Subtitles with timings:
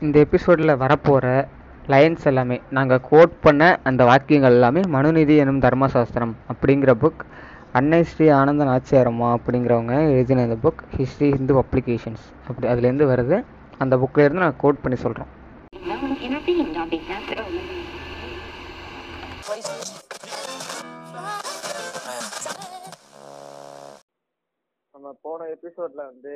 [0.00, 1.48] இந்த எபிசோடில் வரப்போகிற
[1.88, 7.22] லைன்ஸ் எல்லாமே நாங்கள் கோட் பண்ண அந்த வாக்கியங்கள் எல்லாமே மனுநீதி எனும் தர்மசாஸ்திரம் அப்படிங்கிற புக்
[7.72, 13.44] அன்னை ஸ்ரீ ஆனந்த நாச்சியாரம்மா அப்படிங்கிறவங்க எழுதின இந்த புக் ஹிஸ்ட்ரி ஹிந்து பப்ளிகேஷன்ஸ் அப்படி அதுலேருந்து வருது.
[13.78, 15.30] அந்த புக்லேருந்து நான் கோட் பண்ணி சொல்கிறோம்
[25.04, 26.30] நம்ம போன எபிசோட்ல வந்து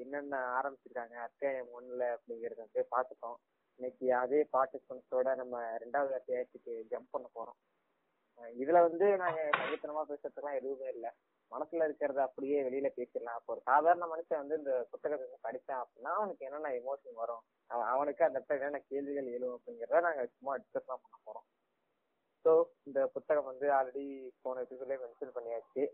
[0.00, 3.38] என்னென்ன ஆரம்பிச்சிருக்காங்க அத்தியாயம் ஒண்ணுல அப்படிங்கறத வந்து பார்த்துட்டோம்.
[3.78, 7.56] இன்னைக்கு அதே பார்ட்டிசிபன்ஸோட நம்ம ரெண்டாவது அத்தியாயத்துக்கு ஜம்ப் பண்ண போறோம்.
[8.62, 11.12] இதுல வந்து நாங்க சகித்தனமா பேசுறதுலாம் எதுவுமே இல்லை.
[11.52, 13.38] மனசுல இருக்கிறத அப்படியே வெளியில பேசிடலாம்.
[13.38, 17.42] அப்போ ஒரு சாதாரண மனுஷன் வந்து இந்த புத்தகத்தை வந்து அப்படின்னா அவனுக்கு என்னென்ன எமோஷன் வரும்?
[17.94, 21.48] அவனுக்கு அந்த இடத்துல என்னென்ன கேள்விகள் எழுவும் அப்படிங்கறத நாங்க சும்மா டிஸ்கஸ் தான் பண்ண போறோம்.
[22.44, 22.52] ஸோ
[22.90, 24.06] இந்த புத்தகம் வந்து ஆல்ரெடி
[24.44, 25.84] போன எபிசோட்லேயே மென்ஷன் பண்ணியாச்சு.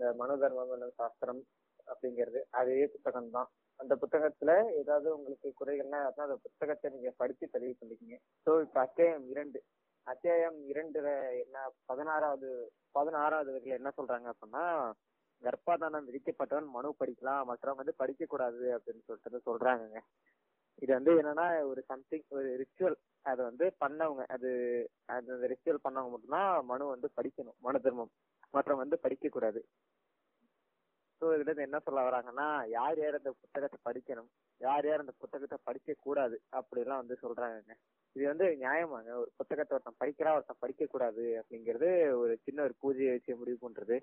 [0.00, 1.40] இந்த மனு தர்மம் சாஸ்திரம்
[1.88, 2.40] அப்படிங்கிறது.
[2.50, 3.48] அதே புத்தகம் தான்
[3.80, 8.16] அந்த புத்தகத்துல ஏதாவது உங்களுக்கு குறைகள்னா அந்த புத்தகத்தை நீங்க படிச்சு தெளிவு பண்ணிக்கங்க.
[8.46, 9.60] ஸோ இப்ப அத்தியாயம் இரண்டு.
[10.06, 11.08] அத்தியாயம் இரண்டுல
[11.42, 12.48] என்ன பதினாறாவது
[12.92, 14.64] பதினாறாவது வரையில என்ன சொல்றாங்க அப்படின்னா
[15.42, 20.00] கர்ப்பாதானம் விதிக்கப்பட்டவன் மனு படிக்கலாம் மற்றவங்க வந்து படிக்க கூடாது அப்படின்னு சொல்லிட்டு சொல்றாங்கங்க.
[20.82, 24.50] இது வந்து என்னன்னா ஒரு சம்திங் ஒரு ரிச்சுவல் அதை வந்து பண்ணவங்க அது
[25.06, 27.58] அது அந்த ரிச்சுவல் பண்ணவங்க மட்டும்தான் மனு வந்து படிக்கணும்.
[27.60, 28.12] மனு தர்மம்.
[28.54, 29.60] மற்றவங்க வந்து படிக்க கூடாது
[31.20, 34.28] இதுல இருந்து என்ன சொல்ல வராங்கன்னா யார் யார் அந்த புத்தகத்தை படிக்கணும்
[34.60, 37.74] யார் யார் அந்த புத்தகத்தை படிக்க கூடாது அப்படிலாம் வந்து சொல்றாங்கங்க.
[38.16, 39.10] இது வந்து நியாயமாங்க.
[39.22, 41.88] ஒரு புத்தகத்தை ஒருத்தன் படிக்கிறா ஒருத்தன் படிக்க கூடாது அப்படிங்கிறது
[42.22, 43.96] ஒரு சின்ன ஒரு பூஜையை வச்சு முடிவு பண்றது.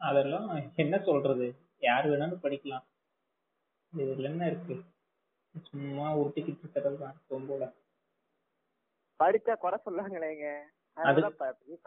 [0.00, 0.48] அதெல்லாம்
[0.82, 1.46] என்ன சொல்றது?
[1.82, 2.84] யார் வேணாலும் படிக்கலாம்.
[3.92, 4.74] இதுல என்ன இருக்கு?
[5.70, 7.64] சும்மா உருட்டிக்கிட்டு இருக்கிறது தான் ரொம்போல
[9.20, 10.46] படிச்சா குறை சொல்லாங்களேங்க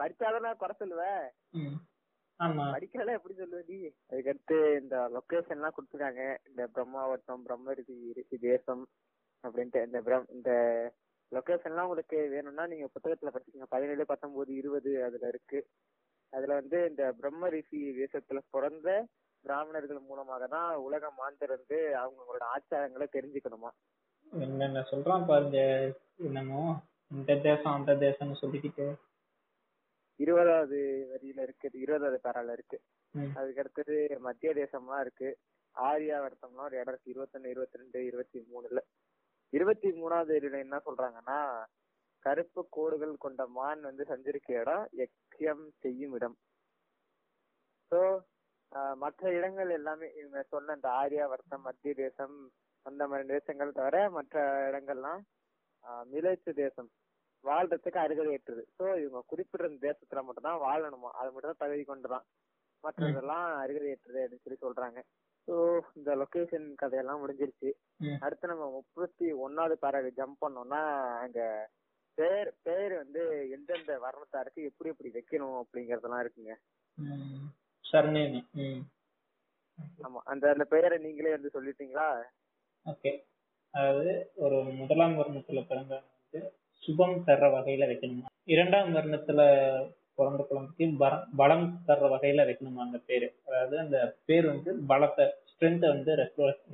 [0.00, 1.02] படிச்சாதானே குறை சொல்லுவ.
[2.40, 3.78] படிக்கிறதெல்லாம் எப்படி சொல்லுவ நீ
[4.10, 6.22] அதுக்கடுத்து இந்த லொகேஷன் எல்லாம் கொடுத்துருக்காங்க.
[6.48, 8.82] இந்த பிரம்மாவட்டம் பிரம்ம ரிஷி ரிஷி தேசம்
[9.44, 10.50] அப்படின்ட்டு இந்த பிரம் இந்த
[11.32, 15.60] லொகேஷன் எல்லாம் உங்களுக்கு வேணும்னா நீங்க புத்தகத்துல படிச்சுங்க பதினேழு பத்தொன்பது இருபது அதுல இருக்கு.
[16.32, 18.88] அதுல வந்து இந்த பிரம்ம ரிஷி தேசத்துல பிறந்த
[19.44, 23.70] பிராமணர்கள் மூலமாக தான் உலக மாந்தர் வந்து அவங்களோட ஆச்சாரங்களை தெரிஞ்சுக்கணுமா?
[24.32, 25.58] என்னென்ன சொல்றான் பாருங்க
[26.28, 26.62] என்னமோ
[27.10, 28.86] இந்த தேசம் அந்த தேசம்னு சொல்லிக்கிட்டு.
[30.20, 30.78] இருபதாவது
[31.12, 32.78] வரியில இருக்கு இருபதாவது பேரால இருக்கு.
[33.34, 35.28] அதுக்கு அடுத்தது மத்திய தேசம்லாம் இருக்கு.
[35.76, 38.80] ஆரியாவர்த்தம்லாம் ஒரு இடம் இருக்கு இருபத்தொன்னு இருபத்தி ரெண்டு இருபத்தி மூணுல
[39.52, 41.38] இருபத்தி மூணாவது வரியில என்ன சொல்றாங்கன்னா
[42.24, 46.36] கருப்பு கோடுகள் கொண்ட மான் வந்து சஞ்சரிக்க இடம் எக்கியம் செய்யும் இடம்.
[47.90, 47.98] ஸோ
[49.02, 52.36] மற்ற இடங்கள் எல்லாமே இவங்க சொன்ன இந்த ஆரியாவர்த்தம் மத்திய தேசம்
[52.86, 54.38] அந்த மாதிரி தேசங்கள் தவிர மற்ற
[54.68, 55.20] இடங்கள்லாம்
[55.84, 56.90] ஆஹ் மிலேச்சு தேசம்.
[57.44, 61.10] வாழ்றதுக்கு அருகதையற்றது ஸோ இவங்க குறிப்பிட்ட தேசத்துல மட்டும்தான் வாழணுமா?
[61.12, 62.24] அது மட்டும் தான் தகுதி கொண்டுதான்.
[62.84, 64.98] மற்றதெல்லாம் அருகதையற்றது அப்படின்னு சொல்லி சொல்றாங்க.
[65.48, 65.54] ஸோ
[65.96, 67.70] இந்த லொகேஷன் கதையெல்லாம் முடிஞ்சிருச்சு.
[68.20, 70.80] அடுத்து நம்ம முப்பத்தி ஒன்னாவது பேராக ஜம்ப் பண்ணோம்னா
[71.22, 71.40] அங்க
[72.18, 76.54] பேர் பேர் வந்து எந்தெந்த வர்ணத்தாருக்கு எப்படி எப்படி வைக்கணும் அப்படிங்கறதெல்லாம் இருக்குங்க.
[79.98, 80.20] ஆமா.
[80.24, 82.08] அந்த அந்த பெயரை நீங்களே வந்து சொல்லிட்டீங்களா?
[82.86, 83.12] ஓகே.
[83.74, 86.40] அதாவது ஒரு முதலாம் வர்ணத்துல பிறந்தவங்க வந்து
[86.84, 88.28] சுபம் தர்ற வகையில வைக்கணுமா?
[88.44, 89.40] இரண்டாம் வர்ணத்துல
[90.18, 90.86] பிறந்த குழந்தைக்கு
[91.40, 93.28] பலம் தர்ற வகையில வைக்கணுமா அந்த பேரு?
[93.46, 96.12] அதாவது அந்த பேர் வந்து பலத்தை ஸ்ட்ரென்த்தை வந்து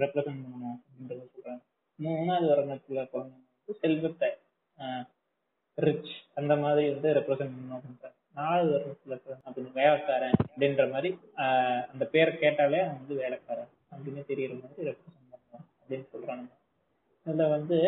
[0.03, 1.62] ரெப்ரசன்ட் பண்ணணும் அப்படின்றத சொல்றாங்க.
[1.98, 4.31] மூணாவது வர்ணத்துல பிறந்தவங்க செல்வத்தை
[5.78, 8.16] ரிச் அந்த மாதிரி வந்து ரெப்ரசன்ட் பண்ணணும் அப்படின்றாங்க.
[8.34, 14.53] நாலாவது வருஷத்துல அப்படின்னு வேலைக்காரன் அப்படின்ற மாதிரி ஆஹ் அந்த பேரை கேட்டாலே அவன் வந்து வேலைக்காரன் அப்படின்னு தெரியற
[14.62, 16.47] மாதிரி ரெப்ரசன்ட் பண்ணணும் அப்படின்னு சொல்றாங்க.
[17.31, 17.79] இதுல வந்து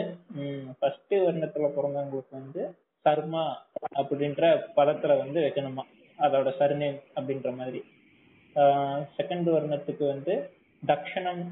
[0.79, 2.63] ஃபர்ஸ்ட் வர்ணத்துல பிறந்தவங்களுக்கு வந்து
[3.05, 3.45] சர்மா
[4.01, 4.43] அப்படின்ற
[4.77, 5.85] பதத்துல வந்து வைக்கணுமா?
[6.19, 7.81] அதோட சர்நேம் அப்படின்ற மாதிரி.
[9.17, 10.35] செகண்ட் வர்ணத்துக்கு வந்து
[10.83, 11.43] தக்ஷணம்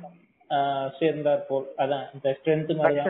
[0.99, 1.67] சேர்ந்தார் போல்.
[1.83, 3.01] அதான் இந்த ஸ்ட்ரென்த் மாதிரி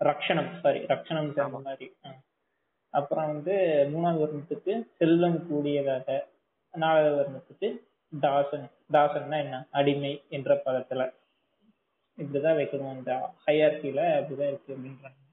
[0.00, 1.86] ரக்ஷணம் சாரி ரக்ஷணம் சேர்ந்த மாதிரி.
[2.94, 3.54] அப்புறம் வந்து
[3.92, 6.06] மூணாவது வருணத்துக்கு செல்வம் கூடியதாக
[6.74, 7.68] நாலாவது வருணத்துக்கு
[8.20, 8.68] தாசன்.
[8.92, 9.56] தாசன்னா என்ன?
[9.78, 11.02] அடிமை என்ற பதத்துல.
[12.18, 12.96] இப்படிதான் வைக்கணும்.
[12.98, 15.26] இந்த ஹையார்கில அப்படிதான் இருக்கு அப்படின்றாங்க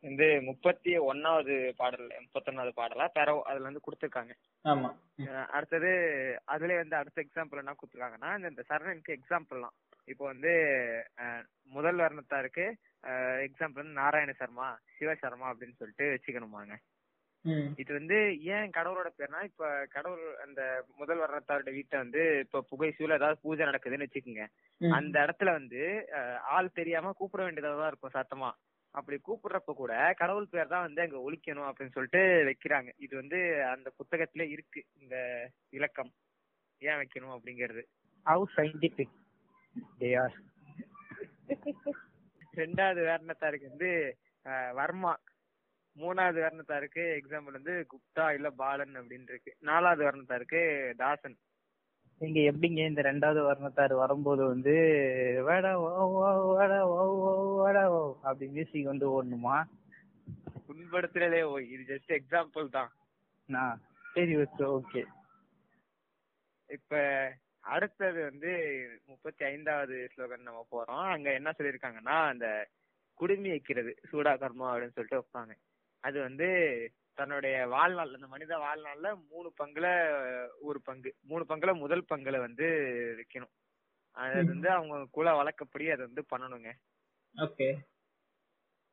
[0.00, 3.08] வந்து முப்பத்தி ஒன்னாவது பாடல் முப்பத்தொன்னாவது பாடலா?
[3.14, 4.30] பெறோ அதுல வந்து கொடுத்துருக்காங்க.
[4.64, 4.96] ஆமா.
[5.44, 5.90] அடுத்தது
[6.44, 10.52] அதுல வந்து அடுத்த எக்ஸாம்பிள் என்ன கொடுத்துருக்காங்கன்னா இந்த- சரணனுக்கு எக்ஸாம்பிள்லாம் இப்போ வந்து
[11.62, 12.72] முதல் வர்ணத்தாருக்கு
[13.46, 16.76] எக்ஸாம்பிள் வந்து நாராயண சர்மா சிவ சர்மா அப்படின்னு சொல்லிட்டு வச்சுக்கணுமாங்க.
[17.82, 18.16] இது வந்து
[18.54, 20.60] ஏன் கடவுளோட பேர்னா இப்ப கடவுள் அந்த
[21.00, 24.44] முதல் வர்ணத்தாரோட வீட்டை வந்து இப்ப புகைசூல ஏதாவது பூஜை நடக்குதுன்னு வச்சுக்கோங்க.
[24.80, 25.80] அந்த இடத்துல வந்து
[26.56, 28.50] ஆள் தெரியாம கூப்பிட வேண்டியதா தான் இருக்கும் சத்தமா.
[28.94, 32.90] அப்படி கூப்பிடுறப்ப கூட கடவுள் பேர் தான் வந்து அங்க ஒழிக்கணும் அப்படின்னு சொல்லிட்டு வைக்கிறாங்க.
[33.04, 33.38] இது வந்து
[33.72, 35.16] அந்த புத்தகத்துல இருக்கு இந்த
[35.78, 36.12] இலக்கம்
[36.82, 37.82] ஏன் வைக்கணும் அப்படிங்கிறது.
[38.26, 39.14] ஹவு சயின்டிபிக்
[40.00, 40.36] தே ஆர்
[42.54, 43.90] ரெண்டாவது வேர்ணத்தாருக்கு வந்து
[44.80, 45.12] வர்மா.
[45.96, 50.60] மூணாவது வேர்ணத்தாருக்கு எக்ஸாம்பிள் வந்து குப்தா இல்ல பாலன் அப்படின்னு இருக்கு நாலாவது வேர்ணத்தாருக்கு
[51.02, 51.36] தாசன்.
[52.20, 54.74] நீங்க எப்படிங்க இந்த ரெண்டாவது வர்ணத்தார் வரும்போது வந்து
[55.48, 55.72] வாடா
[56.56, 56.80] வாடா
[57.60, 57.82] வாடா
[58.28, 59.56] அப்படி மியூசிக் வந்து ஓடணுமா?
[60.66, 62.90] புண்படுத்துறதே ஓ இது ஜஸ்ட் எக்ஸாம்பிள் தான்.
[63.48, 63.80] நான்
[64.14, 65.02] சரி ஓகே ஓகே
[66.70, 67.00] இப்ப
[67.74, 68.52] அடுத்தது வந்து
[69.10, 71.04] முப்பத்தி ஐந்தாவது ஸ்லோகன் நம்ம போறோம்.
[71.14, 72.46] அங்க என்ன சொல்லியிருக்காங்கன்னா அந்த
[73.20, 75.54] குடுமி வைக்கிறது சூடா கர்மா அப்படின்னு சொல்லிட்டு வைப்பாங்க.
[76.04, 76.48] அது வந்து
[77.18, 79.86] தன்னுடைய வாழ்நாள் அந்த மனித வாழ்நாள்ல மூணு பங்குல
[80.60, 81.10] ஒரு பங்கு.
[81.22, 82.66] மூணு பங்குல முதல் பங்குல வந்து
[83.18, 83.52] வைக்கணும்.
[84.16, 86.70] அது வந்து அவங்க குல வழக்கப்படி அதை வந்து பண்ணணுங்க.
[87.34, 87.68] ஓகே.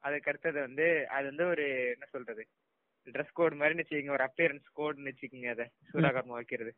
[0.03, 2.43] அதுக்கு அடுத்தது வந்து அது வந்து ஒரு என்ன சொல்றது
[3.07, 4.11] ட்ரெஸ் கோட் மாதிரி வச்சுக்கோங்க.
[4.11, 5.65] ஒரு அப்பியரன்ஸ் கோட்னு வச்சுக்கோங்க அதை.
[5.91, 6.71] சூடாகர்மா வைக்கிறது.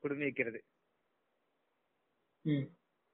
[0.00, 0.60] குடுமி வைக்கிறது.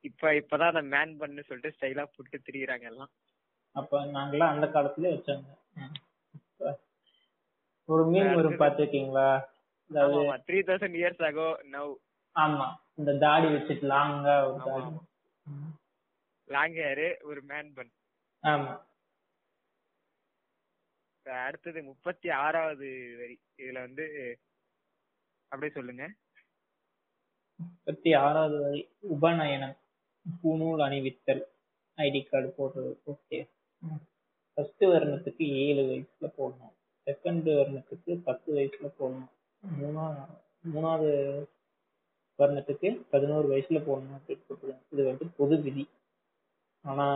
[0.04, 3.10] இப்ப இப்பதான் அந்த மேன் பண்ணு சொல்லிட்டு ஸ்டைலா புட்டு திரியுறாங்க எல்லாம்.
[3.76, 5.48] அப்ப நாங்களாம் அந்த காலத்திலே வச்சாங்க.
[7.92, 9.28] ஒரு மீன் வரும் பாத்துருக்கீங்களா
[9.90, 10.18] அதாவது
[10.48, 11.92] three thousand years ago now
[12.36, 12.66] ஆமா
[12.98, 14.90] இந்த தாடி வச்சுட்டு லாங்கா ஒரு தாடி.
[16.48, 17.92] லாங் ஹேர் ஒரு மேன் பன்
[18.44, 18.72] ஆமா.
[21.26, 22.86] அடுத்தது முப்பத்தி ஆறாவது
[23.18, 23.36] வரி.
[23.58, 24.04] இதுல வந்து
[25.52, 26.04] அப்படியே சொல்லுங்க.
[27.60, 28.82] முப்பத்தி ஆறாவது வரி.
[29.14, 29.76] உபநயனம்.
[30.26, 31.42] பூநூல் அணிவித்தல்.
[31.98, 32.92] ஐடி கார்டு போடுறது.
[33.06, 33.38] ஓகே
[34.56, 36.74] ஃபர்ஸ்ட் வர்ணத்துக்கு ஏழு வயசுல போடணும்.
[37.06, 39.30] செகண்ட் வர்ணத்துக்கு பத்து வயசுல போடணும்.
[39.62, 40.04] மூணா
[40.74, 41.10] மூணாவது
[42.38, 45.84] வர்ணத்துக்கு பதினோரு வயசுல போடணும் அப்படின்னு போட்டுருக்காங்க இது வந்து பொது விதி.
[46.84, 47.06] ஆனா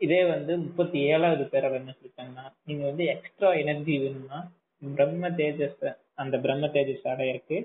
[0.00, 4.38] இதே வந்து முப்பத்தி ஏழாவது பேரவை என்ன சொல்லிட்டாங்கன்னா நீங்க வந்து எக்ஸ்ட்ரா எனர்ஜி வேணும்னா
[4.82, 5.84] பிரம்ம தேஜஸ்
[6.22, 7.58] அந்த பிரம்ம தேஜஸ் அடையறதுக்கு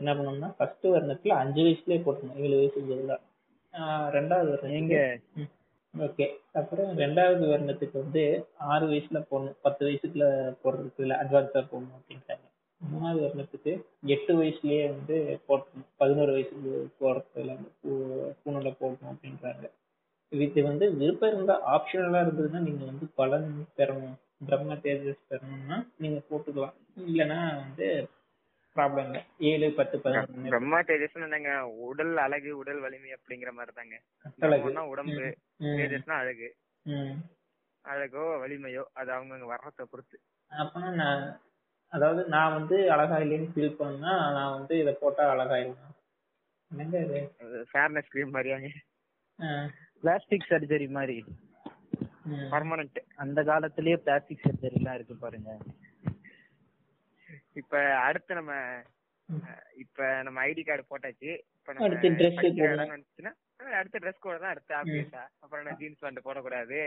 [0.00, 3.18] என்ன பண்ணணும்னா ஃபர்ஸ்ட் வர்ணத்துல அஞ்சு வயசுலயே போட்டணும் ஏழு வயசுக்கு பதிலா
[4.16, 4.96] ரெண்டாவது நீங்க
[5.94, 8.22] ஓகே அப்புறம் ரெண்டாவது வருணத்துக்கு வந்து
[8.56, 9.58] ஆறு வயசுல போடணும்.
[9.60, 10.26] பத்து வயசுக்குள்ள
[10.62, 12.46] போடுறதுக்கு இல்லை அட்வான்ஸா போடணும் அப்படின்ட்டாங்க.
[12.80, 13.72] மூணாவது வருணத்துக்கு
[14.14, 15.16] எட்டு வயசுலயே வந்து
[15.48, 17.56] போட்டணும் பதினோரு வயசுக்கு போடுறதுல
[18.44, 19.64] பூனல போடணும் அப்படின்றாங்க.
[20.32, 24.16] இது வந்து விருப்பம் இருந்தா ஆப்ஷனலா இருந்ததுன்னா நீங்க வந்து பலன் பெறணும்.
[24.46, 26.76] பிரம்ம தேஜஸ் பெறணும்னா நீங்க போட்டுக்கலாம்.
[27.08, 27.86] இல்லைன்னா வந்து
[28.76, 31.52] ப்ராப்ளம் இல்லை ஏழு பத்து பதினொன்று பிரம்மா தேஜஸ் என்னங்க
[31.86, 33.96] உடல் அழகு உடல் வலிமை அப்படிங்கிற மாதிரி தாங்க
[34.40, 34.70] அழகு.
[34.92, 35.26] உடம்பு.
[35.78, 36.48] தேஜஸ்னா அழகு.
[37.84, 40.16] அழகோ வலிமையோ அது அவங்கவங்க வர்றதை பொறுத்து.
[40.52, 41.22] அப்பனா நான்
[41.92, 45.88] அதாவது நான் வந்து அழகா இல்லைன்னு ஃபீல் பண்ணா நான் வந்து இதை போட்டா அழகாயிருவேன்
[46.70, 47.18] என்னங்க இது?
[47.72, 48.68] ஃபேர்னஸ் கிரீம் மாதிரியாங்க.
[50.02, 51.16] பிளாஸ்டிக் சர்ஜரி மாதிரி.
[52.52, 55.50] பர்மனன்ட் அந்த காலத்திலேயே பிளாஸ்டிக் சர்ஜரி எல்லாம் இருக்கு பாருங்க.
[57.54, 58.52] இப்ப அடுத்து நம்ம
[59.74, 61.30] இப்ப நம்ம ஐடி கார்டு போட்டாச்சு.
[61.56, 61.88] இப்ப நம்ம
[62.96, 63.32] வந்துச்சுன்னா
[63.80, 66.80] அடுத்த ட்ரெஸ் கோட் தான் அடுத்து ஆப்வியஸா அப்புறம் என்ன ஜீன்ஸ் பேண்ட் போடக்கூடாது.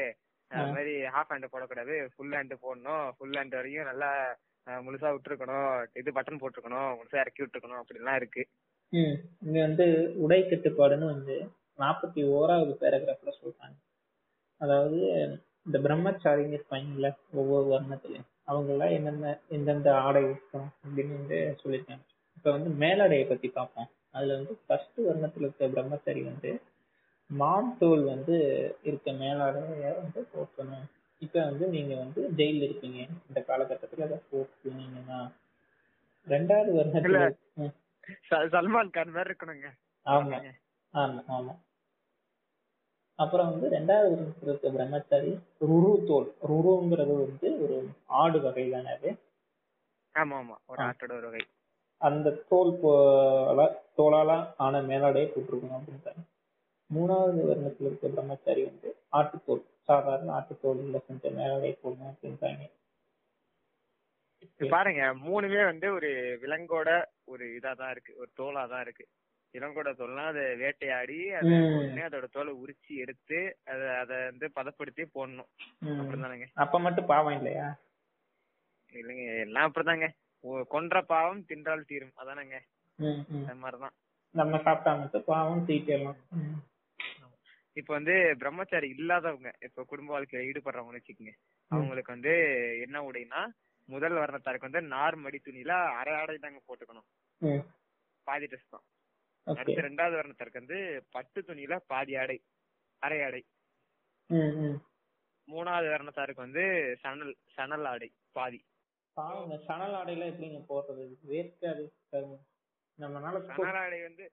[0.52, 0.74] அது.
[0.76, 1.94] மாதிரி ஹாஃப் ஹேண்ட் போடக்கூடாது.
[2.16, 3.12] ஃபுல் ஹேண்ட் போடணும்.
[3.18, 4.10] ஃபுல் ஹேண்ட் வரையும் நல்லா
[4.68, 5.72] முழுசா விட்டுருக்கணும்.
[5.94, 6.92] இது பட்டன் போட்டிருக்கணும்.
[7.00, 7.82] முழுசா இறக்கி விட்டுருக்கணும்.
[7.82, 8.44] அப்படிலாம் இருக்கு.
[9.46, 9.86] இங்க வந்து
[10.16, 11.36] உடை கட்டுப்பாடுன்னு வந்து
[11.80, 13.76] நாற்பத்தி ஓராவது பேராகிராஃப்ல சொல்றாங்க.
[14.62, 15.00] அதாவது
[15.66, 18.30] இந்த பிரம்மச்சாரிங்க இருப்பாங்கல்ல ஒவ்வொரு வர்ணத்துலயும்.
[18.46, 22.00] அவங்க எல்லாம் என்னென்ன எந்தெந்த ஆடை உடுத்தணும் அப்படின்னு வந்து சொல்லியிருக்காங்க.
[22.38, 23.88] இப்ப வந்து மேலாடையை பத்தி பார்ப்போம்.
[24.12, 26.62] அதுல வந்து ஃபர்ஸ்ட் வர்ணத்துல இருக்க பிரம்மச்சாரி வந்து
[27.28, 28.36] மான் தோல் வந்து
[28.84, 30.86] இருக்க மேலாடைய வந்து போட்டணும்
[31.20, 33.08] இப்ப வந்து நீங்க வந்து ஜெயில இருப்பீங்க.
[33.28, 35.32] இந்த காலகட்டத்துல அதை போட்டுனீங்கன்னா
[36.28, 36.94] ரெண்டாவது.
[38.30, 39.66] ச- சல்மான் கான் மாதிரி இருக்கணுங்க.
[40.06, 40.52] ஆமா.
[40.94, 41.56] ஆமா ஆமா.
[43.20, 45.32] அப்புறம் வந்து ரெண்டாவது இருக்க பிரம்மச்சாரி
[45.62, 46.30] ருரு தோல்.
[46.50, 47.76] ருருங்கிறது வந்து ஒரு
[48.22, 49.10] ஆடு வகை தானே அது?
[50.16, 50.80] ஆமா ஆமா ஒரு.
[50.88, 51.44] ஆட்டோட ஒரு வகை.
[52.02, 52.72] அந்த தோல்
[53.98, 54.32] தோலால
[54.66, 56.24] ஆன மேலாடையை போட்டிருக்கணும் அப்படின்றாங்க
[56.90, 59.64] மூணாவது வருணத்துல இருக்க பிரம்மச்சாரி வந்து ஆட்டுத்தோல்.
[59.90, 62.64] சாதாரண ஆட்டுத்தோல்ல செஞ்ச மேலாடையை போடணும் அப்படின்றாங்க
[64.72, 66.10] பாருங்க மூணுமே வந்து ஒரு
[66.42, 66.90] விலங்கோட
[67.28, 69.06] ஒரு இதா தான் இருக்கு ஒரு தோலா தான் இருக்கு.
[69.56, 71.52] விலங்கோட தோல்னா அதை வேட்டையாடி அதை
[72.06, 75.50] அதோட தோலை உரிச்சு எடுத்து அதை அதை வந்து பதப்படுத்தி போடணும்.
[76.00, 76.48] அப்படிதானங்க.
[76.64, 77.68] அப்ப மட்டும் பாவம் இல்லையா?
[78.94, 80.08] இல்லைங்க எல்லாம் அப்படிதாங்க.
[80.74, 82.16] கொன்ற பாவம் தின்றால் தீரும்.
[82.24, 82.58] அதானங்க.
[83.40, 83.96] அந்த மாதிரிதான்.
[84.36, 86.20] நம்ம சாப்பிட்டா மட்டும் பாவம் தீட்டலாம்.
[87.80, 91.34] இப்ப வந்து பிரம்மச்சாரி இல்லாதவங்க இப்ப குடும்ப வாழ்க்கையில ஈடுபடுறவங்கன்னு வச்சுக்கோங்க.
[91.72, 92.34] அவங்களுக்கு வந்து
[92.82, 93.42] என்ன உடைனா
[93.90, 97.08] முதல் வர்ணத்தாருக்கு வந்து நார் மடி துணியில அரை ஆடை தாங்க போட்டுக்கணும்.
[98.28, 98.86] பாதி ட்ரெஸ் தான்.
[99.48, 100.80] அடுத்து ரெண்டாவது வர்ணத்தாருக்கு வந்து
[101.12, 102.38] பட்டு துணியில பாதி ஆடை
[103.02, 103.42] அரை ஆடை.
[105.48, 106.64] மூணாவது வர்ணத்தாருக்கு வந்து
[107.02, 108.60] சணல் சணல் ஆடை பாதி.
[109.18, 111.04] பாவங்க சணல் ஆடையில எப்படிங்க போடுறது?
[111.24, 112.44] வேர்க்காது கருமம்.
[113.00, 114.26] நம்மனால சணல் ஆடை வந்து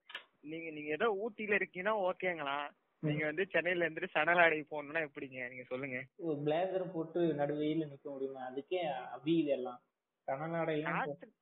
[0.42, 2.57] நீங்க நீங்க ஏதோ ஊட்டியில இருக்கீங்கன்னா ஓகேங்களா?
[3.02, 5.38] நீங்க வந்து சென்னையில இருந்துட்டு சணலாடை போகணும்னா எப்படிங்க?
[5.49, 5.99] நீங்க சொல்லுங்க.
[6.45, 8.42] பிளேசர் போட்டு நடுவெயில நிக்க முடியுமா?
[8.50, 8.81] அதுக்கே
[9.16, 9.81] அபி இதெல்லாம்.
[10.28, 11.35] கனநாடையெல்லாம் காட்டன்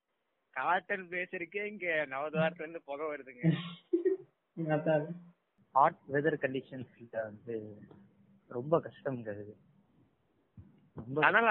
[0.56, 3.44] காட்டன் பேசுறதுக்கே இங்க நவதாரத்துல இருந்து புகை வருதுங்க.
[5.74, 7.56] ஹாட் வெதர் கண்டிஷன்ஸ்ல வந்து
[8.50, 9.44] ரொம்ப கஷ்டம்ங்க அது.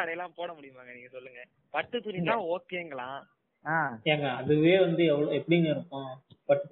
[0.09, 1.41] எல்லாம் போட முடியுமாங்க நீங்க சொல்லுங்க.
[1.73, 3.19] பட்டு துணி தான் ஓகேங்களாம்
[3.65, 3.77] ஆ.
[4.05, 6.11] ஏங்க அதுவே வந்து எவ்வளவு எப்படிங்க இருக்கும்?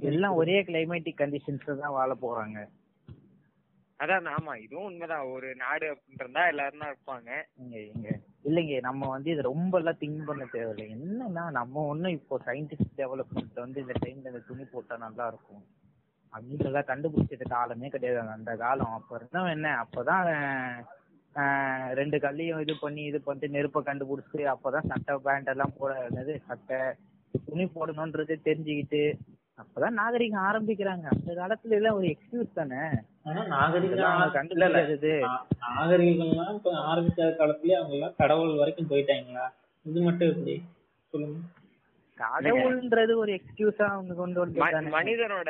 [0.09, 2.59] எல்லாம் ஒரே கிளைமேட்டிக் கண்டிஷன்ஸ்ல தான் வாழ போறாங்க.
[3.99, 5.25] அதான் ஆமா இதுவும் உண்மைதான்.
[5.33, 7.29] ஒரு நாடு அப்படின்றதா எல்லாரும் தான் இருப்பாங்க.
[7.57, 8.09] இங்க இங்க.
[8.47, 10.85] இல்லைங்க நம்ம வந்து இது ரொம்ப எல்லாம் திங்க் பண்ண தேவையில்லை.
[10.95, 15.63] என்னன்னா நம்ம ஒண்ணும் இப்போ சயின்டிபிக் டெவலப்மெண்ட் வந்து இந்த டைம்ல இந்த துணி போட்டா நல்லா இருக்கும்
[16.33, 18.19] அப்படின்றத கண்டுபிடிச்சது காலமே கிடையாது.
[18.35, 18.93] அந்த காலம்.
[18.97, 19.69] அப்ப இருந்தவன் என்ன?
[19.83, 20.25] அப்பதான்
[21.35, 26.33] ஆஹ், ரெண்டு கல்லையும் இது பண்ணி இது பண்ணிட்டு நெருப்பை கண்டுபிடிச்சு அப்பதான் சட்டை பேண்ட் எல்லாம் போட என்னது
[26.47, 26.79] சட்டை
[27.45, 29.01] துணி போடணும்ன்றது தெரிஞ்சுக்கிட்டு
[29.57, 31.05] அப்பதான் நாகரிகம் ஆரம்பிக்கிறாங்க.
[31.09, 32.81] அந்த காலத்துல எல்லாம் ஒரு எக்ஸ்கியூஸ் தானே?
[35.77, 39.45] நாகரிகம்லாம் ஆரம்பிக்காத காலத்துலயே அவங்க எல்லாம் கடவுள் வரைக்கும் போயிட்டாங்களா?
[39.85, 40.63] இது மட்டும் எப்படி?
[41.13, 41.37] சொல்லுங்க.
[42.17, 44.59] கடவுள்ன்றது ஒரு எக்ஸ்கியூஸா அவங்க கொண்டு வந்து
[44.99, 45.49] மனிதனோட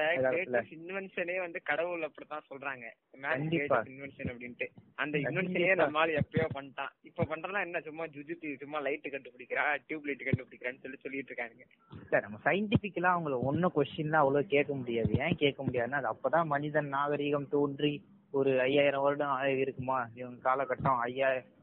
[0.78, 2.86] இன்வென்ஷனே வந்து கடவுள் அப்படித்தான் சொல்றாங்க.
[3.18, 4.68] இன்வென்ஷன் அப்படின்ட்டு.
[4.96, 5.18] அந்த.
[5.18, 6.92] இன்வென்ஷனே நம்மால எப்பயோ பண்ணிட்டான்.
[7.02, 11.64] இப்ப பண்றதா என்ன சும்மா ஜுஜுத்தி சும்மா லைட் கண்டுபிடிக்கிறா டியூப் லைட் கண்டுபிடிக்கிறான்னு சொல்லி சொல்லிட்டு இருக்காங்க
[12.04, 15.12] இல்ல நம்ம சயின்டிபிக்கலா அவங்கள ஒன்னும் கொஸ்டின்லாம் அவ்வளவு கேட்க முடியாது.
[15.14, 17.94] ஏன் கேட்க முடியாதுன்னா அது அப்பதான் மனிதன் நாகரிகம் தோன்றி
[18.32, 21.56] ஒரு ஐயாயிரம் வருடம் இருக்குமா இவங்க காலகட்டம் ஐயாயிரம்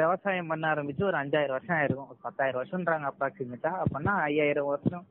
[0.00, 2.10] விவசாயம் பண்ண ஆரம்பிச்சு ஒரு அஞ்சாயிரம் வருஷம் ஆயிருக்கும்.
[2.26, 3.72] பத்தாயிரம் வருஷம்ன்றாங்க அப்ராக்சிமேட்டா.
[3.82, 5.04] அப்படின்னா ஐயாயிரம் வருஷம்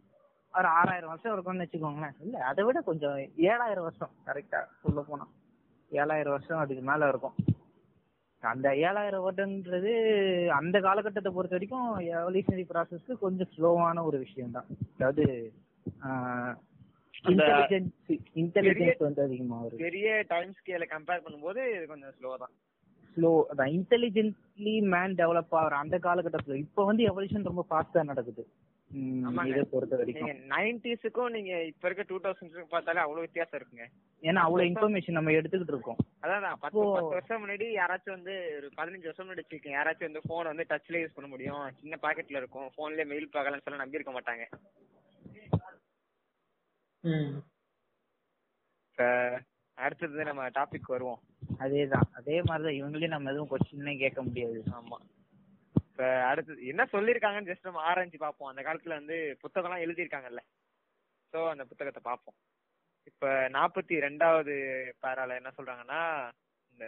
[0.53, 2.15] ஒரு ஆறாயிரம் வருஷம் இருக்கும்னு வச்சுக்கோங்களேன்.
[2.19, 3.17] இல்ல அதை விட கொஞ்சம்
[3.51, 5.25] ஏழாயிரம் வருஷம் கரெக்டா சொல்ல போனா.
[5.91, 7.37] ஏழாயிரம் வருஷம் அதுக்கு மேல இருக்கும்.
[8.43, 9.91] அந்த ஏழாயிரம் வருடம்ன்றது
[10.59, 15.25] அந்த காலகட்டத்தை பொறுத்த வரைக்கும் எவல்யூஷனரி ப்ராசஸ்க்கு கொஞ்சம் ஸ்லோவான ஒரு விஷயம் தான் அதாவது
[17.25, 19.81] இன்டெலிஜென்ஸ் வந்து அதிகமா வருது.
[19.85, 22.53] பெரிய டைம் ஸ்கேல கம்பேர் பண்ணும்போது இது கொஞ்சம் ஸ்லோ தான்.
[23.17, 26.57] ஸ்லோ அதான் இன்டெலிஜென்ட்லி மேன் டெவலப் ஆகிற அந்த காலகட்டத்துல.
[26.65, 28.43] இப்போ வந்து எவல்யூஷன் ரொம்ப ஃபாஸ்டா நடக்குது.
[29.49, 33.85] இதை பொறுத்த நீங்க வரைக்கும் நைன்டிஸுக்கும் நீங்க இப்ப இருக்க டூ தௌசண்ட்ஸுக்கும் பார்த்தாலே அவ்வளவு வித்தியாசம் இருக்குங்க.
[34.23, 36.01] ஏன்னா அவ்வளவு இன்ஃபர்மேஷன் நம்ம எடுத்துக்கிட்டு இருக்கோம்.
[36.23, 40.65] அதான் பத்து வருஷம் முன்னாடி யாராச்சும் வந்து ஒரு பதினஞ்சு வருஷம் முன்னாடி வச்சிருக்கேன் யாராச்சும் வந்து போன் வந்து
[40.71, 41.63] டச்ல யூஸ் பண்ண முடியும்.
[41.81, 42.67] சின்ன பாக்கெட்ல இருக்கும்.
[42.79, 44.45] போன்லயே மெயில் பார்க்கலாம்னு சொல்ல நம்பி இருக்க மாட்டாங்க.
[49.77, 51.21] அடுத்தது நம்ம டாபிக் வருவோம்.
[51.59, 52.07] அதேதான்.
[52.13, 54.59] அதே மாதிரிதான் இவங்களையும் நம்ம எதுவும் கொஸ்டினே கேட்க முடியாது.
[54.71, 54.97] ஆமா.
[55.75, 58.49] இப்ப அடுத்தது என்ன சொல்லிருக்காங்கன்னு ஜஸ்ட் நம்ம ஆராய்ஞ்சு பார்ப்போம்.
[58.49, 60.43] அந்த காலத்துல வந்து புத்தகம்லாம் எழுதியிருக்காங்கல்ல.
[61.33, 62.37] சோ அந்த புத்தகத்தை பார்ப்போம்.
[63.03, 64.55] இப்ப நாற்பத்தி ரெண்டாவது
[65.01, 66.01] பேரால என்ன சொல்றாங்கன்னா
[66.71, 66.85] இந்த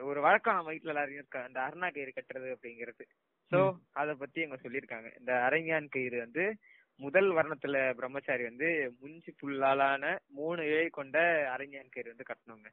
[0.00, 1.42] ஒரு வழக்கம் நம்ம வீட்டுல எல்லாரும் இருக்க.
[1.42, 3.04] அந்த அருணா கயிறு கட்டுறது அப்படிங்கிறது.
[3.52, 3.58] சோ
[3.92, 5.08] அத பத்தி இவங்க சொல்லியிருக்காங்க.
[5.18, 6.44] இந்த அரங்கான் கயிறு வந்து
[7.00, 8.68] முதல் வர்ணத்துல பிரம்மச்சாரி வந்து
[9.00, 10.04] முஞ்சி புல்லாலான
[10.38, 11.18] மூணு இழை கொண்ட
[11.54, 12.68] அரங்கான் கயிறு வந்து கட்டணுங்க.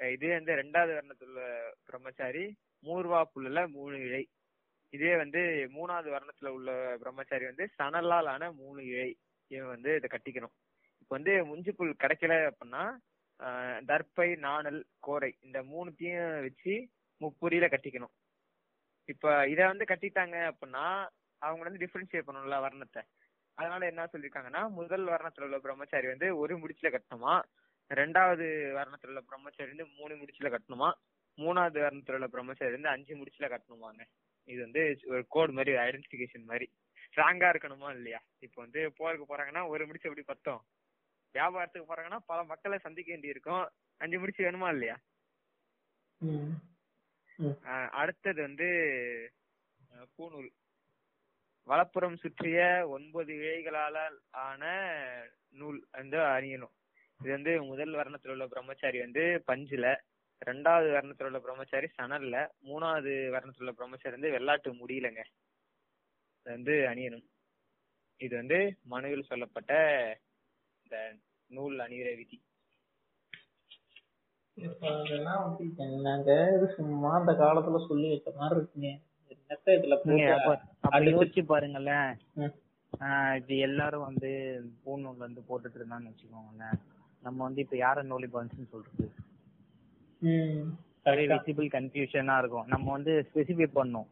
[0.00, 1.44] இதே வந்து ரெண்டாவது வர்ணத்துல
[1.88, 2.44] பிரம்மச்சாரி
[2.82, 4.22] மூர்வா புல்லுல மூணு இழை.
[4.92, 5.40] இதே வந்து
[5.76, 6.70] மூணாவது வர்ணத்துல உள்ள
[7.02, 9.10] பிரம்மச்சாரி வந்து சணலால் ஆன மூணு இழை.
[9.50, 10.54] இவன் வந்து இதை கட்டிக்கணும்.
[11.00, 12.84] இப்ப வந்து முஞ்சி புல் கிடைக்கல அப்படின்னா
[13.88, 16.74] தர்ப்பை நாணல் கோரை இந்த மூணுத்தையும் வச்சு
[17.20, 18.14] முப்புரியில கட்டிக்கணும்.
[19.08, 20.86] இப்ப இத வந்து கட்டிட்டாங்க அப்படின்னா
[21.42, 23.02] அவங்க வந்து டிஃபரன்ஷியேட் பண்ணணும்ல வர்ணத்தை.
[23.58, 27.34] அதனால என்ன சொல்லிருக்காங்கன்னா முதல் வர்ணத்துல உள்ள பிரம்மச்சாரி வந்து ஒரு முடிச்சுல கட்டணுமா?
[27.90, 28.46] ரெண்டாவது
[28.78, 30.88] வர்ணத்துல உள்ள பிரம்மச்சாரி வந்து மூணு முடிச்சுல கட்டணுமா?
[31.38, 34.02] மூணாவது வர்ணத்துல உள்ள பிரம்மச்சாரி வந்து அஞ்சு முடிச்சுல கட்டணுமாங்க.
[34.48, 34.82] இது வந்து
[35.12, 36.66] ஒரு கோட் மாதிரி ஐடென்டிபிகேஷன் மாதிரி.
[37.06, 38.20] ஸ்ட்ராங்கா இருக்கணுமா இல்லையா?
[38.46, 40.62] இப்போ வந்து போருக்கு போறாங்கன்னா ஒரு முடிச்சு எப்படி பத்தோம்?
[41.34, 43.64] வியாபாரத்துக்கு போறாங்கன்னா பல மக்களை சந்திக்க வேண்டி இருக்கும்
[44.00, 44.96] அஞ்சு முடிச்சு வேணுமா இல்லையா?
[48.00, 48.68] அடுத்தது வந்து
[50.14, 50.48] பூணூல்
[51.68, 53.96] வலப்புறம் சுற்றிய ஒன்பது இழைகளால
[54.30, 54.64] ஆன
[55.50, 56.74] நூல் வந்து அணியணும்.
[57.20, 59.86] இது வந்து முதல் வர்ணத்தில் உள்ள பிரம்மச்சாரி வந்து பஞ்சுல
[60.46, 62.36] ரெண்டாவது வர்ணத்தில் உள்ள பிரம்மச்சாரி சணல்ல
[62.68, 65.22] மூணாவது வர்ணத்தில் உள்ள பிரம்மச்சாரி வந்து வெள்ளாட்டு முடியலங்க.
[66.38, 67.26] இது வந்து அணியணும்.
[68.20, 68.58] இது வந்து
[68.92, 69.72] மனுவில் சொல்லப்பட்ட
[70.82, 70.96] இந்த
[71.50, 72.38] நூல் அணிகிற விதி.
[75.86, 78.90] என்னங்க இது சும்மா அந்த காலத்துல சொல்லி வைக்க மாதிரி இருக்குங்க.
[79.48, 79.96] என்னத்த இதுல
[80.90, 82.12] யோசிச்சு பாருங்களேன்.
[83.38, 84.30] இப்ப எல்லாரும் வந்து
[84.84, 86.78] பூநூல் வந்து போட்டுட்டு இருந்தான்னு வச்சுக்கோங்களேன்.
[87.22, 89.12] நம்ம வந்து இப்ப யார நூலி பன்ஸ்னு சொல்றது.
[91.36, 92.66] visible கன்ஃபியூஷனா இருக்கும்.
[92.66, 94.08] நம்ம வந்து ஸ்பெசிஃபை பண்ணோம்.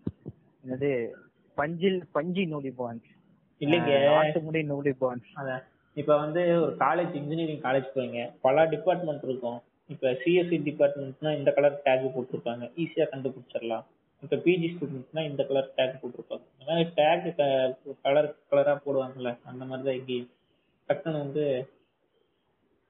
[0.67, 1.11] என்னது?
[1.57, 3.11] பஞ்சில் பஞ்சி நூலி பான்ஸ்
[3.61, 3.93] இல்லைங்க.
[4.11, 5.63] நாட்டுமுடி நூலி பான்ஸ்
[5.95, 8.21] இப்ப வந்து ஒரு காலேஜ் இன்ஜினியரிங் காலேஜ் போறீங்க.
[8.41, 9.59] பல டிபார்ட்மெண்ட் இருக்கும்.
[9.87, 12.65] இப்ப சிஎஸ்சி டிபார்ட்மெண்ட்னா இந்த கலர் டேக் போட்டிருப்பாங்க.
[12.85, 13.85] ஈஸியா கண்டுபிடிச்சிடலாம்.
[14.25, 16.45] இப்ப பிஜி ஸ்டூடெண்ட்ஸ்னா இந்த கலர் டேக் போட்டிருப்பாங்க.
[16.53, 17.27] இந்த மாதிரி டேக்
[18.05, 20.31] கலர் கலரா போடுவாங்கல்ல அந்த மாதிரி தான் இங்கேயும்
[20.89, 21.45] டக்குன்னு வந்து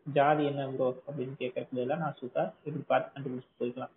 [0.06, 3.92] ஜாதி என்ன ப்ரோ அப்படின்னு கேட்கறதுக்கு பதிலா நான் சூப்பர் இப்படி பார்த்து கண்டுபிடிச்சு போய்க்கலாம்.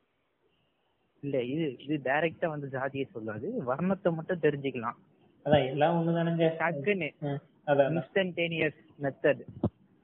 [1.23, 3.47] இல்ல இது இது டைரக்டா வந்து ஜாதியை சொல்லாது.
[3.69, 4.97] வர்ணத்தை மட்டும் தெரிஞ்சுக்கலாம்.
[5.45, 6.47] அதான் எல்லாம் ஒண்ணுதானுங்க.
[6.61, 9.43] டக்குன்னு ம், அதான் இன்ஸ்டன்டேனியஸ் மெத்தட்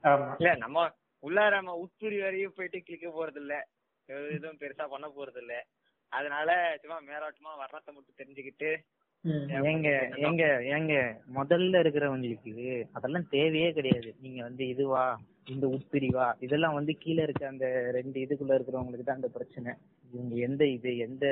[0.04, 0.28] ஆமா.
[0.40, 0.78] இல்ல நம்ம
[1.22, 3.54] உள்ளார நம்ம உட்புரி வரையும் போயிட்டு கிளிக்க போறது இல்ல
[4.08, 5.54] எதுவும் பெருசா பண்ண போறது இல்ல
[6.14, 6.50] அதனால
[6.82, 8.70] சும்மா மேலோட்டமா வர்ணத்தை மட்டும் தெரிஞ்சுக்கிட்டு
[9.68, 9.88] ஏங்க
[10.24, 10.44] ஏங்க
[10.74, 10.94] ஏங்க
[11.36, 12.52] முதல்ல இருக்கிறவங்களுக்கு
[12.92, 14.10] அதெல்லாம் தேவையே கிடையாது.
[14.20, 15.04] நீங்க வந்து இதுவா
[15.46, 19.72] இந்த உட்பிரிவா இதெல்லாம் வந்து கீழே இருக்க அந்த ரெண்டு இதுக்குள்ள இருக்கிறவங்களுக்கு தான் அந்த பிரச்சனை.
[20.10, 21.24] இவங்க எந்த இது எந்த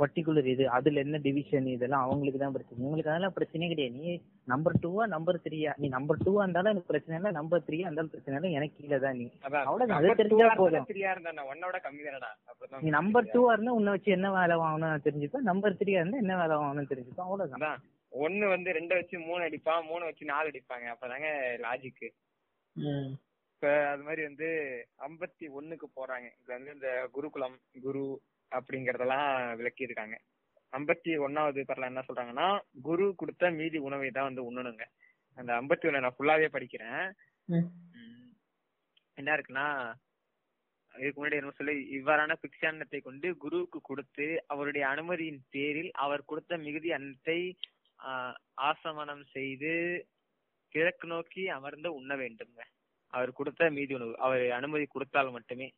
[0.00, 2.84] பர்டிகுலர் இது அதுல என்ன டிவிஷன் இதெல்லாம் அவங்களுக்கு தான் பிரச்சனை.
[2.88, 3.94] உங்களுக்கு அதெல்லாம் பிரச்சனையே கிடையாது.
[4.00, 4.12] நீ
[4.52, 8.36] நம்பர் டூவா நம்பர் த்ரீயா நீ நம்பர் டூவா இருந்தாலும் எனக்கு பிரச்சனை இல்லை நம்பர் த்ரீயா இருந்தாலும் பிரச்சனை
[8.40, 9.26] இல்லை எனக்கு கீழே தான் நீ.
[9.46, 10.86] அதான் அவ்வளவுதான், அது தெரிஞ்சா போதும்.
[12.84, 16.56] நீ நம்பர் டூவா இருந்தா உன்னை வச்சு என்ன வேலை வாங்கணும் தெரிஞ்சுப்ப நம்பர் த்ரீயா இருந்தா என்ன வேலை
[16.62, 17.80] வாங்கணும் தெரிஞ்சுப்ப அவ்வளவுதான்.
[18.12, 20.86] ஒண்ணு வந்து ரெண்டு வச்சு மூணு அடிப்பான் மூணு வச்சு நாலு அடிப்பாங்க.
[20.94, 21.28] அப்பதாங்க
[21.64, 22.06] லாஜிக்
[22.76, 23.10] ம்,
[23.52, 24.48] இப்ப அது மாதிரி வந்து
[25.06, 26.28] ஐம்பத்தி ஒண்ணுக்கு போறாங்க.
[26.40, 28.02] இது வந்து இந்த குருகுலம் குரு
[28.56, 29.28] அப்படிங்கறதெல்லாம்
[29.60, 30.16] விளக்கி இருக்காங்க
[30.72, 32.48] ஐம்பத்தி ஒன்னாவது பரல என்ன சொல்றாங்கன்னா
[32.86, 34.84] குரு கொடுத்த மீதி உணவை தான் வந்து உண்ணணுங்க.
[35.38, 37.02] அந்த ஐம்பத்தி ஒண்ணு நான் ஃபுல்லாவே படிக்கிறேன்.
[39.18, 39.66] என்ன இருக்குன்னா
[40.94, 46.88] இதுக்கு முன்னாடி என்ன சொல்லி இவ்வாறான பிக்ஷான்னத்தை கொண்டு குருவுக்கு கொடுத்து அவருடைய அனுமதியின் பேரில் அவர் கொடுத்த மிகுதி
[46.96, 47.38] அன்னத்தை
[48.68, 49.72] ஆசமனம் செய்து
[50.74, 52.60] கிழக்கு நோக்கி அமர்ந்து உண்ண வேண்டுங்க
[53.12, 55.68] அவர் கொடுத்த மீதி உணவு அவர் அனுமதி கொடுத்தால் மட்டுமே.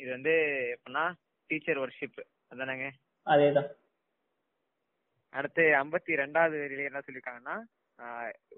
[0.00, 0.34] இது வந்து
[0.74, 1.04] எப்படின்னா
[1.50, 2.20] டீச்சர் ஒர்ஷிப்
[2.52, 2.86] அதானங்க?
[3.26, 3.68] அதேதான்.
[5.32, 7.56] அடுத்து ஐம்பத்தி ரெண்டாவது வரியில என்ன சொல்லியிருக்காங்கன்னா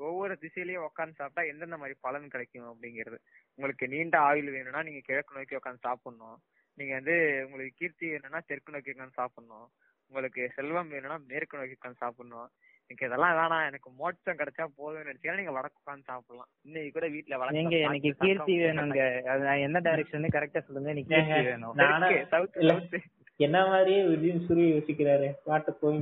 [0.06, 3.18] ஒவ்வொரு திசையிலயும் உட்காந்து சாப்பிட்டா எந்தெந்த மாதிரி பலன் கிடைக்கும் அப்படிங்கிறது.
[3.58, 6.36] உங்களுக்கு நீண்ட ஆயுள் வேணும்னா நீங்க கிழக்கு நோக்கி உட்காந்து சாப்பிடணும்.
[6.78, 9.66] நீங்க வந்து உங்களுக்கு கீர்த்தி வேணும்னா தெற்கு நோக்கி உட்காந்து சாப்பிடணும்.
[10.10, 12.48] உங்களுக்கு செல்வம் வேணும்னா மேற்கு நோக்கி உட்காந்து சாப்பிடணும்.
[12.90, 13.66] எனக்கு இதெல்லாம் வேணாம்.
[13.70, 16.48] எனக்கு மோட்சம் கிடைச்சா போதும்னு நினைச்சீங்கன்னா நீங்க வடக்கு உட்காந்து சாப்பிடலாம்.
[16.66, 19.02] இன்னைக்கு கூட வீட்டுல ஏங்க எனக்கு கீர்த்தி வேணுங்க.
[19.32, 20.90] அது எந்த டைரக்ஷன் கரெக்டா சொல்லுங்க.
[20.94, 22.26] எனக்கு கீர்த்தி வேணும்.
[22.34, 22.98] சவுத்
[23.46, 25.28] என்ன மாதிரியே விஜயம் சூரிய யோசிக்கிறாரு?
[25.46, 26.00] வாட்ட போய்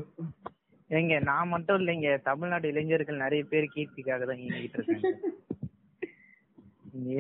[0.91, 2.09] ஏங்க நான் மட்டும் இல்லைங்க.
[2.23, 5.11] தமிழ்நாடு இளைஞர்கள் நிறைய பேர் கீர்த்திக்காக தான் இயங்கிட்டு இருக்காங்க.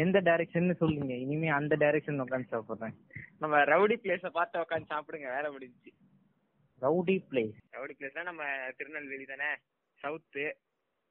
[0.04, 1.12] எந்த டைரக்ஷன் சொல்லுங்க.
[1.24, 2.94] இனிமே அந்த டைரக்ஷன் உட்காந்து சாப்பிடுறேன்.
[3.42, 5.28] நம்ம ரவுடி பிளேஸ பார்த்து உட்காந்து சாப்பிடுங்க.
[5.36, 5.92] வேலை முடிஞ்சுச்சு.
[6.82, 8.42] ரவுடி பிளேஸ் ரவுடி பிளேஸ்னா நம்ம
[8.78, 9.48] திருநெல்வேலி தானே?
[10.00, 10.44] சவுத்து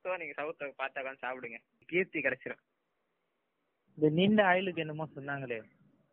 [0.05, 1.57] ஸோ நீங்க சவுத்தை பார்த்து உட்காந்து சாப்பிடுங்க.
[1.89, 2.61] கீர்த்தி கிடைச்சிரும்.
[3.97, 5.57] இந்த நீண்ட ஆயுளுக்கு என்னமோ சொன்னாங்களே.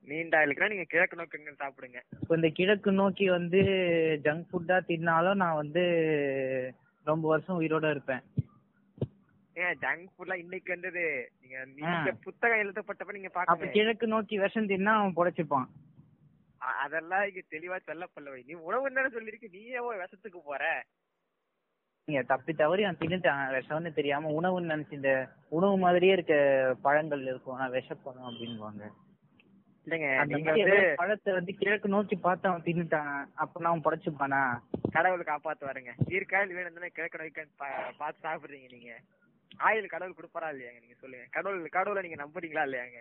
[0.08, 2.00] நீண்ட ஆயிலுக்குனா நீங்க கிழக்கு நோக்கி சாப்பிடுங்க.
[2.22, 3.60] இப்போ இந்த கிழக்கு நோக்கி வந்து
[4.26, 5.84] ஜங்க் ஃபுட்டா தின்னாலும் நான் வந்து
[7.06, 8.22] ரொம்ப வருஷம் உயிரோட இருப்பேன்.
[9.56, 11.04] ஏன் ஜங்க் ஃபுட்லாம் இன்னைக்கு வந்தது.
[11.78, 15.68] நீங்க புத்தகம் எழுதப்பட்டப்ப நீங்க பாக்கணும் கிழக்கு நோக்கி விஷம் தின்னா அவன் பொழைச்சிப்பான்
[16.82, 20.62] அதெல்லாம் இங்க தெளிவா சொல்லப்படல நீ உணவு தானே சொல்லிருக்கு நீ ஏன் விஷத்துக்கு போற?
[22.08, 25.12] நீங்க தப்பி தவறி அவன் தின்னுட்டான் விஷம்னு தெரியாம உணவுன்னு நினைச்சு இந்த
[25.48, 26.34] உணவு மாதிரியே இருக்க
[26.82, 27.56] பழங்கள் இருக்கும்.
[27.56, 28.84] ஆனா விஷப்பழம் அப்படின்வாங்க
[31.00, 34.40] பழத்தை வந்து கிழக்கு நோக்கி பார்த்து அவன் தின்னுட்டான் அப்ப அவன் பொழைச்சுப்பானா
[34.96, 37.44] கடவுள் காப்பாத்து வரங்க ஈர்க்காயில் வேணும் தானே கிழக்கு நோக்கி
[38.00, 38.92] பார்த்து சாப்பிடுறீங்க நீங்க.
[39.60, 41.26] ஆயில் கடவுள் கொடுப்பாரா இல்லையாங்க நீங்க சொல்லுங்க.
[41.36, 42.98] கடவுள் கடவுளை நீங்க நம்புறீங்களா இல்லையாங்க.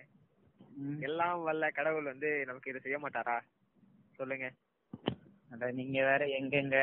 [0.99, 3.35] எல்லாம் வல்ல கடவுள் வந்து நமக்கு இதை செய்ய மாட்டாரா?
[4.19, 4.47] சொல்லுங்க.
[5.51, 6.77] அட நீங்க வேற எங்கெங்க?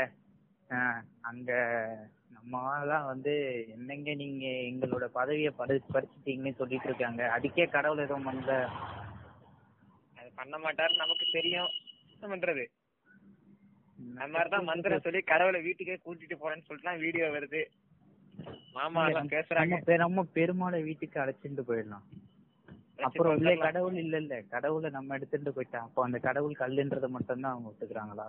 [1.20, 1.50] அங்க
[2.28, 3.33] நம்ம தான் வந்து
[3.68, 7.22] என்னங்க நீங்க எங்களோட பதவியை படி பறிச்சுட்டீங்கன்னு சொல்லிட்டு இருக்காங்க.
[7.37, 8.55] அதுக்கே கடவுள் எதுவும் பண்ணல.
[10.16, 11.70] அது பண்ண மாட்டாரு நமக்கு தெரியும்.
[12.12, 12.64] என்ன பண்றது?
[13.98, 17.62] அந்த மாதிரிதான் மந்திரம் சொல்லி கடவுளை வீட்டுக்கே கூட்டிட்டு போறேன்னு சொல்லிட்டு வீடியோ வருது.
[18.72, 19.96] மாமா எல்லாம் பேசுறாங்க.
[19.96, 22.07] நம்ம பெருமாளை வீட்டுக்கு அழைச்சிட்டு போயிடலாம்.
[23.06, 25.86] அப்புறம் இல்ல கடவுள் இல்ல இல்ல கடவுளை நம்ம எடுத்துட்டு போயிட்டான்.
[25.88, 28.26] அப்போ அந்த கடவுள் கல்லுன்றத மட்டும் தான் அவங்க ஒத்துக்கிறாங்களா?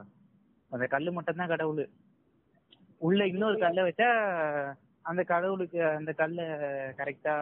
[0.72, 1.84] அந்த கல்லு மட்டும் தான் கடவுள்.
[3.02, 4.10] உள்ள இன்னொரு கல்லை வச்சா
[5.06, 6.46] அந்த கடவுளுக்கு அந்த கல்லை
[7.00, 7.36] கரெக்டா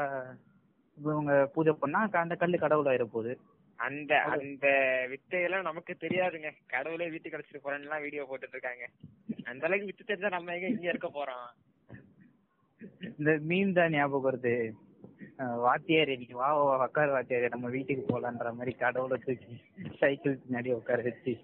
[0.97, 3.33] இவங்க பூஜை பண்ணா அந்த கல்லு கடவுள் ஆயிர போகுது.
[3.79, 4.65] அந்த அந்த
[5.11, 6.49] வித்தையெல்லாம் நமக்கு தெரியாதுங்க.
[6.73, 8.85] கடவுளே வீட்டுக்கு அழைச்சிட்டு போறேன்னு வீடியோ போட்டுட்டு இருக்காங்க
[9.51, 11.47] அந்த அளவுக்கு வித்து தெரிஞ்சா நம்ம எங்க இங்க இருக்க போறோம்?
[13.09, 14.53] இந்த மீன் தான் ஞாபகம் வருது.
[15.37, 16.49] வாத்தியார் இன்னைக்கு வா
[16.83, 19.61] உட்காரு வாத்தியார் நம்ம வீட்டுக்கு போலான்ற மாதிரி கடவுளை தூக்கி
[19.99, 21.37] சைக்கிள் பின்னாடி உட்கார வச்சு.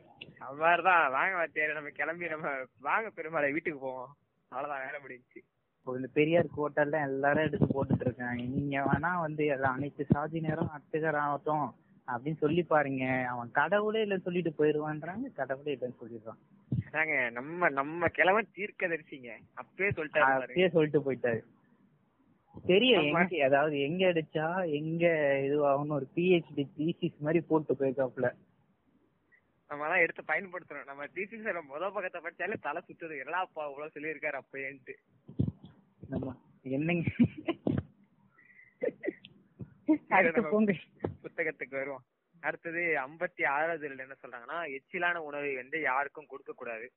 [0.58, 4.16] மாதிரிதான் வாங்க வாத்தியாரு நம்ம கிளம்பி நம்ம வாங்க பெருமாளை வீட்டுக்கு போவோம்.
[4.50, 5.20] அவ்வளவுதான் வேலை
[5.80, 8.42] இப்போ இந்த பெரியார் கோட்டெல்லாம் எல்லாரும் எடுத்து போட்டுட்டு இருக்காங்க.
[8.42, 11.76] நீங்க வேணா வந்து அனைத்து சாதியினரும் அர்ச்சகர் ஆகட்டும்
[12.08, 13.26] அப்படின்னு சொல்லி பாருங்க.
[13.30, 17.32] அவன் கடவுளே இல்லைன்னு சொல்லிட்டு போயிருவான்றாங்க கடவுளே இல்லைன்னு சொல்லிடுறான்.
[17.32, 19.30] நம்ம நம்ம கிழமை தீர்க்க தரிசிங்க
[19.62, 20.42] அப்பயே சொல்லிட்டாரு பாருங்க.
[20.42, 21.42] அப்படியே சொல்லிட்டு போயிட்டாரு.
[22.66, 24.48] தெரியும் அதாவது எங்க அடிச்சா
[24.80, 25.06] எங்க
[25.48, 28.30] இதுவாகணும் ஒரு பிஹெச்டி தீசிஸ் மாதிரி போட்டு போயிருக்காப்புல.
[29.70, 33.16] நம்ம எல்லாம் எடுத்து பயன்படுத்தணும் நம்ம டிசிஸ் முத பக்கத்தை படிச்சாலே தலை சுத்துது.
[33.24, 34.96] எல்லாம் அப்பா இவ்வளவு சொல்லியிருக்காரு அப்பயேன்ட்டு.
[36.14, 37.10] நம்ம என்னங்க
[41.24, 42.06] புத்தகத்துக்கு வருவோம்.
[42.48, 46.88] அடுத்தது ஐம்பத்தி ஆறாவது என்ன சொல்றாங்கன்னா எச்சிலான உணவை வந்து யாருக்கும் கொடுக்க கூடாது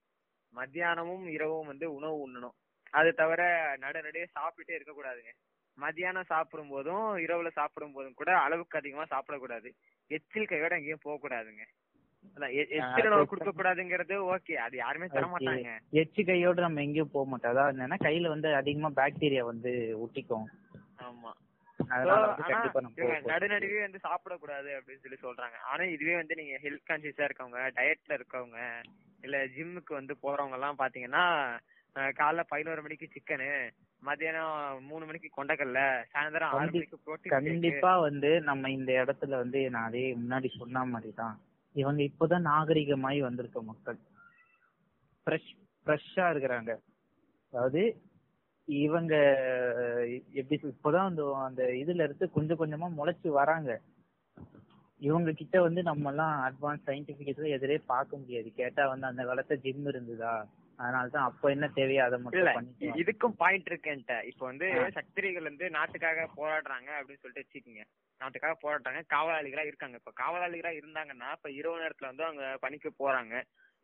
[0.54, 2.56] மத்தியானமும் இரவும் வந்து உணவு உண்ணணும்.
[2.92, 3.42] அது தவிர
[3.78, 5.32] நடு நடுவே சாப்பிட்டுட்டே இருக்க கூடாதுங்க.
[5.78, 9.68] மத்தியானம் சாப்பிடும் போதும் இரவுல சாப்பிடும் போதும் கூட அளவுக்கு அதிகமா சாப்பிடக்கூடாது.
[10.10, 11.66] எச்சில் கையோட எங்கேயும் போக கூடாதுங்க
[13.26, 14.54] கொடுக்க கூடாதுங்கிறது ஓகே.
[14.56, 15.26] அது யாருமே தர.
[15.26, 17.52] மாட்டாங்க எச்சு கையோட நம்ம எங்கேயும் போக மாட்டோம்.
[17.52, 20.48] அதாவது என்னன்னா கையில வந்து அதிகமா பாக்டீரியா வந்து ஒட்டிக்கும்.
[21.02, 21.32] ஆமா.
[23.30, 25.56] நடுநடுவே வந்து சாப்பிடக்கூடாது அப்படின்னு சொல்லி சொல்றாங்க.
[25.64, 28.58] ஆனா இதுவே வந்து நீங்க ஹெல்த் கான்சியஸா இருக்கவங்க டயட்ல இருக்கவங்க
[29.22, 31.24] இல்ல ஜிம்முக்கு வந்து போறவங்க எல்லாம் பாத்தீங்கன்னா
[31.94, 35.78] காலைல பதினோரு மணிக்கு சிக்கனு மத்தியானம் மூணு மணிக்கு கொண்டக்கல்ல
[36.12, 41.12] சாயந்தரம் ஆறு கண்டி- மணிக்கு கண்டிப்பா வந்து நம்ம இந்த இடத்துல வந்து நான் அதே முன்னாடி சொன்ன மாதிரி
[41.12, 41.40] தான்
[41.74, 43.98] இவங்க இப்போதான் நாகரிகமாயி வந்திருக்க மக்கள்.
[45.26, 45.50] ஃப்ரெஷ்
[45.86, 46.76] ஃப்ரெஷ்ஷா இருக்கிறாங்க.
[47.52, 48.00] அதாவது
[48.64, 49.14] இவங்க
[50.32, 53.80] எப்படி இப்போதான் அந்த அந்த இதுல இருந்து கொஞ்சம் கொஞ்சமா முளைச்சு வராங்க.
[54.98, 58.52] இவங்க கிட்ட வந்து நம்ம எல்லாம் அட்வான்ஸ் சயின்டிபிக் எதிரே பார்க்க முடியாது.
[58.52, 60.48] கேட்டா வந்து அந்த காலத்துல ஜிம் இருந்ததா?
[60.80, 62.68] அதனாலதான் அப்ப என்ன தேவையோ அதை மட்டும்
[63.00, 64.66] இதுக்கும் பாயிண்ட் இருக்குன்ட்ட இப்போ வந்து.
[64.96, 67.84] சத்திரிகள் வந்து நாட்டுக்காக போராடுறாங்க அப்படின்னு சொல்லிட்டு வச்சுக்கோங்க.
[68.20, 69.00] நாட்டுக்காக போராடுறாங்க.
[69.12, 69.96] காவலாளிகளா இருக்காங்க.
[69.96, 73.34] இப்ப காவலாளிகளா இருந்தாங்கன்னா இப்ப இரவு நேரத்துல வந்து அவங்க பணிக்கு போறாங்க.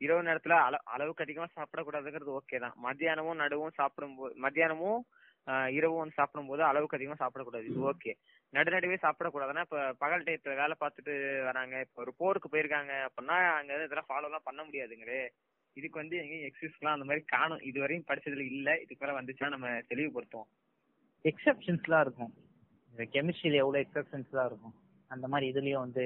[0.01, 2.75] இரவு நேரத்துல அள அளவுக்கு அதிகமா சாப்பிடக்கூடாதுங்கிறது ஓகே தான்.
[2.83, 5.01] மத்தியானமும் நடுவும் சாப்பிடும்போது மத்தியானமும்
[5.47, 7.65] ஆஹ் இரவும் வந்து சாப்பிடும்போது அளவுக்கு அதிகமா சாப்பிடக்கூடாது.
[7.65, 8.13] இது ஓகே
[8.53, 11.13] நடு நடுவே சாப்பிடக்கூடாதுன்னா இப்ப பகல் டயத்துல வேலை பார்த்துட்டு
[11.45, 11.75] வராங்க.
[11.81, 15.21] இப்ப ஒரு போருக்கு போயிருக்காங்க அப்படின்னா அங்க இதெல்லாம் ஃபாலோ எல்லாம் பண்ண முடியாதுங்களே.
[15.77, 17.61] இதுக்கு வந்து எங்கேயும் எக்ஸிஸ்ட்லாம் அந்த மாதிரி காணும்.
[17.61, 18.81] இதுவரையும் படிச்சதுல இல்ல.
[18.81, 20.51] இதுக்கு மேல வந்துச்சுன்னா நம்ம தெளிவுபடுத்துவோம்.
[21.25, 22.33] எக்ஸப்ஷன்ஸ்லாம் இருக்கும்.
[22.91, 24.75] இந்த கெமிஸ்ட்ரியில எவ்வளவு எக்ஸப்ஷன்ஸ்லாம் இருக்கும்?
[25.09, 26.05] அந்த மாதிரி இதுலயும் வந்து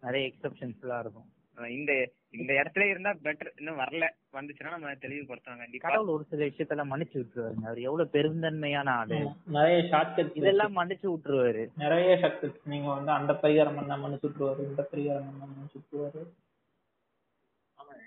[0.00, 1.28] நிறைய எக்ஸப்ஷன்ஸ்லாம் இருக்கும்.
[1.70, 1.92] இந்த
[2.30, 4.06] இந்த இடத்துல இருந்தா பெட்டர் இன்னும் வரல.
[4.32, 5.88] வந்துச்சுன்னா நம்ம தெளிவுபடுத்துவோம் கண்டிப்பா.
[5.88, 9.18] கடவுள் ஒரு சில விஷயத்தெல்லாம் மன்னிச்சு விட்டுருவாருங்க அவர் எவ்வளவு பெருந்தன்மையான ஆளு.
[9.46, 11.62] நிறைய ஷார்ட்கட் இதெல்லாம் மன்னிச்சு விட்டுருவாரு.
[11.76, 16.24] நிறைய ஷார்ட்கட் நீங்க வந்து அந்த பரிகாரம் பண்ணா மனு சுற்றுவாரு இந்த பரிகாரம் பண்ணா மனு சுற்றுவாரு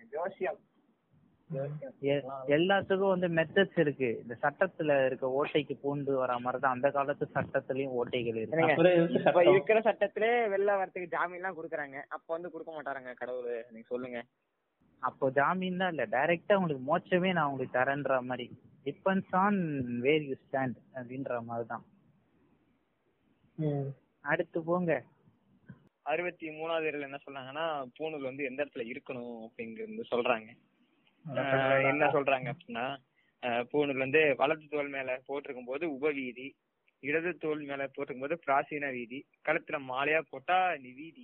[0.10, 0.60] ஜோசியம்.
[2.50, 4.10] எல்லாத்துக்கும் வந்து மெத்தட்ஸ் இருக்கு.
[4.22, 8.76] இந்த சட்டத்துல இருக்க ஓட்டைக்கு பூண்டு வர மாதிரி தான் அந்த காலத்து சட்டத்திலயும் ஓட்டைகள் இருக்கு.
[9.20, 9.44] இப்ப?
[9.54, 11.98] இருக்கிற சட்டத்திலே வெளில வரதுக்கு ஜாமீன் எல்லாம் கொடுக்குறாங்க.
[12.08, 13.66] அப்ப வந்து கொடுக்க மாட்டாருங்க கடவுள்.
[13.72, 14.22] நீங்க சொல்லுங்க.
[15.04, 18.48] அப்போ ஜாமீன் தான் இல்ல டைரக்டா உங்களுக்கு மோட்சமே நான் உங்களுக்கு தரேன்ற மாதிரி.
[18.86, 19.60] Depends on
[20.00, 21.86] where you stand அப்படின்ற மாதிரி தான்.
[23.58, 23.88] ம்.
[24.26, 24.92] அடுத்து போங்க.
[26.06, 27.66] அறுபத்தி மூணாவது என்ன சொல்றாங்கன்னா
[27.98, 30.50] பூணூல் வந்து எந்த இடத்துல இருக்கணும் அப்படிங்கிறது சொல்றாங்க.
[31.84, 32.86] என்ன சொல்றாங்க அப்படின்னா
[33.72, 36.48] பூணூல் வந்து வலது தோல் மேல போட்டிருக்கும் போது உபவீதி
[37.04, 41.24] இடது தோல் மேல போட்டிருக்கும் போது பிராசீன வீதி கழுத்துல மாலையா போட்டா நீ வீதி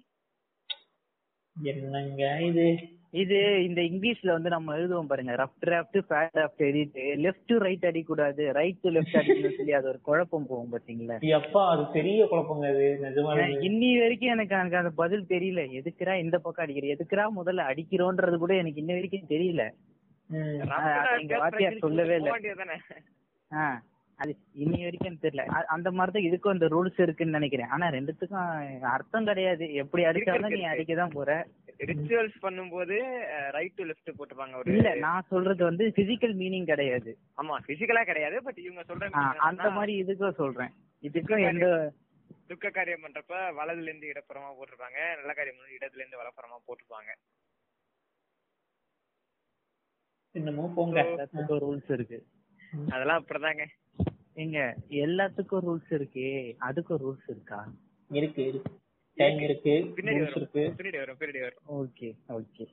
[1.56, 2.66] என்னங்க இது?
[3.12, 5.34] இது இந்த இங்கிலீஷ்ல வந்து நம்ம எழுதுவோம் பாருங்க.
[5.36, 8.52] ரஃப் டிராஃப்ட் ஃபேட் டிராஃப்ட் எழுதிட்டு லெஃப்ட் டு ரைட் அடிக்கூடாது.
[8.52, 11.18] ரைட் டு லெஃப்ட் அடிக்கணும்னு சொல்லி அது ஒரு குழப்பம் போகும் பாத்தீங்களா?
[11.32, 13.08] எப்பா அது பெரிய குழப்பங்க இது.
[13.08, 13.46] நிஜமாவே.
[13.62, 15.64] இன்னி வரைக்கும் எனக்கு எனக்கு அந்த பதில் தெரியல.
[15.72, 16.88] எதுக்குறா இந்த பக்கம் அடிக்கிற?
[16.96, 19.66] எதுக்குறா முதல்ல அடிக்கிறோன்றது கூட எனக்கு இன்ன வரைக்கும் தெரியல.
[20.76, 22.32] அது எங்க வாத்தியார் சொல்லவே இல்ல.
[24.20, 27.70] அது இன்னி வரைக்கும் எனக்கு தெரியல அந்த மாதிரி தான் இதுக்கும் அந்த ரூல்ஸ் இருக்குன்னு நினைக்கிறேன்.
[27.70, 28.48] ஆனா ரெண்டுத்துக்கும்
[28.90, 29.66] அர்த்தம் கிடையாது.
[29.74, 30.74] எப்படி அடிச்சாலும் நீ இருக்கு.
[30.74, 31.32] அடிக்கதான் போற.
[31.90, 32.98] ரிச்சுவல்ஸ் பண்ணும்போது
[33.52, 37.12] ரைட் டு லெஃப்ட் போட்டுப்பாங்க ஒரு இல்ல நான் சொல்றது வந்து பிசிக்கல் மீனிங் கிடையாது.
[37.38, 40.74] ஆமா பிசிக்கலா கிடையாது பட் இவங்க ஆ, சொல்ற அந்த மாதிரி இதுக்கும் சொல்றேன்.
[41.04, 41.68] இதுக்கும் எந்த
[42.48, 45.00] துக்க காரியம் பண்றப்ப வலதுல இருந்து இடப்புறமா போட்டிருப்பாங்க.
[45.18, 47.12] நல்ல காரியம் இடத்துல இருந்து வலப்புறமா போட்டிருப்பாங்க.
[50.36, 51.02] என்னமோ போங்க.
[51.64, 52.18] ரூல்ஸ் இருக்கு.
[52.90, 53.66] அதெல்லாம் அப்படிதாங்க.
[54.36, 56.56] எங்க எல்லாத்துக்கும் ரூல்ஸ் இருக்கே.
[56.62, 57.74] அதுக்கும் ரூல்ஸ் இருக்கா?
[58.10, 58.72] இருக்கு இருக்கு.
[59.16, 60.36] டைம் இருக்கு பின்னாடி வரும்.
[60.36, 60.60] இருக்கு.
[60.60, 61.64] பின்னாடி வரும் பின்னாடி வரும்.
[61.72, 62.68] ஓகே ஓகே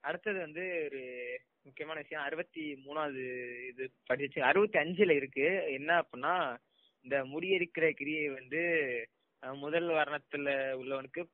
[0.00, 2.24] அடுத்தது வந்து ஒரு முக்கியமான விஷயம்.
[2.24, 5.72] அறுபத்தி மூணாவது இது படிச்சு அறுபத்தி அஞ்சுல இருக்கு.
[5.72, 6.56] என்ன அப்படின்னா
[7.00, 8.62] இந்த முடியெரிக்கிற கிரியை வந்து
[9.52, 10.48] முதல் வர்ணத்துல
[10.80, 11.24] உள்ளவனுக்கு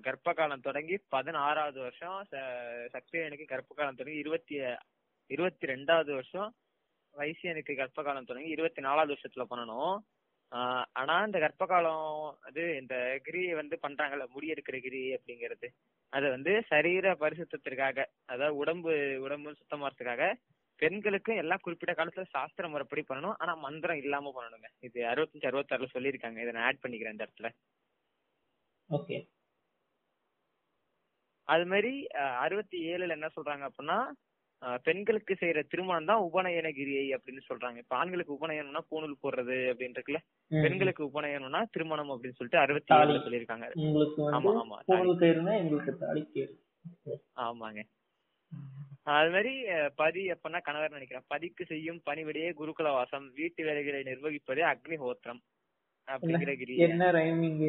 [0.00, 4.60] கர்ப்ப காலம் தொடங்கி பதினாறாவது வருஷம் ச- சக்தியனுக்கு கர்ப்ப காலம் தொடங்கி இருபத்தி
[5.26, 6.54] இருபத்தி ரெண்டாவது வருஷம்
[7.14, 9.96] வைசியனுக்கு கர்ப்ப காலம் தொடங்கி இருபத்தி நாலாவது வருஷத்துல பண்ணணும்.
[11.00, 12.04] ஆனா இந்த கர்ப்ப காலம்
[12.40, 12.94] அது இந்த
[13.24, 15.68] கிரியை வந்து பண்றாங்கல்ல முடியெடுக்கிற கிரி அப்படிங்கிறது
[16.12, 20.30] அது வந்து சரீர பரிசுத்தத்திற்காக அதாவது உடம்பு உடம்பு சுத்தமாறதுக்காக
[20.80, 23.36] பெண்களுக்கு எல்லாம் குறிப்பிட்ட காலத்துல சாஸ்திர முறைப்படி பண்ணணும்.
[23.38, 24.68] ஆனா மந்திரம் இல்லாம பண்ணணுங்க.
[24.80, 26.38] இது அறுபத்தஞ்சு அறுபத்தாறுல சொல்லியிருக்காங்க.
[26.44, 27.50] இதை நான் ஆட் பண்ணிக்கிறேன் இந்த இடத்துல.
[28.90, 29.18] ஓகே.
[31.48, 31.92] அது மாதிரி
[32.44, 33.98] அறுபத்தி ஏழுல என்ன சொல்றாங்க அப்படின்னா
[34.86, 37.78] பெண்களுக்கு செய்யற திருமணம் தான் உபநயன கிரியை அப்படின்னு சொல்றாங்க.
[37.82, 43.20] இப்ப ஆண்களுக்கு உபநயனம்னா பூணூல் போடுறது அப்படின்னு இருக்குல்ல பெண்களுக்கு உபநயனம்னா திருமணம் அப்படின்னு சொல்லிட்டு அறுபத்தி ஏழுல.
[43.26, 43.68] சொல்லியிருக்காங்க.
[43.86, 44.78] உங்களுக்கு ஆமா ஆமா
[47.46, 47.82] ஆமாங்க.
[49.14, 49.52] அது மாதிரி
[49.94, 53.26] பதி எப்பன்னா கணவர் நினைக்கிறேன் பதிக்கு செய்யும் பணிவிடையே குருகுல வாசம்.
[53.38, 55.40] வீட்டு வேலைகளை நிர்வகிப்பதே அக்னிஹோத்திரம்
[56.08, 56.82] அப்படிங்கிற கிரியா.
[56.88, 57.62] என்ன ரைமிங்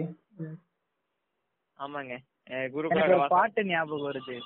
[1.80, 2.14] ஆமாங்க.
[2.76, 4.38] குருகுல பாட்டு ஞாபகம் வருது.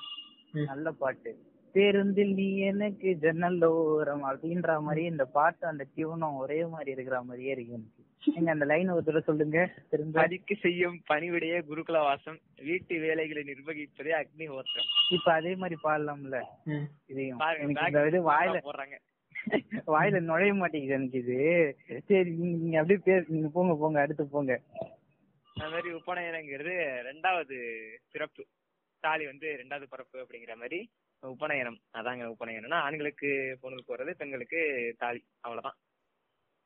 [0.70, 1.32] நல்ல பாட்டு.
[1.74, 7.72] பேருந்தில் நீ எனக்கு ஜன்னலோரம் அப்படின்ற மாதிரி இந்த பாட்டு அந்த டியூனும் ஒரே மாதிரி இருக்கிற மாதிரியே இருக்கு
[7.72, 8.00] எனக்கு.
[8.28, 9.58] நீங்க அந்த லைன் ஒரு தடவை சொல்லுங்க
[9.90, 10.14] திரும்ப.
[10.20, 14.88] பதிக்கு செய்யும் பணிவிடைய குருகுல வாசம் வீட்டு வேலைகளை நிர்வகிப்பதே அக்னி ஹோத்திரம்.
[15.10, 16.38] இப்ப அதே மாதிரி பாடலாம்ல.
[17.12, 17.40] இதையும்.
[17.42, 18.96] பாருங்க வாயில போடுறாங்க.
[19.94, 21.38] வாயில நுழைய மாட்டேங்குது எனக்கு இது.
[22.08, 24.52] சரி நீங்க நீங்க அப்படியே பேச நீங்க போங்க போங்க அடுத்து போங்க.
[25.56, 26.74] அந்த மாதிரி உபநயனங்கிறது
[27.08, 27.56] ரெண்டாவது
[28.12, 28.42] பிறப்பு
[29.02, 30.78] தாலி வந்து ரெண்டாவது பிறப்பு அப்படிங்கிற மாதிரி.
[31.30, 31.78] உபநயனம்.
[31.92, 33.28] அதாங்க உபநயனம்னா ஆண்களுக்கு
[33.62, 34.60] பொண்ணுக்கு போறது பெண்களுக்கு
[34.98, 35.20] தாலி.
[35.40, 35.76] அவ்வளவுதான்.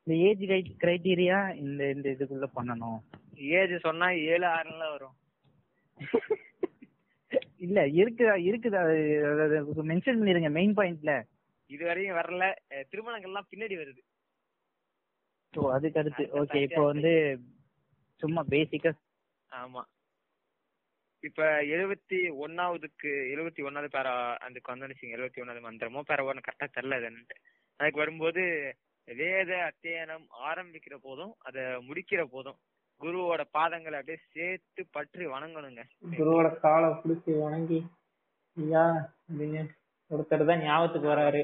[0.07, 0.43] இந்த ஏஜ்
[0.79, 2.99] கிரைட்டீரியா இந்த இந்த இதுக்குள்ள பண்ணணும்.
[3.53, 5.15] ஏஜ் சொன்னா ஏழு ஆறுல வரும்.
[7.59, 8.81] இல்ல இருக்குதா இருக்குதா?
[9.83, 11.13] மென்ஷன் பண்ணிருங்க மெயின் பாயிண்ட்ல
[11.69, 12.43] இது வரையும் வரல.
[12.91, 14.01] திருமணங்கள்லாம் பின்னாடி வருது.
[15.53, 17.11] ஸோ அதுக்கு அடுத்த ஓகே இப்போ வந்து
[18.21, 18.91] சும்மா பேசிக்கா
[19.51, 19.81] ஆமா.
[21.23, 24.13] இப்ப எழுபத்தி ஒன்னாவதுக்கு எழுபத்தி ஒன்னாவது பேரா
[24.45, 27.37] அதுக்கு வந்துச்சுங்க எழுபத்தி ஒன்னாவது மந்திரமோ பேரவோ எனக்கு கரெக்டா தெரியல அது என்னன்ட்டு.
[27.79, 28.43] அதுக்கு வரும்போது
[29.07, 32.57] வேத அத்தியனம் ஆரம்பிக்கிற போதும் அத முடிக்கிற போதும்
[33.01, 35.81] குருவோட பாதங்களை அப்படியே சேர்த்து பற்றி வணங்கணுங்க.
[36.17, 37.79] குருவோட காலை பிடிச்சி வணங்கி
[38.57, 38.85] ஐயா
[40.11, 41.43] ஒருத்தர் தான் ஞாபகத்துக்கு வராரு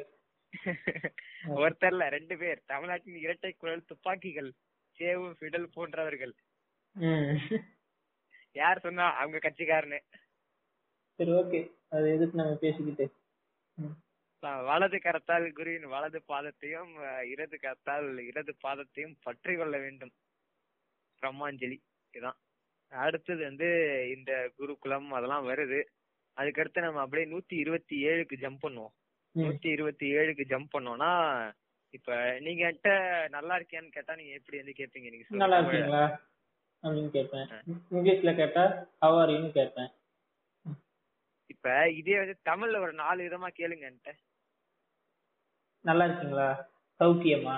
[1.61, 2.59] ஒருத்தர்ல ரெண்டு பேர்.
[2.71, 4.49] தமிழ்நாட்டின் இரட்டை குழல் துப்பாக்கிகள்
[4.99, 6.33] சேவு ஃபிடல் போன்றவர்கள்.
[8.55, 9.99] யார் சொன்னா அவங்க கட்சிக்காரனு.
[11.19, 11.59] சரி ஓகே.
[11.89, 13.05] அது எதுக்கு நம்ம பேசிக்கிட்டு?
[14.69, 16.91] வலது கரத்தால் குருவின் வலது பாதத்தையும்
[17.31, 20.13] இடது கரத்தால் இடது பாதத்தையும் பற்றி கொள்ள வேண்டும்.
[21.21, 21.77] பிரம்மாஞ்சலி.
[22.13, 22.37] இதான்.
[22.91, 23.69] அடுத்தது வந்து
[24.15, 25.79] இந்த குருகுலம் அதெல்லாம் வருது.
[26.37, 28.93] அதுக்கடுத்து நம்ம அப்படியே நூத்தி இருபத்தி ஏழுக்கு ஜம்ப் பண்ணுவோம்.
[29.35, 31.11] நூத்தி இருபத்தி ஏழுக்கு ஜம்ப் பண்ணோம்னா
[31.93, 32.91] இப்ப நீங்க என்கிட்ட
[33.29, 36.19] நல்லா இருக்கியான்னு கேட்டா நீங்க எப்படி வந்து கேட்பீங்க நீங்க
[36.85, 37.47] அப்படின்னு கேட்பேன்.
[37.95, 38.63] இங்கிலீஷ்ல கேட்டா
[39.03, 39.91] ஹவாரின்னு கேட்பேன்.
[41.53, 44.13] இப்ப இதே வந்து தமிழ்ல ஒரு நாலு விதமா கேளுங்க என்கிட்ட.
[45.85, 46.49] நல்லா இருக்கீங்களா?
[46.99, 47.55] சௌக்கியமா?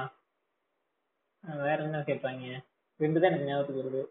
[1.65, 2.45] வேற என்ன கேட்பாங்க?
[2.99, 4.01] ரெண்டு தான் எனக்கு ஞாபகத்துக்கு வருது.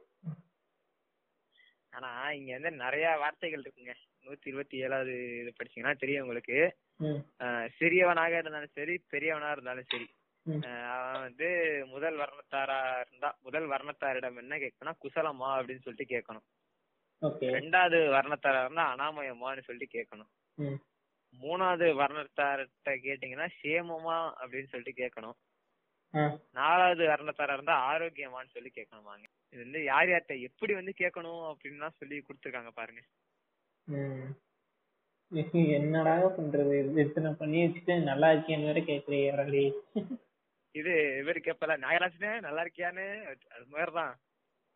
[1.92, 3.94] ஆனா இங்க வந்து நிறைய வார்த்தைகள் இருக்குங்க.
[4.26, 6.59] நூத்தி இருபத்தி ஏழாவது இது படிச்சீங்கன்னா தெரியும் உங்களுக்கு.
[7.79, 10.07] சிறியவனாக இருந்தாலும் சரி பெரியவனா இருந்தாலும் சரி.
[10.47, 16.45] அவன் வந்து முதல் வர்ணத்தாரா இருந்தா முதல் வர்ணத்தாரிடம் என்ன கேட்கணும் குசலமா அப்படின்னு சொல்லிட்டு கேட்கணும்.
[17.21, 17.47] ஓகே.
[17.51, 20.29] ரெண்டாவது வர்ணத்தாரா இருந்தா அனாமயமான்னு சொல்லிட்டு கேட்கணும்.
[20.55, 20.81] ம்.
[21.43, 25.33] மூணாவது வர்ணத்தார்கிட்ட கேட்டீங்கன்னா சேமமா அப்படின்னு சொல்லிட்டு கேட்கணும்.
[26.15, 26.39] ஆ.
[26.51, 29.25] நாலாவது வர்ணத்தாரா இருந்தா ஆரோக்கியமான்னு சொல்லி கேட்கணுமாங்க.
[29.51, 33.01] இது வந்து யார் யார்கிட்ட எப்படி வந்து கேட்கணும் அப்படின்னு சொல்லி கொடுத்துருக்காங்க பாருங்க.
[35.55, 36.91] என்னடா பண்றது?
[36.91, 39.73] இது இத்தனை பண்ணி வச்சுட்டு நல்லா இருக்கேன்னு வேற கேக்குறீ யாராடி
[40.77, 43.07] இது இவரு கேப்பல நாகராஜனே நல்லா இருக்கியான்னு?
[43.49, 44.15] அது மாதிரிதான்.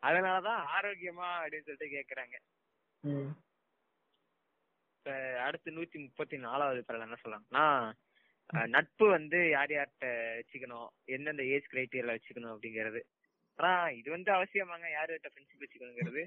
[0.03, 2.35] அதனாலதான் ஆரோக்கியமா அப்படின்னு சொல்லிட்டு கேக்குறாங்க.
[3.03, 3.31] ம்.
[4.97, 5.11] இப்ப
[5.41, 7.87] அடுத்து நூத்தி முப்பத்தி நாலாவது பரல என்ன
[8.53, 10.87] அஹ், நட்பு வந்து யார் யார்கிட்ட வச்சுக்கணும்?
[11.05, 13.01] எந்தெந்த ஏஜ் கிரைட்டீரியால வச்சுக்கணும் அப்படிங்கிறது.
[13.59, 14.87] ஆனா இது வந்து அவசியமாங்க.
[14.91, 16.23] யார்கிட்ட ஃப்ரெண்ட்ஷிப் வச்சுக்கணுங்கிறது.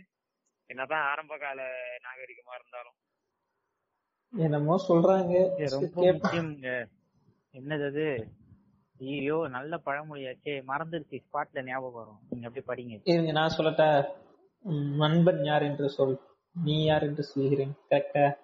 [0.71, 1.61] என்னதான் ஆரம்ப கால
[2.03, 2.97] நாகரிகமா இருந்தாலும்.
[4.33, 5.35] என்னமோ சொல்றாங்க.
[5.71, 6.71] ரொம்ப முக்கியம்ங்க.
[7.55, 8.07] என்னது அது?
[8.99, 10.55] ஐயோ நல்ல பழமொழியாச்சே.
[10.69, 11.23] மறந்துருச்சு.
[11.25, 12.19] ஸ்பாட்ல ஞாபகம் வரும்.
[12.31, 13.01] நீங்க அப்படியே படிங்க.
[13.05, 14.09] இருங்க நான் சொல்லட்டா.
[14.97, 16.21] நண்பன் யார் என்று சொல்.
[16.65, 17.73] நீ யார் என்று சொல்கிறேன்.
[17.91, 18.37] கரெக்டா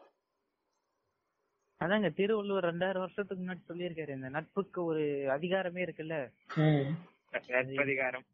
[1.80, 4.08] அதாங்க திருவள்ளுவர் ரெண்டாயிரம் வருஷத்துக்கு முன்னாடி சொல்லியிருக்காரு.
[4.08, 6.30] இந்த நட்புக்கு ஒரு அதிகாரமே இருக்குல்ல?
[6.56, 6.90] ம்.
[7.32, 8.26] நட்பதிகாரம்.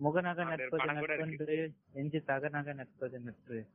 [0.00, 3.66] முகநக நட்பது நட்பென்று நெஞ்சு தகநக நட்பது நட்பு.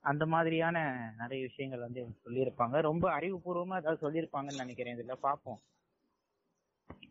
[0.00, 0.76] அந்த மாதிரியான
[1.18, 2.80] நிறைய விஷயங்கள் வந்து சொல்லியிருப்பாங்க.
[2.80, 4.96] ரொம்ப அறிவுபூர்வமா ஏதாவது சொல்லியிருப்பாங்கன்னு நினைக்கிறேன்.
[4.96, 5.60] இதுல பாப்போம்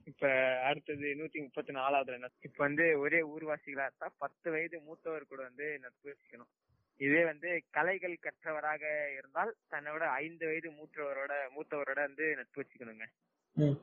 [0.09, 0.27] இப்ப
[0.63, 2.29] அடுத்தது நூத்தி முப்பத்தி நாலாவது என்ன?
[2.41, 6.51] இப்ப வந்து ஒரே ஊர்வாசிகளா இருந்தா பத்து வயது மூத்தவர் கூட வந்து நட்பு வச்சுக்கணும்
[6.99, 8.83] இதே வந்து கலைகள் கற்றவராக
[9.17, 13.05] இருந்தால் தன்னை விட ஐந்து வயது மூத்தவரோட மூத்தவரோட வந்து நட்பு வச்சுக்கணுங்க.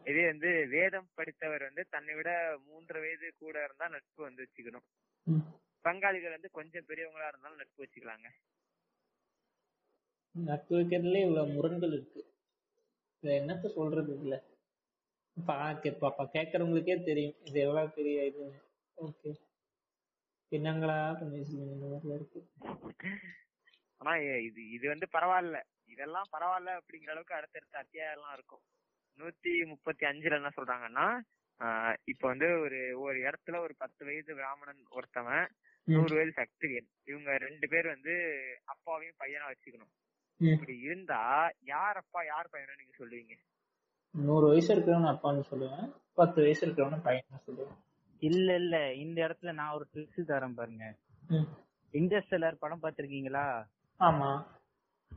[0.06, 2.30] இதே வந்து வேதம் படித்தவர் வந்து தன்னை விட
[2.66, 4.86] மூன்று வயது கூட இருந்தா நட்பு வந்து வச்சுக்கணும்.
[5.84, 8.28] பங்காளிகள் வந்து கொஞ்சம் பெரியவங்களா இருந்தாலும் நட்பு வச்சுக்கலாங்க.
[10.34, 12.22] நட்பு வைக்கிறதுல இவ்வளவு முரண்கள் இருக்கு.
[13.22, 14.36] என்னத்த சொல்றது இதுல?
[15.36, 17.36] பாக்க பாப்பா கேக்குறவங்களுக்கே தெரியும்.
[17.48, 18.60] இது எவ்வளவு பெரிய இதுன்னு
[18.98, 19.30] ஓகே.
[20.52, 22.40] என்னங்களா பண்ணி வச்சிருக்கீங்க இந்த மாதிரிலாம் இருக்கு.
[24.00, 24.12] ஆனா
[24.48, 25.58] இது இது வந்து பரவாயில்ல.
[25.92, 28.62] இதெல்லாம் பரவாயில்ல அப்படிங்கிற அளவுக்கு அடுத்தடுத்த அத்தியாயம் எல்லாம் இருக்கும்.
[29.18, 31.06] நூத்தி முப்பத்தி அஞ்சுல என்ன சொல்றாங்கன்னா
[32.12, 35.44] இப்ப வந்து ஒரு ஒரு இடத்துல ஒரு பத்து வயது பிராமணன் ஒருத்தவன்.
[35.88, 38.14] நூறு வயது சக்திரியன் இவங்க ரெண்டு பேர் வந்து
[38.72, 39.92] அப்பாவையும் பையனா வச்சுக்கணும்.
[40.40, 41.20] இப்படி இருந்தா
[41.72, 43.34] யார் அப்பா யார் பையனா நீங்க சொல்லுவீங்க?
[44.14, 45.86] நூறு வயசு இருக்கிறவன அப்பான்னு சொல்லுவேன்.
[46.14, 47.78] பத்து வயசு இருக்கிறவன பையன் சொல்லுவேன்.
[48.22, 48.76] இல்ல இல்ல.
[48.94, 50.84] இந்த இடத்துல நான் ஒரு ட்ரிக்ஸ் தரேன் பாருங்க.
[51.94, 53.44] இன்டர்ஸ்டெல்லர் படம் பாத்திருக்கீங்களா
[54.00, 54.30] ஆமா.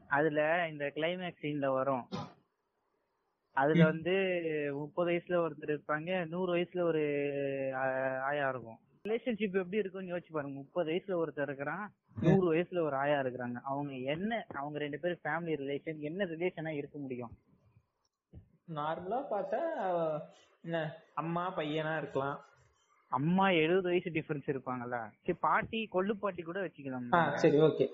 [0.10, 2.06] அதுல இந்த கிளைமேக்ஸ் சீன்ல வரும்.
[3.58, 4.14] அதுல வந்து
[4.74, 7.04] முப்பது வயசுல ஒருத்தர் இருப்பாங்க நூறு வயசுல ஒரு
[8.26, 8.80] ஆயா இருக்கும்.
[9.06, 10.56] ரிலேஷன்ஷிப் எப்படி இருக்கும்னு யோசிச்சு பாருங்க.
[10.56, 11.86] முப்பது வயசுல ஒருத்தர் இருக்கிறான்
[12.22, 13.60] நூறு வயசுல ஒரு ஆயா இருக்கிறாங்க.
[13.64, 17.34] அவங்க என்ன அவங்க ரெண்டு பேரும் ஃபேமிலி ரிலேஷன் என்ன ரிலேஷனா இருக்க முடியும்?
[18.68, 19.60] நார்மலா பார்த்தா
[20.66, 20.78] என்ன
[21.22, 22.38] அம்மா பையனா இருக்கலாம்.
[23.12, 24.98] அம்மா எழுபது வயசு டிஃபரன்ஸ் இருப்பாங்கல்ல.
[25.24, 27.06] சரி பாட்டி கொள்ளு பாட்டி கூட வச்சுக்கலாம்.
[27.44, 27.86] சரி ஓகே.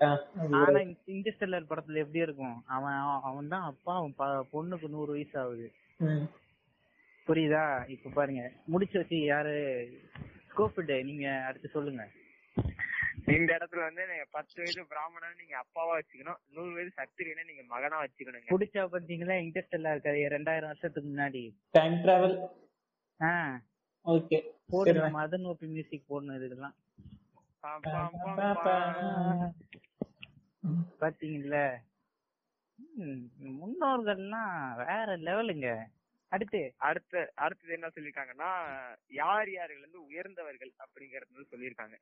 [0.61, 0.79] ஆனா
[1.15, 2.55] இன்டர்ஸ்டெல்லர் படத்துல எப்படி இருக்கும்?
[2.75, 2.97] அவன்
[3.29, 4.15] அவன் தான் அப்பா அவன்
[4.53, 5.67] பொண்ணுக்கு நூறு வயசு ஆகுது.
[7.27, 7.65] புரியுதா?
[7.95, 8.43] இப்ப பாருங்க.
[8.65, 9.55] முடிச்சு வச்சு யாரு?
[10.49, 12.03] ஸ்கோப்பிட் நீங்க அடுத்து சொல்லுங்க.
[13.27, 16.39] இந்த இடத்துல வந்து நீங்க பத்து வயது பிராமணன் நீங்க அப்பாவா வச்சுக்கணும்.
[16.55, 18.49] நூறு வயது சத்திரியனை நீங்க மகனா வச்சுக்கணுங்க.
[18.53, 20.23] புடிச்சா பாத்தீங்களா இன்டர்ஸ்டெல்லர் இருக்காது.
[20.35, 21.43] ரெண்டாயிரம் வருஷத்துக்கு முன்னாடி.
[21.77, 22.35] டைம் டிராவல்
[23.19, 23.57] ஆஹ்
[24.05, 24.37] ஓகே
[24.71, 26.77] போடுங்க மதன் ஓபி மியூசிக் போடணும் இதுக்கெல்லாம்.
[31.01, 31.57] பாத்தீங்கல்ல
[33.61, 35.69] முன்னோர்கள்லாம் வேற லெவலுங்க.
[36.31, 36.61] அடுத்து.
[36.87, 38.51] அடுத்து அடுத்தது என்ன சொல்லிருக்காங்கன்னா
[39.21, 41.97] யார் யார்கள் வந்து உயர்ந்தவர்கள் அப்படிங்கறது வந்து சொல்லியிருக்காங்க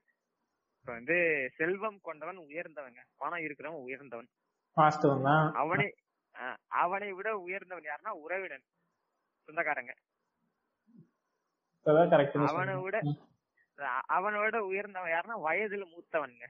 [0.81, 1.15] இப்ப வந்து
[1.55, 3.01] செல்வம் கொண்டவன் உயர்ந்தவங்க.
[3.17, 4.29] பணம் இருக்கிறவன் உயர்ந்தவன்.
[5.55, 5.87] அவனை
[6.81, 8.65] அவனை விட உயர்ந்தவன் யாருன்னா உறவினன்.
[9.49, 9.93] சொந்தக்காரங்க.
[12.49, 12.97] அவனை விட
[13.77, 16.47] அஹ், அவனை விட உயர்ந்தவன் யாருன்னா வயதுல மூத்தவனுங்க.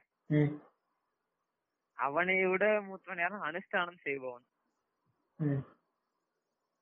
[1.97, 4.45] அவனை விட மூத்தவன் யாருன்னா அனுஷ்டானம் செய்பவன்.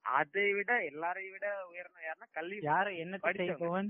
[0.05, 3.51] அதை விட எல்லாரையும் விட உயர்ந்த யாருன்னா கல்வி யார என்ன படிச்சவங்க.
[3.53, 3.89] செய்பவன்?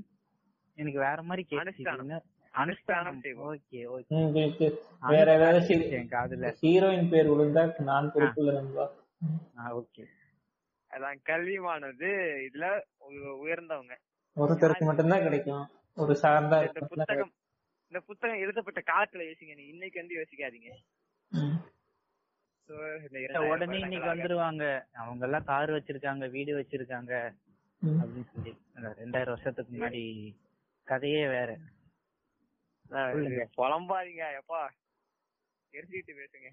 [0.78, 2.10] எனக்கு வேற மாதிரி அனுஷ்டானம்.
[2.54, 4.80] அனுஷ்டானம் ஓகே ஓகே.
[5.00, 8.92] வேற ஏதாவது என் காதுல ஹீரோயின் பேர் விழுந்தா நான் பொறுப்புல நண்பா?
[9.58, 10.04] ஓகே.
[10.92, 12.10] அதான் கல்விமானது
[12.48, 12.82] இதுல
[13.46, 13.96] உயர்ந்தவங்க.
[14.36, 15.70] ஒருத்தருக்கு மட்டும்தான் கிடைக்கும்.
[15.96, 17.34] ஒரு சார்ந்தா புத்தகம்
[17.92, 20.72] இந்த புத்தகம் எழுதப்பட்ட காலத்துல யோசிங்க நீ இன்னைக்கு வந்து யோசிக்காதீங்க.
[23.50, 24.86] உடனே இன்னைக்கு வந்துருவாங்க.
[24.94, 27.34] அவங்க எல்லாம் கார் வச்சிருக்காங்க வீடு வச்சிருக்காங்க.
[27.82, 28.58] அப்படின்னு சொல்லி.
[28.82, 30.36] ரெண்டாயிரம் வருஷத்துக்கு முன்னாடி
[30.84, 31.58] கதையே வேற.
[33.60, 34.26] புலம்பாதீங்க.
[34.42, 34.62] எப்பா?
[35.74, 36.50] எரிஞ்சிட்டு பேசுங்க.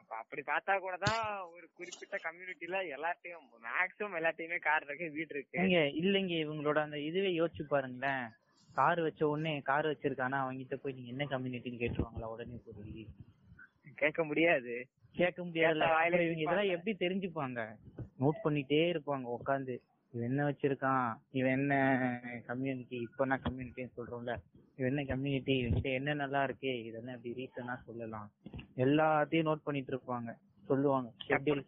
[0.00, 1.22] அப்ப அப்படி பார்த்தா கூட தான்
[1.54, 5.58] ஒரு குறிப்பிட்ட கம்யூனிட்டில எல்லாத்தையும் மேக்ஸிமம் எல்லாத்தையுமே கார் இருக்கு வீடு இருக்கு.
[5.62, 8.24] ஏங்க இல்லைங்க இவங்களோட அந்த இதுவே யோசிச்சு பாருங்களேன்.
[8.70, 10.38] கார் வச்ச உடனே கார் வச்சிருக்கானா?
[10.44, 12.32] அவங்கிட்ட போய் நீங்க என்ன கம்யூனிட்டின்னு கேட்டுருவாங்களா?
[12.34, 13.06] உடனே போய்
[13.96, 14.74] கேட்க முடியாது.
[15.14, 15.38] கேட்க
[15.68, 17.60] அப்புறம் இவங்க இதெல்லாம் எப்படி தெரிஞ்சுப்பாங்க?
[18.20, 19.74] நோட் பண்ணிட்டே இருப்பாங்க உட்காந்து
[20.14, 21.04] இவன் என்ன வச்சிருக்கான்?
[21.30, 21.74] இவன் என்ன
[22.46, 24.32] கம்யூனிட்டி இப்ப நான் கம்யூனிட்டின்னு சொல்றோம்ல.
[24.76, 26.84] இவன் என்ன கம்யூனிட்டி இவன்கிட்ட என்ன நல்லா இருக்கு?
[26.84, 28.28] இதெல்லாம் இப்படி ரீசனா சொல்லலாம்.
[28.76, 30.30] எல்லாத்தையும் நோட் பண்ணிட்டு இருப்பாங்க.
[30.68, 31.08] சொல்லுவாங்க.
[31.26, 31.62] ஷெட்யூல்.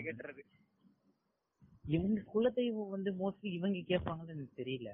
[0.00, 0.42] கேட்டுறது
[1.86, 4.90] இவங்க குலதெய்வம் வந்து மோஸ்ட்லி இவங்க கேட்பாங்கன்னு எனக்கு தெரியல.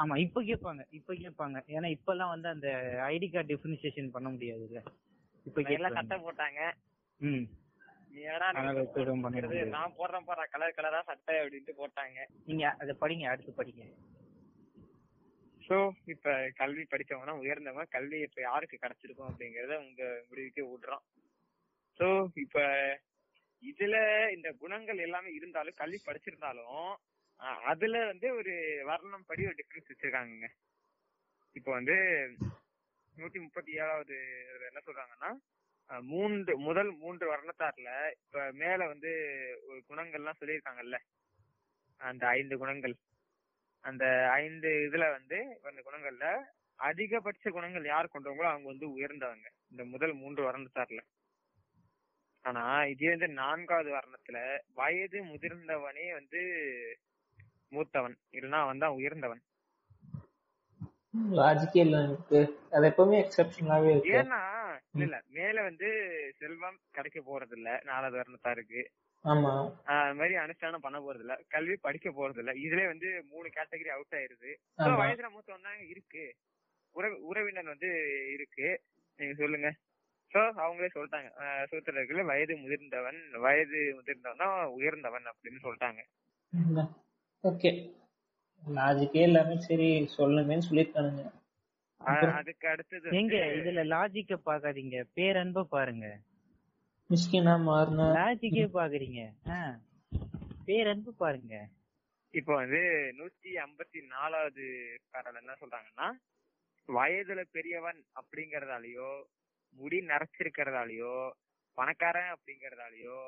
[0.00, 0.82] ஆமா இப்ப கேட்பாங்க.
[0.90, 1.58] இப்ப கேட்பாங்க.
[1.68, 2.68] ஏன்னா இப்பெல்லாம் வந்து அந்த
[3.08, 4.80] ஐடி கார்டு டிஃபரன்சியேஷன் பண்ண முடியாதுல்ல.
[5.46, 6.24] இப்ப எல்லாம் கேட்பாங்க.
[6.26, 6.60] போட்டாங்க.
[7.20, 7.46] ம்.
[9.74, 12.18] நான் போடுறேன் போற கலர் கலரா சட்டை அப்படின்ட்டு போட்டாங்க.
[12.48, 13.84] நீங்க அதை படிங்க அடுத்து படிங்க.
[15.62, 15.76] சோ
[16.14, 21.04] இப்ப கல்வி படிச்சவங்க தான் உயர்ந்தவங்க கல்வி இப்ப யாருக்கு கிடைச்சிருக்கும் அப்படிங்கறத உங்க முடிவுக்கு விடுறோம்.
[22.00, 22.06] சோ
[22.44, 22.58] இப்ப
[23.62, 23.96] இதுல
[24.36, 26.88] இந்த குணங்கள் எல்லாமே இருந்தாலும் கல்வி படிச்சிருந்தாலும்
[27.70, 28.52] அதுல வந்து ஒரு
[28.90, 30.48] வர்ணம் படி ஒரு டிஃபரன்ஸ் வச்சிருக்காங்க
[31.56, 31.96] இப்ப வந்து
[33.16, 34.16] நூத்தி முப்பத்தி ஏழாவது
[34.68, 35.30] என்ன சொல்றாங்கன்னா
[35.90, 39.10] மூன்று முதல் மூன்று வர்ணத்தார்ல இப்ப மேல வந்து
[39.68, 40.96] ஒரு குணங்கள்லாம் சொல்லியிருக்காங்கல்ல?
[42.00, 42.94] அந்த ஐந்து குணங்கள்.
[43.84, 46.26] அந்த ஐந்து இதுல வந்து அந்த குணங்கள்ல
[46.78, 49.46] அதிகபட்ச குணங்கள் யார் கொண்டவங்களோ அவங்க வந்து உயர்ந்தவங்க.
[49.70, 51.02] இந்த முதல் மூன்று வர்ணத்தார்ல.
[52.44, 54.38] ஆனா இதே வந்து நான்காவது வர்ணத்துல
[54.74, 56.40] வயது முதிர்ந்தவனே வந்து
[57.72, 58.16] மூத்தவன்.
[58.32, 59.42] இல்லைன்னா அவன் தான் உயர்ந்தவன்.
[61.38, 62.38] லாஜிக்கே இல்ல எனக்கு
[62.72, 64.14] அது எப்பவுமே எக்ஸெப்ஷனாவே இருக்கு.
[64.16, 64.40] ஏன்னா
[64.94, 65.16] இல்ல இல்ல.
[65.36, 65.88] மேல வந்து
[66.40, 68.82] செல்வம் கிடைக்க போறது இல்ல நாலாவது வர்ணத்தாருக்கு
[69.24, 69.52] ஆமா.
[69.86, 73.90] ஆஹ் அது மாதிரி அனுஷ்டானம் பண்ண போறது இல்ல கல்வி படிக்க போறது இல்ல இதுல வந்து மூணு கேட்டகரி
[73.92, 74.50] அவுட் ஆயிருது.
[74.78, 74.96] ஆமா.
[75.00, 76.24] வயசுல மூத்தவன் தான் இருக்கு.
[76.96, 77.88] உறவு உறவினர் வந்து
[78.34, 78.68] இருக்கு.
[79.18, 79.68] நீங்க சொல்லுங்க.
[80.30, 81.28] சோ அவங்களே சொல்லிட்டாங்க.
[81.70, 84.44] சூத்திரர்கள வயது முதிர்ந்தவன் வயது முதிர்ந்தவன்
[84.76, 86.00] உயர்ந்தவன் அப்படின்னு சொல்லிட்டாங்க.
[87.44, 87.70] ஓகே.
[88.66, 91.24] லாஜிக்கே எல்லாமே சரி சொல்லுங்கன்னு சொல்லிருக்கானுங்க
[92.32, 94.96] அதுக்கு அடுத்தது எங்க இதுல லாஜிக்க பாக்காதீங்க.
[95.16, 96.06] பேரன்ப பாருங்க.
[97.10, 98.06] மிஸ்கினா மாறினா?
[98.18, 99.20] லாஜிக்கே பாக்குறீங்க.
[100.68, 101.54] பேரன்பு பாருங்க.
[102.34, 102.80] இப்போ வந்து
[103.18, 104.64] நூத்தி ஐம்பத்தி நாலாவது
[105.10, 106.08] பாடல் என்ன சொல்றாங்கன்னா
[106.88, 109.10] வயதுல பெரியவன் அப்படிங்கறதாலயோ
[109.76, 111.14] முடி நரைச்சிருக்கிறதாலயோ
[111.78, 113.18] பணக்காரன் அப்படிங்கறதாலயோ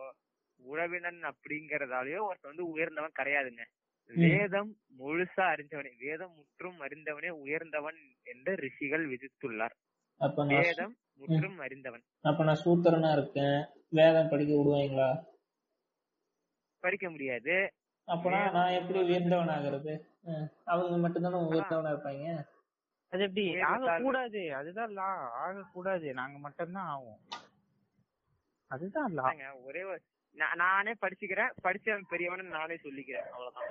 [0.60, 3.64] உறவினன் அப்படிங்கறதாலயோ ஒருத்தன் வந்து உயர்ந்தவன் கிடையாதுங்க.
[4.14, 9.74] வேதம் முழுசா அறிந்தவனே வேதம் முற்றும் அறிந்தவனே உயர்ந்தவன் என்று ரிஷிகள் விதித்துள்ளார்.
[10.20, 12.02] அப்ப நான் வேதம் முற்றும் அறிந்தவன்.
[12.20, 15.10] அப்ப நான் சூத்திரனா இருக்கேன் வேதம் படிக்க விடுவாங்களா?
[16.82, 17.56] படிக்க முடியாது.
[18.08, 19.94] அப்பனா நான் எப்படி உயர்ந்தவன் ஆகுறது.
[20.64, 22.26] அவங்க மட்டும்தானே உயர்ந்தவனா இருப்பாங்க?
[23.12, 23.60] அது எப்படி?
[23.60, 23.98] ஆக.
[24.02, 24.54] கூடாது.
[24.54, 25.10] அதுதான் லா
[25.44, 26.14] ஆக கூடாது.
[26.14, 27.20] நாங்க மட்டும்தான் ஆகும்
[28.70, 29.14] அதுதான்
[29.62, 29.82] ஒரே
[30.62, 33.28] நானே படிச்சுக்கிறேன் படிச்சவன் பெரியவன் நானே சொல்லிக்கிறேன்.
[33.34, 33.70] அவ்வளவுதான்.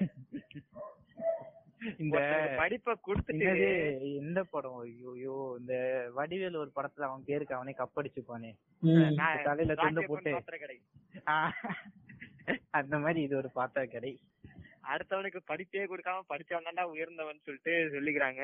[2.04, 2.20] இந்த
[2.60, 3.50] படிப்பை கொடுத்துட்டு
[4.22, 4.78] எந்த படம்?
[4.78, 5.74] ஐயோ இந்த
[6.18, 8.52] வடிவேல் ஒரு படத்துல அவன் பேருக்கு அவனே கப்படிச்சுப்பானே.
[9.48, 10.32] தலையில துண்டு போட்டு.
[10.38, 10.56] பாத்திர
[12.80, 14.14] அந்த மாதிரி இது ஒரு பாத்தா கடை.
[14.92, 18.44] அடுத்தவனுக்கு படிப்பே கொடுக்காம படிச்சவன் தான்டா உயர்ந்தவன் சொல்லிட்டு சொல்லிக்கிறாங்க.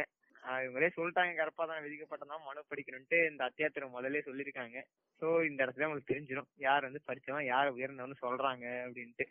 [0.57, 4.77] இவங்களே சொல்லிட்டாங்க கருப்பா தான் விதிக்கப்பட்டதான் மனு படிக்கணும்ட்டு இந்த அத்தியாத்திரம் முதல்ல சொல்லிருக்காங்க
[5.21, 9.25] சோ இந்த இடத்துல உங்களுக்கு தெரிஞ்சிடும் யார் வந்து படிச்சவன் யார் உயர்ந்தவன் சொல்றாங்க அப்படின்ட்டு.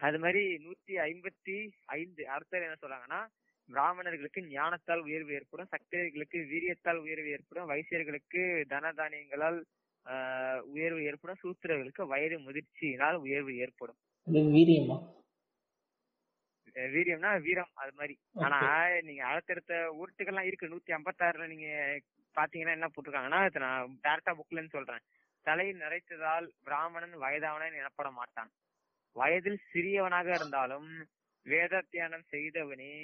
[0.00, 1.56] அது மாதிரி நூத்தி ஐம்பத்தி
[1.94, 3.20] ஐந்து அடுத்தது என்ன சொல்றாங்கன்னா
[3.68, 9.58] பிராமணர்களுக்கு ஞானத்தால் உயர்வு ஏற்படும் சக்தியர்களுக்கு வீரியத்தால் உயர்வு ஏற்படும் வைசியர்களுக்கு தன தானியங்களால்
[10.06, 13.98] ஆஹ் உயர்வு ஏற்படும் சூத்திரர்களுக்கு வயது முதிர்ச்சியினால் உயர்வு ஏற்படும்.
[14.52, 14.98] வீரியமா?
[16.94, 18.14] வீரியம்னா வீரம் அது மாதிரி.
[18.44, 18.58] ஆனா
[19.08, 20.72] நீங்க அடுத்தடுத்த உருட்டுகள்லாம் இருக்கு.
[20.72, 21.68] நூத்தி ஐம்பத்தாறுல நீங்க
[22.36, 25.04] பாத்தீங்கன்னா என்ன போட்டிருக்காங்கன்னா நான் டேரக்டா புக்லன்னு சொல்றேன்.
[25.46, 28.50] தலையில் நிறைத்ததால் பிராமணன் வயதானவன் எனப்பட மாட்டான்.
[29.16, 30.88] வயதில் சிறியவனாக இருந்தாலும்
[31.46, 32.94] வேதத்தியானம் செய்தவனே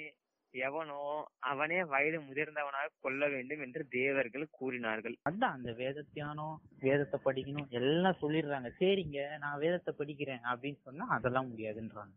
[0.53, 1.03] எவனோ
[1.51, 5.15] அவனே வயது முதிர்ந்தவனாக கொள்ள வேண்டும் என்று தேவர்கள் கூறினார்கள்.
[5.29, 8.69] அதான் அந்த வேத தியானம் வேதத்தை படிக்கணும் எல்லாம் சொல்லிடுறாங்க.
[8.81, 12.13] சரிங்க நான் வேதத்தை படிக்கிறேன் அப்படின்னு சொன்னா அதெல்லாம் முடியாதுன்றாங்க.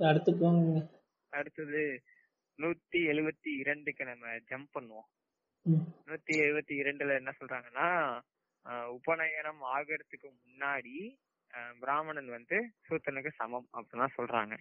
[0.00, 0.80] அடுத்து போங்க
[1.32, 1.82] அடுத்தது
[2.58, 5.08] நூத்தி எழுவத்தி இரண்டுக்கு நம்ம ஜம்ப் பண்ணுவோம்.
[6.08, 7.88] நூத்தி எழுபத்தி இரண்டுல என்ன சொல்றாங்கன்னா
[8.96, 10.94] உபநயனம் ஆகிறதுக்கு முன்னாடி
[11.82, 14.54] பிராமணன் வந்து சூத்தனுக்கு சமம் அப்படின்னா சொல்றாங்க.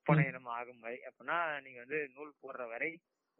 [0.00, 2.90] உபநயனம் ஆகும் வரை அப்படின்னா நீங்க வந்து நூல் போடுற வரை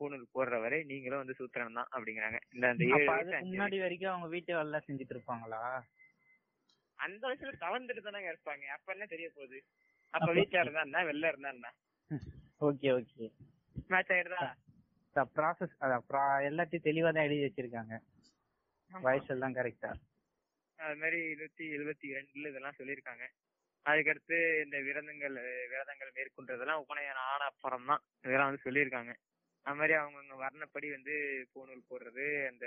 [0.01, 2.39] பூநூல் போடுற வரை நீங்களும் வந்து சூத்திரன் தான் அப்படிங்கிறாங்க.
[2.55, 5.62] இந்த அந்த ஏழு முன்னாடி வரைக்கும் அவங்க வீட்டு வேலை செஞ்சுட்டு இருப்பாங்களா?
[6.99, 8.64] அந்த வயசுல தவழ்ந்துட்டு தானங்க இருப்பாங்க.
[8.76, 9.59] அப்ப என்ன தெரிய போகுது?
[10.15, 11.69] அப்ப வீட்டுல இருந்தா வெளில இருந்தா என்ன?
[12.61, 13.27] Okay okay.
[13.91, 14.41] மேட்ச் ஆயிடுதா?
[15.37, 15.75] ப்ராசஸ்
[16.49, 17.95] எல்லாத்தையும் தெளிவா தான் எழுதி வச்சிருக்காங்க.
[18.91, 19.91] வயசு எல்லாம் கரெக்டா
[20.79, 23.25] அது மாதிரி நூத்தி எழுபத்தி இரண்டுல இதெல்லாம் சொல்லியிருக்காங்க.
[23.87, 25.37] அதுக்கடுத்து இந்த விரதங்கள்
[25.73, 28.03] விரதங்கள் மேற்கொண்டதெல்லாம் உபநயனம் ஆன அப்புறம் தான்.
[28.25, 29.13] இதெல்லாம் வந்து சொல்லியிருக்காங்க.
[29.67, 31.15] அது மாதிரி அவங்கவுங்க வர்ணப்படி வந்து
[31.53, 32.67] பூணூல் போடுறது அந்த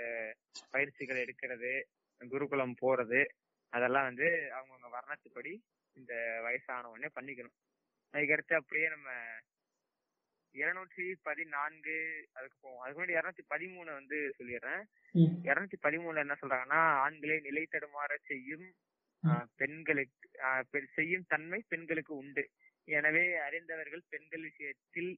[0.74, 1.72] பயிற்சிகள் எடுக்கிறது
[2.20, 3.20] குருகுலம் போறது
[3.72, 4.26] அதெல்லாம் வந்து
[4.56, 5.52] அவங்கவுங்க வர்ணத்துப்படி
[6.00, 6.12] இந்த
[6.46, 7.56] வயசான உடனே பண்ணிக்கணும்.
[8.14, 9.10] அதுக்கடுத்து அப்படியே நம்ம
[10.54, 11.96] இருநூற்றி பதினான்கு
[12.36, 12.80] அதுக்கு போவோம்.
[12.82, 14.82] அதுக்கு முன்னாடி இருநூத்தி பதிமூணு வந்து சொல்லிடுறேன்.
[15.48, 18.66] இருநூத்தி பதிமூணுல என்ன சொல்றாங்கன்னா ஆண்களை நிலை தடுமாற செய்யும்
[19.60, 22.44] பெண்களுக்கு செய்யும் தன்மை பெண்களுக்கு உண்டு.
[22.88, 25.12] எனவே அறிந்தவர்கள் பெண்கள் விஷயத்தில்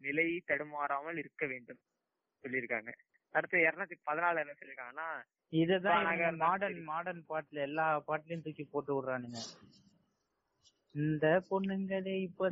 [0.00, 1.80] நிலை தடுமாறாமல் இருக்க வேண்டும்
[2.44, 2.90] சொல்லியிருக்காங்க.
[3.34, 5.08] அடுத்து இருநூத்தி பதினாலு என்ன சொல்லியிருக்காங்கன்னா
[5.52, 6.04] இதுதான்
[6.42, 6.82] மாடர்ன்.
[6.90, 9.40] மாடர்ன் பாட்டுல எல்லா பாட்டுலயும் தூக்கி போட்டு விடுறானுங்க.
[10.94, 12.48] இந்த பொண்ணுங்களே இப்ப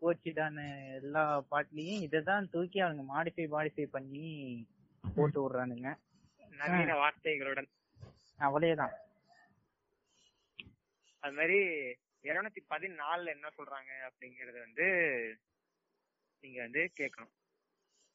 [0.00, 0.56] போச்சுடான
[0.94, 4.28] எல்லா பாட்டுலயும் இததான் தூக்கி அவங்க மாடிஃபை மாடிஃபை பண்ணி
[5.14, 5.90] போட்டு விடுறானுங்க.
[6.50, 7.68] நவீன வார்த்தைகளுடன்.
[8.38, 8.94] அவளேதான்.
[11.22, 11.58] அது மாதிரி
[12.24, 14.86] இருநூத்தி பதினாலுல என்ன சொல்றாங்க அப்படிங்கறது வந்து
[16.44, 17.32] நீங்க வந்து கேட்கணும்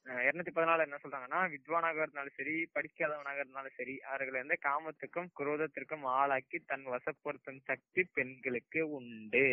[0.05, 6.59] இருநூத்தி பதினாலு என்ன சொல்றாங்கன்னா வித்வானாக இருந்தாலும் சரி படிக்காதவனாக இருந்தாலும் சரி அவர்களை வந்து காமத்துக்கும் குரோதத்திற்கும் ஆளாக்கி
[6.71, 9.45] தன் வசப்படுத்தும் சக்தி பெண்களுக்கு உண்டு.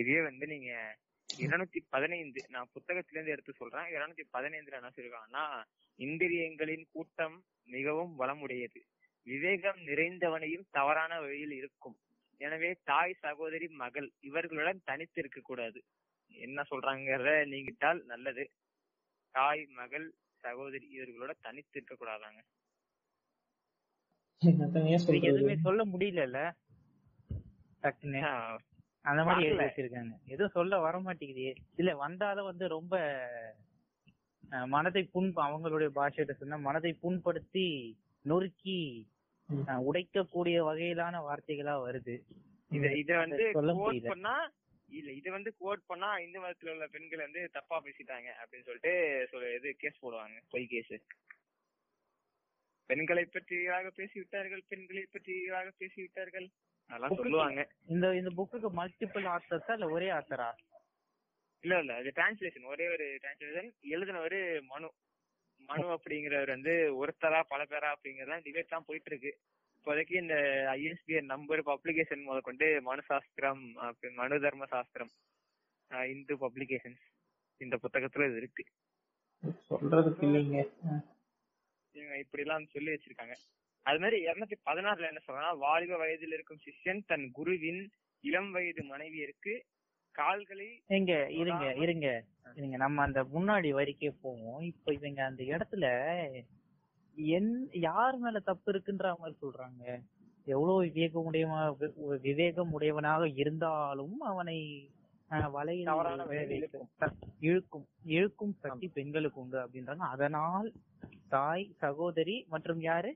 [0.00, 0.72] இதே வந்து நீங்க
[1.28, 3.88] இருநூத்தி பதினைந்து நான் புத்தகத்துல இருந்து எடுத்து சொல்றேன்.
[3.94, 5.44] இருநூத்தி பதினைந்துல என்ன சொல்லிருக்காங்கன்னா
[5.98, 7.36] இந்திரியங்களின் கூட்டம்
[7.68, 8.80] மிகவும் வளமுடையது.
[9.26, 11.96] விவேகம் நிறைந்தவனையும் தவறான வழியில் இருக்கும்.
[12.40, 15.80] எனவே தாய் சகோதரி மகள் இவர்களுடன் தனித்து இருக்க கூடாது
[16.34, 18.44] என்ன சொல்றாங்கிறத நீங்கிட்டால் நல்லது.
[19.34, 20.06] தாய் மகள்
[20.44, 22.40] சகோதரி இவர்களோட தனித்து இருக்க கூடாதாங்க
[25.22, 26.38] எதுவுமே சொல்ல முடியல
[27.82, 28.20] டக்குன்னு.
[29.04, 29.60] அந்த மாதிரி எழுதி.
[29.60, 30.14] வச்சிருக்காங்க.
[30.26, 32.94] எதுவும் சொல்ல வர மாட்டேங்குது இல்ல வந்தாலும் வந்து ரொம்ப
[34.72, 37.66] மனதை புண் அவங்களுடைய பாஷையிட்ட சொன்னா மனதை புண்படுத்தி
[38.24, 38.78] நொறுக்கி
[39.88, 42.16] உடைக்கக்கூடிய வகையிலான வார்த்தைகளா வருது.
[42.70, 44.10] இத இத வந்து சொல்ல முடியல.
[44.90, 48.92] இல்ல இது வந்து கோட் பண்ணா இந்து மதத்துல உள்ள பெண்கள் வந்து தப்பா பேசிட்டாங்க அப்படின்னு சொல்லிட்டு
[49.32, 50.94] சொல்ல இது கேஸ் போடுவாங்க பொய் கேஸ்
[52.90, 56.46] பெண்களை பற்றியாக பேசிவிட்டார்கள் பெண்களை பற்றியாக பேசிவிட்டார்கள்.
[56.90, 57.60] அதெல்லாம் சொல்லுவாங்க.
[57.88, 60.48] இந்த இந்த புக்குக்கு மல்டிபிள் ஆத்தர்ஸா இல்ல ஒரே ஆத்தரா
[61.64, 64.40] இல்ல இல்ல அது டிரான்ஸ்லேஷன் ஒரே ஒரு டிரான்ஸ்லேஷன் எழுதினவரு
[64.72, 64.88] மனு.
[65.60, 69.32] மனு அப்படிங்கிறவர் வந்து ஒருத்தரா பல பேரா அப்படிங்கறதுலாம் டிபேட் தான் போயிட்டு இருக்கு.
[69.80, 70.34] இப்போதைக்கு இந்த
[70.72, 73.62] ஐஎஸ்பிஎன் நம்பர் பப்ளிகேஷன் முதற்கொண்டு மனு சாஸ்திரம்
[74.18, 75.12] மனு தர்ம சாஸ்திரம்
[76.08, 77.04] இந்து பப்ளிகேஷன்ஸ்
[77.60, 78.64] இந்த புத்தகத்துல இது இருக்கு.
[79.68, 80.58] சொல்றதுக்கு இல்லைங்க.
[82.20, 83.34] இப்படி எல்லாம் சொல்லி வச்சிருக்காங்க.
[83.86, 87.82] அது மாதிரி இருநூத்தி பதினாறுல என்ன சொல்றாங்கன்னா வாலிப வயதில் இருக்கும் சிஷ்யன் தன் குருவின்
[88.24, 89.54] இளம் வயது மனைவியருக்கு
[90.14, 92.06] கால்களை இருங்க இருங்க இருங்க
[92.56, 92.76] இருங்க.
[92.76, 94.62] நம்ம அந்த முன்னாடி வரிக்கே போவோம்.
[94.72, 95.84] இப்ப இவங்க அந்த இடத்துல
[97.28, 99.84] என் யார் மேல தப்பு இருக்குன்ற மாதிரி சொல்றாங்க.
[100.46, 101.60] எவ்வளவு விவேகம் உடையவா
[102.20, 104.58] விவேகம் உடையவனாக இருந்தாலும் அவனை
[105.52, 105.88] வலையில்.
[107.40, 107.86] இழுக்கும்.
[108.04, 108.54] இழுக்கும்.
[108.60, 110.04] சக்தி பெண்களுக்கு உண்டு அப்படின்றாங்க.
[110.08, 110.68] அதனால்
[111.28, 113.12] தாய் சகோதரி மற்றும் யாரு?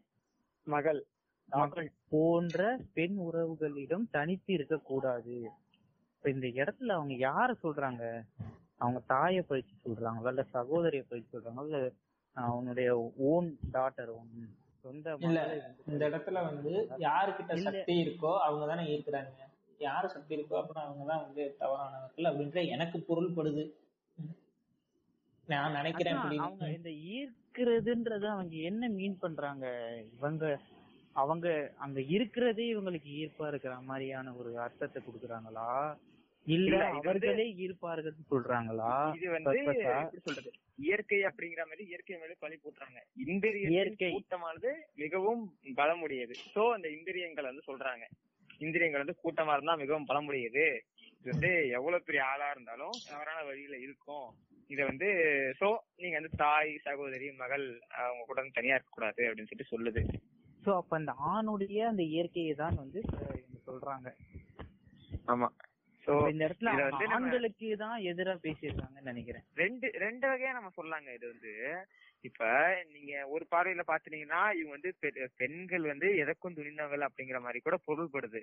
[0.67, 1.01] மகள்.
[1.49, 2.61] மகள் போன்ற
[2.95, 5.35] பெண் உறவுகளிடம் தனித்து இருக்க கூடாது
[6.15, 8.05] இப்ப இந்த இடத்துல அவங்க யார சொல்றாங்க?
[8.77, 11.81] அவங்க தாய பழிச்சு சொல்றாங்க இல்ல சகோதரிய பழிச்சு சொல்றாங்க இல்ல
[12.37, 12.91] அவனுடைய
[13.31, 14.13] ஓன் டாட்டர்
[14.85, 15.41] சொந்த இல்ல
[15.91, 16.73] இந்த இடத்துல வந்து
[17.05, 17.53] யாருக்கிட்ட.
[17.67, 19.31] சக்தி இருக்கோ அவங்க தானே ஈர்க்கிறாங்க
[19.81, 23.65] யாரு சக்தி இருக்கோ அப்புறம் அவங்க தான் வந்து தவறானவர்கள் அப்படின்ற எனக்கு பொருள்படுது.
[25.49, 29.67] நான் நினைக்கிறேன் அவங்க இந்த ஈர்க்கிறதுன்றது அவங்க என்ன மீன் பண்றாங்க?
[30.17, 30.45] இவங்க
[31.17, 35.69] அவங்க அங்க இருக்கிறதே இவங்களுக்கு ஈர்ப்பா இருக்கிற மாதிரியான ஒரு அர்த்தத்தை கொடுக்கறாங்களா?
[36.47, 39.13] இல்ல அவர்களே ஈர்ப்பார்கள் சொல்றாங்களா?
[39.17, 39.59] இது வந்து?
[39.59, 40.51] எப்படி சொல்றது?
[40.79, 42.99] இயற்கை அப்படிங்கிற மாதிரி இயற்கை மேல பழி போட்டுறாங்க.
[43.27, 44.11] இந்திரிய இயற்கை.
[44.13, 45.43] கூட்டமானது மிகவும்
[45.77, 46.35] பலமுடையது.
[46.55, 48.05] சோ அந்த இந்திரியங்கள் வந்து சொல்றாங்க.
[48.61, 50.67] இந்திரியங்கள் வந்து கூட்டமா இருந்தா மிகவும் பலமுடையது.
[51.21, 54.27] இது வந்து எவ்வளவு பெரிய ஆளா இருந்தாலும் தவறான வழியில இருக்கும்.
[54.71, 55.09] இத வந்து
[55.61, 60.03] சோ நீங்க வந்து தாய் சகோதரி மகள் அவங்க கூட தனியா இருக்க கூடாது அப்படின்னு சொல்லிட்டு சொல்லுது.
[60.67, 63.03] சோ அப்ப அந்த ஆணுடைய அந்த இயற்கையை தான் வந்து
[63.67, 64.09] சொல்றாங்க.
[65.29, 65.49] ஆமா.
[66.33, 66.71] இந்த இடத்துல
[67.17, 69.45] ஆண்களுக்கு தான் எதிரா பேசியிருக்காங்கன்னு நினைக்கிறேன்.
[69.63, 71.11] ரெண்டு ரெண்டு வகையா நம்ம சொல்லலாங்க.
[71.19, 71.53] இது வந்து
[72.25, 72.45] இப்ப
[72.93, 74.91] நீங்க ஒரு பார்வையில பாத்தீங்கன்னா இவங்க வந்து
[75.41, 78.41] பெண்கள் வந்து எதற்கும் துணிந்தவர்கள் அப்படிங்கிற மாதிரி கூட பொருள்படுது.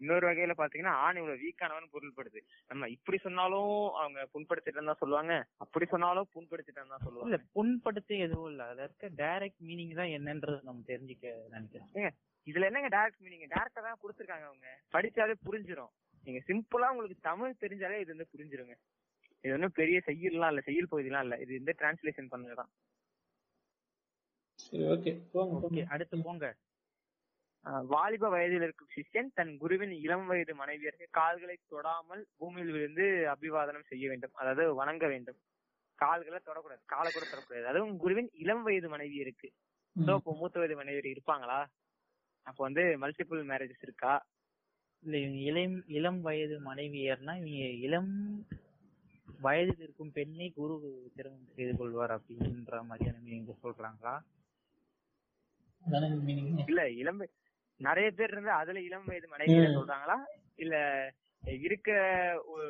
[0.00, 2.40] இன்னொரு வகையில பாத்தீங்கன்னா ஆண் இவ்வளவு வீக்கானவன் பொருள்படுது.
[2.70, 5.34] நம்ம இப்படி சொன்னாலும் அவங்க புண்படுத்திட்டு தான் சொல்லுவாங்க.
[5.64, 8.64] அப்படி சொன்னாலும் புண்படுத்திட்டு தான் இல்ல சொல்லுவாங்க புண்படுத்த எதுவும் இல்ல.
[8.68, 11.26] அதுல இருக்க டைரக்ட் மீனிங் தான் என்னன்றது நம்ம தெரிஞ்சுக்க
[11.56, 14.66] நினைக்கிறேன் இதுல என்னங்க டைரக்ட் மீனிங் டைரக்டா தான் கொடுத்துருக்காங்க அவங்க.
[14.94, 15.92] படிச்சாலே புரிஞ்சிரும்.
[16.26, 18.74] நீங்க சிம்பிளா உங்களுக்கு தமிழ் தெரிஞ்சாலே இது வந்து புரிஞ்சிருங்க.
[19.44, 21.36] இது ஒன்றும் பெரிய செய்யலாம் இல்ல செய்யுள் பகுதிலாம் இல்ல.
[21.44, 22.30] இது இந்த டிரான்ஸ்லேஷன்
[24.92, 26.46] ஓகே ஓகே போங்க அடுத்து போங்க.
[27.92, 34.04] வாலிப வயதில் இருக்கும் சிஷ்யன் தன் குருவின் இளம் வயது மனைவியருக்கு கால்களை தொடாமல் பூமியில் விழுந்து அபிவாதனம் செய்ய
[34.10, 34.34] வேண்டும்.
[34.40, 35.38] அதாவது வணங்க வேண்டும்.
[35.98, 36.82] கால்களை தொடக்கூடாது.
[36.92, 37.66] காலை கூட தொடக்கூடாது.
[37.72, 39.48] அதுவும் குருவின் இளம் வயது மனைவி இருக்கு
[39.96, 41.58] இப்போ மூத்த வயது மனைவி இருப்பாங்களா?
[42.46, 44.14] அப்போ வந்து மல்டிபிள் மேரேஜஸ் இருக்கா?
[45.06, 48.12] இல்ல இவங்க இளம் இளம் வயது மனைவியர்னா இவங்க இளம்
[49.38, 50.74] வயதில் இருக்கும் பெண்ணை குரு
[51.16, 54.14] திருமணம் செய்து கொள்வார் அப்படின்ற மாதிரியான மீனிங் சொல்றாங்களா?
[56.64, 57.20] இல்ல இளம்
[57.80, 59.76] நிறைய பேர் இருந்து அதுல இளம் வயது மனைவியில ம்.
[59.76, 60.16] சொல்றாங்களா?
[60.56, 60.74] இல்ல
[61.60, 61.90] இருக்க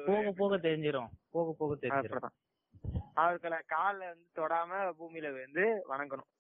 [0.07, 1.11] போக போக தெரிஞ்சிரும்.
[1.31, 2.17] போக போக தெரிஞ்சிரும்.
[2.17, 2.37] அப்படிதான்.
[3.15, 6.31] அவர்களை கால வந்து தொடாம பூமியில வந்து வணங்கணும்.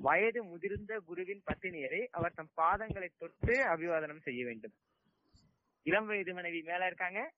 [0.00, 4.72] வயது முதிர்ந்த குருவின் பத்தினியரை அவர் தம் பாதங்களை தொட்டு அபிவாதனம் செய்ய வேண்டும்.
[5.82, 7.32] இளம் வயது மனைவி மேல இருக்காங்க.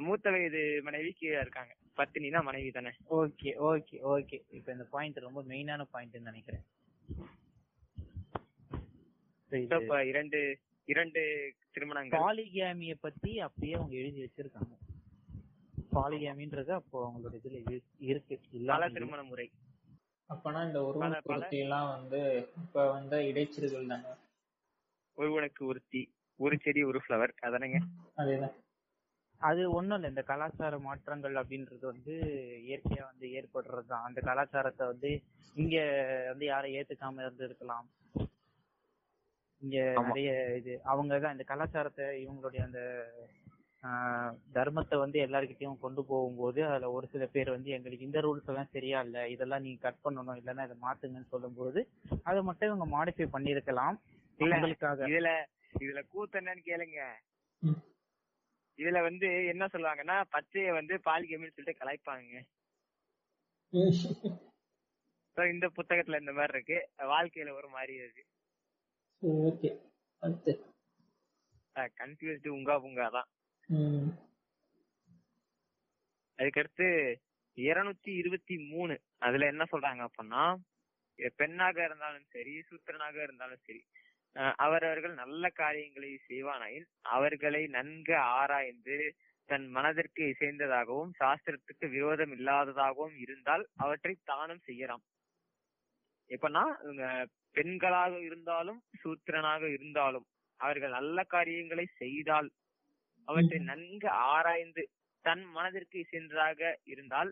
[0.00, 1.76] மூத்த வயது மனைவி கீழே இருக்காங்க.
[1.96, 2.90] பத்தினினா மனைவி தானே.
[3.10, 4.42] Okay okay okay.
[4.50, 6.62] இப்ப இந்த பாயிண்ட் ரொம்ப மெயினான பாயிண்ட் நினைக்கிறேன்.
[10.06, 12.20] இரண்டு இரண்டு திருமணங்கள்.
[12.20, 14.76] பாலிகேமிய பத்தி அப்படியே அவங்க எழுதி வச்சிருக்காங்க.
[15.92, 18.36] பாலிகேமின்றது அப்போ அவங்களோட இதுல இரு- இருக்கு.
[18.36, 18.92] பல இல்லாம இல்ல.
[18.92, 19.50] திருமண முறை.
[20.30, 22.20] அப்பனா இந்த உருவ பல- பல- பொருத்தி எல்லாம் வந்து
[22.62, 24.10] இப்ப வந்த இடைச்சல்கள் தானே
[25.18, 26.00] ஒருவனுக்கு ஒருத்தி
[26.40, 27.78] ஒரு செடி ஒரு ஃப்ளவர் அதானேங்க?
[28.16, 28.56] அதேதான்.
[29.40, 32.14] அது ஒண்ணும் இல்ல இந்த கலாச்சார மாற்றங்கள் அப்படின்றது வந்து
[32.64, 35.10] இயற்கையா வந்து ஏற்படுறது தான் அந்த கலாச்சாரத்தை வந்து
[35.56, 35.76] இங்க
[36.28, 37.86] வந்து யாரும் ஏத்துக்காம இருந்து இருக்கலாம்
[39.62, 39.76] இங்க.
[40.02, 42.80] நிறைய இது அவங்க தான் இந்த கலாச்சாரத்தை இவங்களுடைய அந்த
[44.56, 48.98] தர்மத்தை வந்து எல்லார்கிட்டயும் கொண்டு போகும்போது அதுல ஒரு சில பேர் வந்து எங்களுக்கு இந்த ரூல்ஸ் எல்லாம் சரியா
[49.06, 51.82] இல்ல இதெல்லாம் நீங்க கட் பண்ணணும் இல்லைன்னா இதை மாத்துங்கன்னு சொல்லும்போது
[52.28, 53.96] அதை மட்டும் இவங்க மாடிஃபை பண்ணிருக்கலாம்.
[55.06, 55.30] இதுல
[55.82, 57.00] இதுல கூத்து என்னன்னு கேளுங்க.
[58.78, 62.34] இதுல வந்து என்ன சொல்லுவாங்கன்னா பச்சைய வந்து பாலிகமின்னு சொல்லிட்டு கலாய்ப்பாங்க.
[65.36, 66.78] இந்த புத்தகத்துல இந்த மாதிரி இருக்கு.
[67.14, 68.24] வாழ்க்கையில ஒரு மாதிரி இருக்கு
[72.00, 73.28] கன்ஃபியூஸ்டு உங்கா புங்கா தான்.
[76.38, 76.86] அதுக்கடுத்து
[77.58, 78.94] இருநூத்தி இருபத்தி மூணு.
[79.26, 80.42] அதுல என்ன சொல்றாங்க அப்படின்னா
[81.40, 83.80] பெண்ணாக இருந்தாலும் சரி சூத்திரனாக இருந்தாலும் சரி
[84.64, 88.98] அவரவர்கள் நல்ல காரியங்களை செய்வானாயின் அவர்களை நன்கு ஆராய்ந்து
[89.48, 95.04] தன் மனதிற்கு இசைந்ததாகவும் சாஸ்திரத்துக்கு விரோதம் இல்லாததாகவும் இருந்தால் அவற்றை தானும் செய்யலாம்.
[96.30, 97.04] எப்பன்னா இவங்க
[97.56, 100.26] பெண்களாக இருந்தாலும் சூத்திரனாக இருந்தாலும்
[100.60, 102.48] அவர்கள் நல்ல காரியங்களை செய்தால்
[103.28, 104.82] அவற்றை நன்கு ஆராய்ந்து
[105.24, 106.60] தன் மனதிற்கு இசைந்ததாக
[106.92, 107.30] இருந்தால்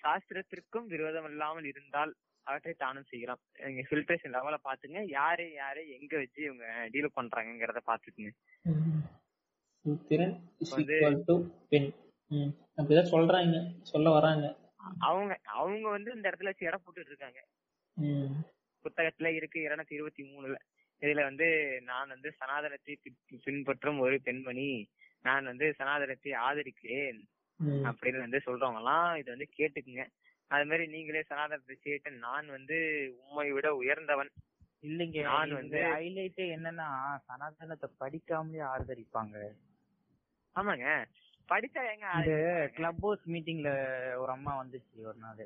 [0.00, 2.12] சாஸ்திரத்திற்கும் விரோதம் இல்லாமல் இருந்தால்
[2.46, 3.40] அவற்றை தானும் செய்யலாம்.
[3.66, 8.32] நீங்க ஃபில்ட்ரேஷன் லெவல பாத்துங்க யாரு யாரு எங்க வச்சு இவங்க டீல் பண்றாங்கங்கறத பாத்துக்குங்க.
[12.78, 13.56] அப்படிதான் சொல்றாங்க.
[13.92, 14.46] சொல்ல வராங்க.
[15.08, 17.40] அவங்க அவங்க வந்து இந்த இடத்துல வச்சு எடை போட்டுட்டு இருக்காங்க.
[18.84, 20.56] புத்தகத்துல இருக்கு இருநூத்தி இருபத்தி மூணுல.
[21.02, 21.46] இதுல வந்து
[21.82, 22.94] நான் வந்து சனாதனத்தை
[23.46, 24.68] பின்பற்றும் ஒரு பெண்மணி
[25.22, 27.20] நான் வந்து சனாதனத்தை ஆதரிக்கிறேன்.
[27.60, 30.04] அப்படின்னு வந்து சொல்றவங்க எல்லாம் இது வந்து கேட்டுக்குங்க.
[30.50, 32.76] அது மாதிரி நீங்களே சனாதனத்தை சேர்த்து நான் வந்து
[33.22, 34.30] உண்மை விட உயர்ந்தவன்.
[34.82, 36.88] இல்லைங்க நான் வந்து ஹைலைட்டே என்னன்னா
[37.24, 39.36] சனாதனத்தை படிக்காமலே ஆதரிப்பாங்க.
[40.56, 41.06] ஆமாங்க.
[41.48, 42.06] படிச்சா எங்க?
[42.74, 43.70] கிளப் ஹவுஸ் மீட்டிங்ல
[44.16, 45.44] ஒரு அம்மா வந்துச்சு ஒரு நாள்.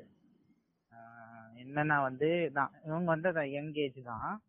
[1.55, 4.41] என்னன்னா வந்து நான் இவங்க வந்து யங் ஏஜ் தான்.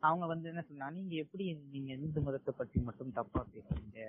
[0.00, 4.00] அவங்க வந்து என்ன சொன்னா நீங்க எப்படி நீங்க இந்து மதத்தை பத்தி மட்டும் தப்பா பேசுறீங்க?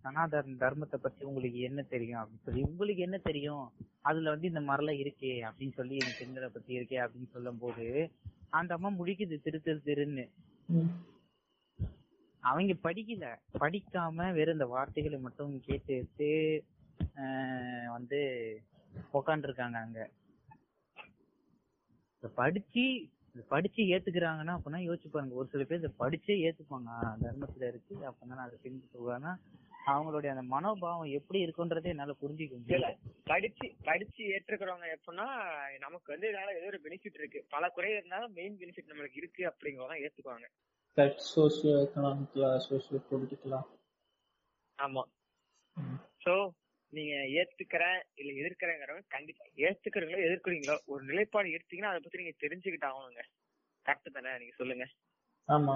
[0.00, 3.72] சனாதன தர்மத்தை பத்தி உங்களுக்கு என்ன தெரியும் அப்படின்னு சொல்லி உங்களுக்கு என்ன தெரியும்?
[4.00, 8.10] அதுல வந்து இந்த மாதிரிலாம் இருக்கே அப்படின்னு சொல்லி இந்த பெண்களை பத்தி இருக்கே அப்படின்னு சொல்லும் போது
[8.50, 10.30] அந்த அம்மா முடிக்குது திரு திரு திருன்னு.
[12.40, 13.36] அவங்க படிக்கல.
[13.60, 15.62] படிக்காம வெறும் இந்த வார்த்தைகளை மட்டும்
[17.16, 18.18] ஆஹ் வந்து
[19.12, 20.10] உக்காந்துருக்காங்க அங்க.
[22.34, 23.08] படிச்சு
[23.48, 25.34] படிச்சு ஏத்துக்கிறாங்கன்னா அப்படின்னா யோசிச்சு பாருங்க.
[25.34, 27.16] ஒரு சில பேர் படிச்சே ஏத்துப்பாங்க.
[27.22, 29.36] தர்மத்துல இருக்கு அப்படின்னா நான் அதை பின்பற்றுவேன்னா
[29.88, 32.88] அவங்களுடைய அந்த மனோபாவம் எப்படி இருக்குன்றதே என்னால புரிஞ்சுக்க முடியல.
[33.24, 35.26] படிச்சு படிச்சு ஏற்றுக்கிறவங்க எப்படின்னா
[35.78, 37.46] நமக்கு வந்து இதனால ஏதோ ஒரு பெனிஃபிட் இருக்கு.
[37.48, 40.48] பல குறை இருந்தாலும் மெயின் பெனிஃபிட் நம்மளுக்கு இருக்கு அப்படிங்கறதான் ஏத்துக்குவாங்க.
[40.96, 43.60] That socio economically socio politically
[44.78, 45.02] ஆமா.
[46.24, 46.32] சோ
[46.92, 53.22] நீங்க ஏத்துக்கிறேன் இல்ல எதிர்க்கிறேங்கிறவங்க கண்டிப்பா ஏத்துக்கிறீங்களோ எதிர்க்கிறீங்களோ ஒரு நிலைப்பாடு எடுத்தீங்கன்னா அதை பத்தி நீங்க தெரிஞ்சுக்கிட்டு ஆகணுங்க.
[53.86, 54.38] கரெக்ட் தானே?
[54.38, 54.86] நீங்க சொல்லுங்க.
[55.48, 55.74] ஆமா.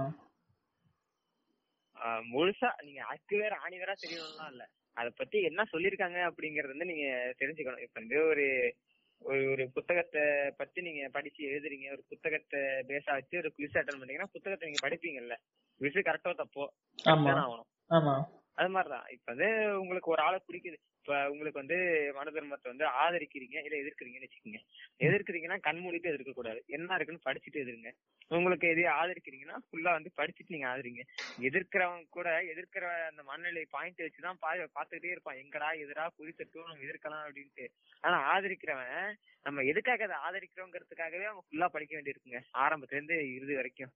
[2.04, 4.68] முழுசா நீங்க அக்கு வேற ஆணி வேற தெரியணும்லாம் இல்ல.
[4.92, 7.78] அத பத்தி என்ன சொல்லிருக்காங்க அப்படிங்கறது வந்து நீங்க தெரிஞ்சுக்கணும்.
[7.78, 8.76] இப்ப வந்து ஒரு
[9.22, 10.22] ஒரு ஒரு புத்தகத்தை
[10.56, 11.92] பத்தி நீங்க படிச்சு எழுதுறீங்க.
[11.92, 15.36] ஒரு புத்தகத்தை பேஸா வச்சு ஒரு குவிஸ் அட்டன் பண்ணீங்கன்னா புத்தகத்தை நீங்க படிப்பீங்கல்ல.
[15.80, 16.66] குவிஸ் கரெக்டோ தப்போ?
[17.04, 17.68] ஆகணும்.
[17.90, 18.14] ஆமா.
[18.54, 19.06] அது மாதிரிதான்.
[19.08, 19.48] இப்ப வந்து
[19.80, 20.78] உங்களுக்கு ஒரு ஆளை பிடிக்குது.
[21.00, 21.76] இப்ப உங்களுக்கு வந்து
[22.14, 24.60] மனு தர்மத்தை வந்து ஆதரிக்கிறீங்க இல்ல எதிர்க்கிறீங்கன்னு வச்சுக்கோங்க.
[24.98, 27.90] எதிர்க்கிறீங்கன்னா கண் மூடிட்டு எதிர்க்க கூடாது என்ன இருக்குன்னு படிச்சுட்டு எதிருங்க.
[28.28, 31.02] உங்களுக்கு எதையும் ஆதரிக்கிறீங்கன்னா ஃபுல்லா வந்து படிச்சுட்டு நீங்க ஆதரிங்க.
[31.40, 35.36] எதிர்க்கிறவங்க கூட எதிர்க்கிற அந்த மனநிலை பாயிண்ட் வச்சுதான் பா பாத்துக்கிட்டே இருப்பான்.
[35.36, 37.66] எங்கடா எதிரா புரி தட்டும் நம்ம எதிர்க்கலாம் அப்படின்ட்டு.
[38.00, 42.40] ஆனா ஆதரிக்கிறவன் நம்ம எதுக்காக அதை ஆதரிக்கிறோங்கிறதுக்காகவே அவங்க ஃபுல்லா படிக்க வேண்டியிருக்குங்க.
[42.58, 43.92] ஆரம்பத்துல இருந்து இறுதி வரைக்கும்.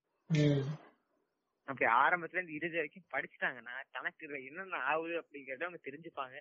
[1.69, 6.37] அப்படி ஆரம்பத்துல இருந்து இறுதி வரைக்கும் படிச்சுட்டாங்கன்னா தனக்கு என்னென்ன ஆகுது அப்படிங்கறத அவங்க தெரிஞ்சுப்பாங்க.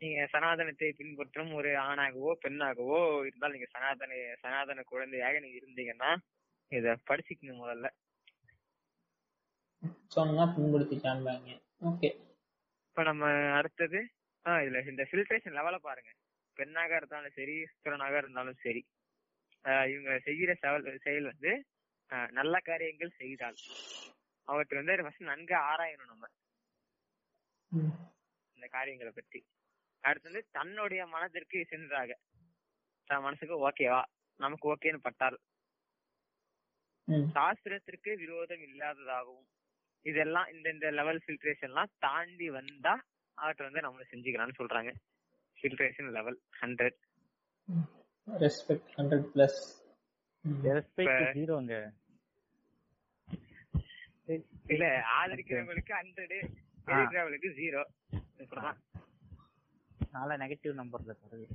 [0.00, 4.12] நீங்க சனாதனத்தை பின்பற்றும் ஒரு ஆணாகவோ பெண்ணாகவோ இருந்தால் நீங்க சனாதன
[4.42, 6.10] சனாதன குழந்தையாக நீங்க இருந்தீங்கன்னா
[6.72, 7.86] இத படிச்சுக்கங்க முதல்ல.
[10.08, 11.50] சொன்னா புண்படுத்தி காண்பாங்க
[11.82, 12.08] ஓகே
[12.86, 14.00] இப்ப நம்ம அடுத்தது
[14.46, 16.10] ஆஹ் இதுல இந்த ஃபில்ட்ரேஷன் லெவல பாருங்க.
[16.56, 18.82] பெண்ணாக இருந்தாலும் சரி சுக்கரனாக இருந்தாலும் சரி.
[19.90, 21.52] இவங்க செய்யற செயல் செயல் வந்து
[22.38, 23.58] நல்ல காரியங்கள் செய்தால்
[24.48, 26.24] அவற்றை வந்து first நன்கு ஆராயணும் நம்ம.
[28.56, 29.40] இந்த காரியங்களை பத்தி.
[30.04, 32.10] அடுத்து வந்து தன்னுடைய மனதிற்கு சென்றாக
[33.10, 34.00] தன் மனசுக்கு ஓகேவா
[34.40, 35.38] நமக்கு ஓகேன்னு பட்டால்.
[37.36, 39.46] சாஸ்திரத்திற்கு விரோதம் இல்லாததாகவும்
[40.06, 42.94] இதெல்லாம் இந்த இந்த லெவல் ஃபில்ட்ரேஷன்லாம் தாண்டி வந்தா
[43.38, 44.92] அவற்றை வந்து நம்ம செஞ்சுக்கலாம்னு சொல்றாங்க.
[45.58, 46.98] Filtration level hundred
[48.28, 49.58] respect hundred plus
[50.68, 51.74] respect ஜீரோங்க
[54.74, 54.86] இல்ல
[55.18, 56.34] ஆதரிக்கிறவங்களுக்கு ஹண்ட்ரட்
[56.88, 57.82] எதிர்க்கிறவங்களுக்கு ஜீரோ
[60.16, 61.46] நல்ல நெகட்டிவ் நம்பர்ல தருது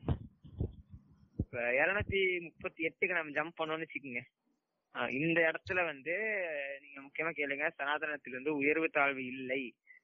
[1.41, 4.21] இப்ப இருநூத்தி முப்பத்தி எட்டுக்கு நம்ம ஜம்ப் பண்ணோம்னு வச்சுக்கோங்க.
[5.19, 6.13] இந்த இடத்துல வந்து
[6.83, 9.61] நீங்க முக்கியமா கேளுங்க சனாதனத்தில் வந்து உயர்வு தாழ்வு இல்லை.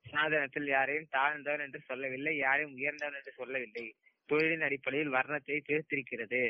[0.09, 3.85] சனாதனத்தில் யாரையும் தாழ்ந்தவர் என்று சொல்லவில்லை யாரையும் உயர்ந்தவர் என்று சொல்லவில்லை.
[4.29, 6.41] தொழிலின் அடிப்படையில் வர்ணத்தை பிரித்திருக்கிறது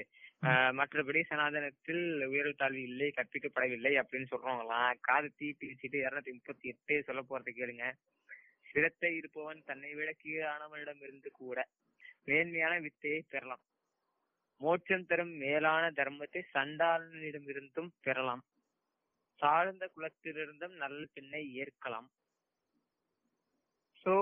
[0.78, 7.22] மற்றபடி சனாதனத்தில் உயர்வு தாழ்வு இல்லை கற்பிக்கப்படவில்லை அப்படின்னு சொல்றவங்களாம் காது தீ பிரிச்சுட்டு இருநூத்தி முப்பத்தி எட்டு சொல்ல
[7.22, 7.88] போறது கேளுங்க.
[8.70, 11.58] சிரத்தை இருப்பவன் தன்னை விட கீழானவனிடம் இருந்து கூட
[12.28, 13.64] மேன்மையான வித்தையை பெறலாம்.
[14.62, 18.44] மோட்சம் தரும் மேலான தர்மத்தை சண்டாளனிடமிருந்தும் பெறலாம்.
[19.42, 22.10] தாழ்ந்த குலத்திலிருந்தும் நல்ல பெண்ணை ஏற்கலாம்.
[24.06, 24.14] சோ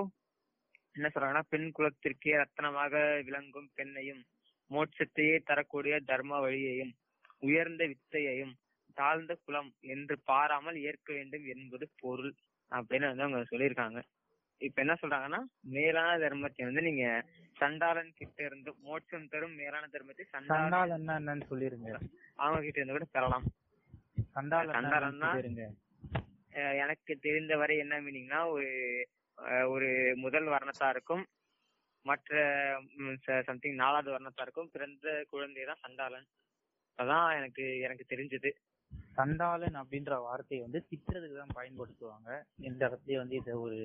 [0.96, 2.94] என்ன சொல்றாங்கன்னா பெண் குலத்திற்கே ரத்தனமாக
[3.28, 4.22] விளங்கும் பெண்ணையும்
[4.70, 6.92] மோட்சத்தையே தரக்கூடிய தர்ம வழியையும்
[7.38, 8.54] உயர்ந்த வித்தையையும்
[8.94, 12.32] தாழ்ந்த குலம் என்று பாராமல் ஏற்க வேண்டும் என்பது பொருள்
[12.70, 14.00] அப்படின்னு வந்து அவங்க சொல்லியிருக்காங்க.
[14.60, 17.04] இப்ப என்ன சொல்றாங்கன்னா மேலான தர்மத்தை வந்து நீங்க
[17.56, 21.90] சண்டாளன் கிட்ட இருந்து மோட்சம் தரும் மேலான தர்மத்தை சண்டாளன் என்னன்னு சொல்லிருங்க.
[22.34, 23.46] அவங்க கிட்ட இருந்து கூட பெறலாம்.
[26.52, 28.70] அஹ் எனக்கு தெரிந்த வரை என்ன மீனிங்னா ஒரு
[29.68, 31.22] ஒரு முதல் வர்ணத்தாருக்கும்
[32.02, 32.34] மற்ற
[33.48, 36.26] சம்திங் நாலாவது வர்ணத்தாருக்கும் பிறந்த குழந்தை தான் சண்டாளன்.
[36.98, 38.50] அதான் எனக்கு எனக்கு தெரிஞ்சது.
[39.16, 42.30] சண்டாளன் அப்படின்ற வார்த்தையை வந்து திட்டுறதுக்கு தான் பயன்படுத்துவாங்க.
[42.60, 43.78] எந்த இடத்துலயும் வந்து இதை ஒரு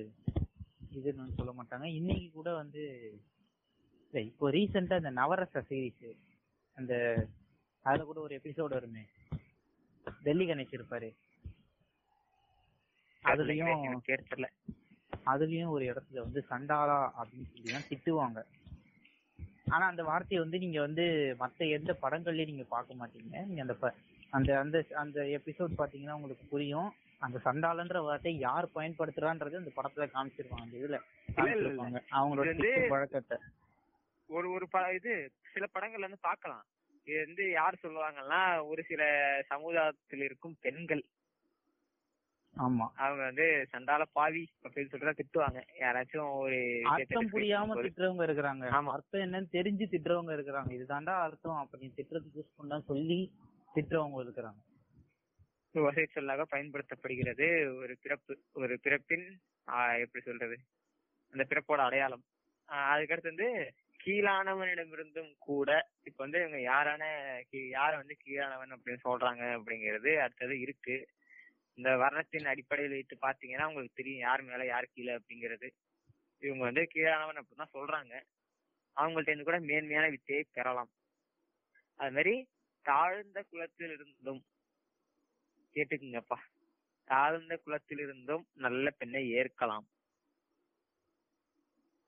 [0.98, 1.86] இதுன்னு சொல்ல மாட்டாங்க.
[2.00, 2.82] இன்னைக்கு கூட வந்து
[4.12, 6.04] இப்போ ரீசெண்டா இந்த நவரச சீரிஸ்
[6.78, 6.94] அந்த
[7.86, 9.04] அதுல கூட ஒரு எபிசோடு வருமே.
[10.22, 11.08] டெல்லி கணேஷ் இருப்பாரு.
[13.24, 14.48] அதுலயும் தெரியல.
[15.26, 18.44] அதுலயும் ஒரு இடத்துல வந்து சண்டாளா அப்படின்னு சொல்லி தான் திட்டுவாங்க.
[19.68, 23.46] ஆனா அந்த வார்த்தையை வந்து நீங்க வந்து மத்த எந்த படங்கள்லயும் நீங்க பார்க்க மாட்டீங்க.
[23.46, 23.94] நீங்க அந்த
[24.30, 26.94] அந்த அந்த அந்த எபிசோட் பாத்தீங்கன்னா உங்களுக்கு புரியும்.
[27.18, 30.60] அந்த சண்டாளன்ற வார்த்தையை யார் பயன்படுத்துறான்றது அந்த படத்துல காமிச்சிருப்பாங்க.
[30.60, 30.98] அந்த இதுல
[31.36, 32.00] காமிச்சிருப்பாங்க.
[32.10, 33.38] அவங்களோட பழக்கத்தை.
[34.28, 36.64] ஒரு ஒரு இது சில படங்கள்ல வந்து பார்க்கலாம்.
[37.04, 39.02] இது வந்து யார் சொல்லுவாங்கன்னா ஒரு சில
[39.46, 41.04] சமுதாயத்தில் இருக்கும் பெண்கள்.
[42.56, 42.84] ஆமா.
[42.96, 45.58] அவங்க வந்து சண்டால பாவி அப்படின்னு சொல்லிட்டு திட்டுவாங்க.
[45.80, 46.58] யாராச்சும் ஒரு
[46.92, 47.74] அர்த்தம் புரியாம.
[47.78, 48.64] திட்டுறவங்க இருக்கிறாங்க.
[48.76, 48.92] ஆமா.
[48.96, 50.70] அர்த்தம் என்னன்னு தெரிஞ்சு திட்டுறவங்க இருக்கிறாங்க.
[50.78, 51.56] இதுதான்டா அர்த்தம்.
[51.56, 53.20] அப்படி திட்டுறதுக்கு யூஸ் பண்ணா சொல்லி
[53.74, 54.60] திட்டுறவங்க இருக்கிறாங்க.
[55.74, 57.46] வசை சொல்லாக பயன்படுத்தப்படுகிறது.
[57.76, 59.26] ஒரு பிறப்பு ஒரு பிறப்பின்
[60.04, 60.56] எப்படி சொல்றது?
[61.32, 62.22] அந்த பிறப்போட அடையாளம்.
[62.68, 63.48] அதுக்கடுத்து வந்து
[64.00, 65.70] கீழானவனிடமிருந்தும் கூட
[66.04, 67.02] இப்ப வந்து இவங்க யாரான
[67.74, 70.96] யார வந்து கீழானவன் அப்படின்னு சொல்றாங்க அப்படிங்கிறது அடுத்தது இருக்கு.
[71.78, 75.68] இந்த வர்ணத்தின் அடிப்படையில் வைத்து பாத்தீங்கன்னா உங்களுக்கு தெரியும் யார் மேல யார் கீழே அப்படிங்கிறது.
[76.42, 78.14] இவங்க வந்து கீழானவன் அப்படின்னு சொல்றாங்க.
[78.96, 80.90] அவங்கள்ட்ட இருந்து கூட மேன்மையான வித்தையை பெறலாம்.
[82.00, 82.34] அது மாதிரி
[82.86, 84.42] தாழ்ந்த குலத்தில் இருந்தும்
[85.76, 86.38] கேட்டுக்குங்கப்பா.
[87.10, 89.86] தாழ்ந்த குலத்தில் இருந்தும் நல்ல பெண்ணை ஏற்கலாம்.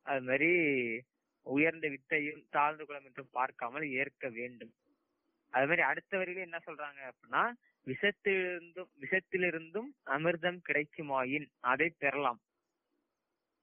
[0.07, 0.51] அது மாதிரி
[1.47, 4.73] உயர்ந்த வித்தையும் தாழ்ந்த குலம் என்றும் பார்க்காமல் ஏற்க வேண்டும்.
[5.53, 7.43] அது மாதிரி அடுத்த வரையிலும் என்ன சொல்றாங்க அப்படின்னா
[7.89, 12.41] விஷத்திலிருந்தும் விஷத்திலிருந்தும் அமிர்தம் கிடைக்குமாயின் அதை பெறலாம்.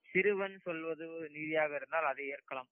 [0.10, 2.70] சிறுவன் சொல்வது நீதியாக இருந்தால் அதை ஏற்கலாம்.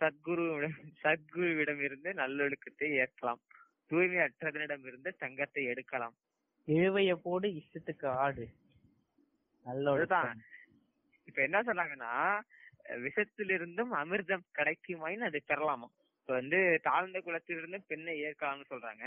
[0.00, 3.40] சத்குருவிடம் சத்குருவிடம் இருந்து நல்லொழுக்கத்தை ஏற்கலாம்.
[3.86, 6.14] தூய்மை அற்றதனிடம் இருந்து தங்கத்தை எடுக்கலாம்.
[6.68, 8.46] இழுவைய போடு இஷ்டத்துக்கு ஆடு.
[9.66, 10.40] நல்ல அதுதான்.
[11.24, 12.12] இப்ப என்ன சொன்னாங்கன்னா
[13.04, 15.88] விஷத்திலிருந்தும் அமிர்தம் கிடைக்குமாயின் அதை பெறலாமா?
[16.20, 19.04] இப்ப வந்து தாழ்ந்த குலத்திலிருந்து பெண்ணை ஏற்கலாம்னு சொல்றாங்க.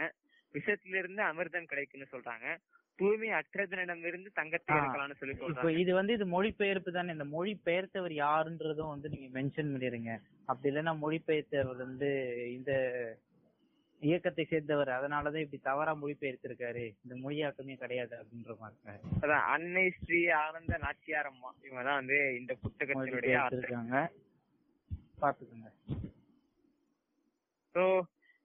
[0.56, 2.48] விஷத்திலிருந்து அமிர்தம் கிடைக்கும்னு சொல்றாங்க.
[3.00, 4.72] தூய்மை அற்றதனிடம் இருந்து தங்கத்தை.
[4.78, 10.12] எடுக்கலாம்னு சொல்லி இப்போ இது வந்து இது மொழிபெயர்ப்பு தானே இந்த மொழிபெயர்த்தவர் யாருன்றதும் வந்து நீங்க மென்ஷன் பண்ணிருங்க
[10.50, 12.10] அப்படி இல்லைன்னா மொழிபெயர்த்தவர் வந்து
[12.58, 12.72] இந்த
[14.02, 16.84] இயக்கத்தை சேர்ந்தவர் அதனாலதான் இப்படி தவறா மொழிபெயர்த்திருக்காரு.
[17.04, 19.00] இந்த மொழியாக்கமே கிடையாது அப்படின்ற மாதிரி.
[19.24, 24.06] அதான் அன்னை ஸ்ரீ ஆனந்த நாச்சியார் அம்மா இவங்க தான் வந்து இந்த புத்தகத்தினுடைய மொழிபெயர்த்திருக்காங்க.
[25.24, 25.70] பாத்துக்கோங்க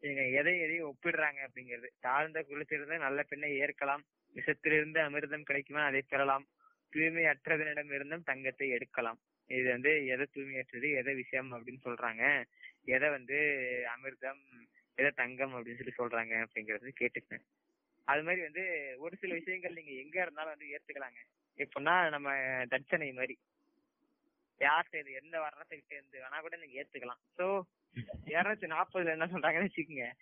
[0.04, 1.88] இவங்க எதை எதையும் ஒப்பிடுறாங்க அப்படிங்கிறது.
[2.00, 4.02] தாழ்ந்த குலத்திலிருந்து நல்ல பெண்ணை ஏற்கலாம்.
[4.34, 5.82] விஷத்திலிருந்து அமிர்தம் கிடைக்குமா?
[5.84, 6.44] அதை பெறலாம்.
[6.92, 9.18] தூய்மை அற்றதனிடம் இருந்தும் தங்கத்தை எடுக்கலாம்.
[9.50, 12.44] இது வந்து எதை தூய்மையற்றது எதை விஷயம் அப்படின்னு சொல்றாங்க.
[12.84, 13.38] எதை வந்து
[13.94, 14.42] அமிர்தம்
[14.98, 17.44] எதை தங்கம் அப்படின்னு சொல்லி சொல்றாங்க அப்படிங்கறது கேட்டுக்கேன்
[18.08, 18.64] அது மாதிரி வந்து
[18.98, 21.20] ஒரு சில விஷயங்கள் நீங்க எங்க இருந்தாலும் வந்து ஏத்துக்கலாங்க.
[21.58, 22.32] எப்படின்னா நம்ம
[22.70, 23.36] தட்சணை மாதிரி.
[24.60, 27.22] யார்கிட்ட இது எந்த வர்ணத்துக்கிட்ட இருந்து வேணா கூட நீங்க ஏத்துக்கலாம்.
[27.38, 27.46] சோ
[28.24, 30.12] இருநூத்தி நாற்பதுல என்ன சொல்றாங்கன்னு வச்சுக்கோங்க.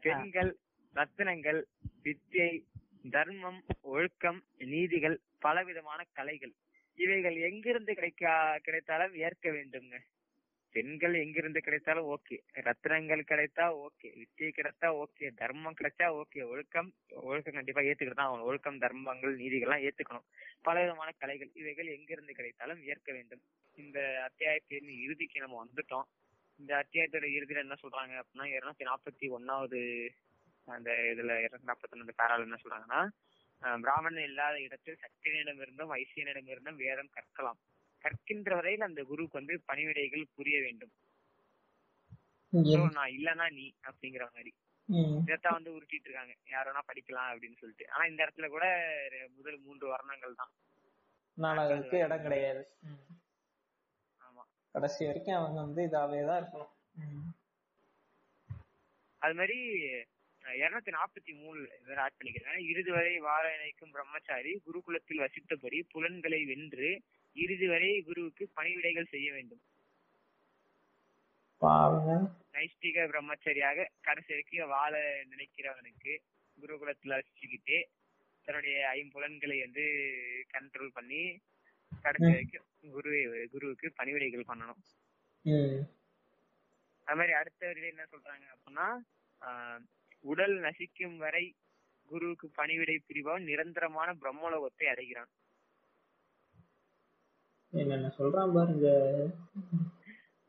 [0.00, 0.56] பெண்கள்
[0.94, 1.62] ரத்தினங்கள்
[2.04, 2.64] வித்தியை
[3.10, 6.52] தர்மம் ஒழுக்கம் நீதிகள் பலவிதமான கலைகள்.
[6.94, 9.98] இவைகள் எங்கிருந்து கிடைக்கா கிடைத்தாலும் ஏற்க வேண்டும்ங்க.
[10.70, 12.38] பெண்கள் எங்கிருந்து கிடைத்தாலும் ஓகே.
[12.54, 14.02] ரத்தினங்கள் கிடைத்தா ஓகே.
[14.02, 15.30] வித்தியை கிடைத்தா ஓகே.
[15.34, 16.46] தர்மம் கிடைச்சா ஓகே.
[16.46, 18.38] ஒழுக்கம் ஒழுக்கம் கண்டிப்பா ஏத்துக்கிட்டு தான்.
[18.38, 20.24] ஒழுக்கம் தர்மங்கள் நீதிகள்லாம் ஏத்துக்கணும்.
[20.62, 21.50] பலவிதமான கலைகள்.
[21.54, 23.40] இவைகள் எங்கிருந்து கிடைத்தாலும் ஏற்க வேண்டும்.
[23.74, 26.04] இந்த அத்தியாயத்தின் இறுதிக்கு நம்ம வந்துட்டோம்.
[26.60, 29.80] இந்த அத்தியாயத்தோட இறுதியில என்ன சொல்றாங்க அப்படின்னா இருநூத்தி நாற்பத்தி ஒன்னாவது
[30.68, 33.00] அந்த இதுல இருநூத்தி நாற்பத்தி ஒன்னு பேரால என்ன சொல்றாங்கன்னா
[33.80, 37.60] பிராமணன் இல்லாத இடத்தில் சத்தியனிடம் இருந்தும் வைசியனிடம் இருந்தும் வேதம் கற்கலாம்.
[38.04, 40.92] கற்கின்ற வரையில் அந்த குருவுக்கு வந்து பணிவிடைகள் புரிய வேண்டும்.
[42.98, 44.52] நான் இல்லனா நீ அப்படிங்கிற மாதிரி.
[45.22, 46.34] இதைத்தான் வந்து உருட்டிட்டு இருக்காங்க.
[46.54, 47.86] யார் வேணா படிக்கலாம் அப்படின்னு சொல்லிட்டு.
[47.92, 48.66] ஆனா இந்த இடத்துல கூட
[49.36, 50.52] முதல் மூன்று வர்ணங்கள் தான்.
[52.04, 52.62] இடம் கிடையாது.
[54.78, 56.74] கடைசி வரைக்கும் அவங்க வந்து இதாவே தான் இருக்கணும்.
[59.22, 59.58] அது மாதிரி
[60.44, 66.90] இருநூத்தி நாற்பத்தி மூணு இதில் ஆட் பண்ணிக்கிறேன் இறுதி வரை வார இணைக்கும் பிரம்மச்சாரி குருகுலத்தில் வசித்தபடி புலன்களை வென்று
[67.36, 69.62] இறுதி வரை குருவுக்கு பணிவிடைகள் செய்ய வேண்டும்.
[71.62, 72.12] பாருங்க.
[72.56, 74.94] நைஷ்டிக பிரம்மச்சரியாக கடைசி வரைக்கும் வாழ
[75.32, 76.12] நினைக்கிறவனுக்கு
[76.58, 77.78] குருகுலத்துல வச்சுக்கிட்டு
[78.48, 79.84] தன்னுடைய ஐம்புலன்களை வந்து
[80.54, 81.22] கண்ட்ரோல் பண்ணி
[82.04, 83.12] கடைசி வரைக்கும் குரு
[83.52, 84.82] குருவுக்கு பணிவிடைகள் பண்ணணும்.
[87.06, 88.86] அது மாதிரி அடுத்த வரியில என்ன சொல்றாங்க அப்படின்னா
[90.24, 91.44] உடல் நசிக்கும் வரை
[92.10, 95.30] குருவுக்கு பணிவிடை புரிபவன் நிரந்தரமான பிரம்மலோகத்தை அடைகிறான்.
[97.72, 98.88] என்னென்ன சொல்றான் பாருங்க.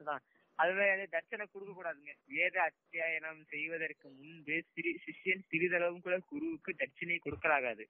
[0.01, 0.23] அதான்.
[0.59, 2.13] அதுவே தட்சணை கொடுக்க கூடாதுங்க.
[2.29, 7.83] வேத அத்தியாயனம் செய்வதற்கு முன்பு சிறி சிஷ்யன் சிறிதளவும் கூட குருவுக்கு தட்சிணை கொடுக்கலாகாது.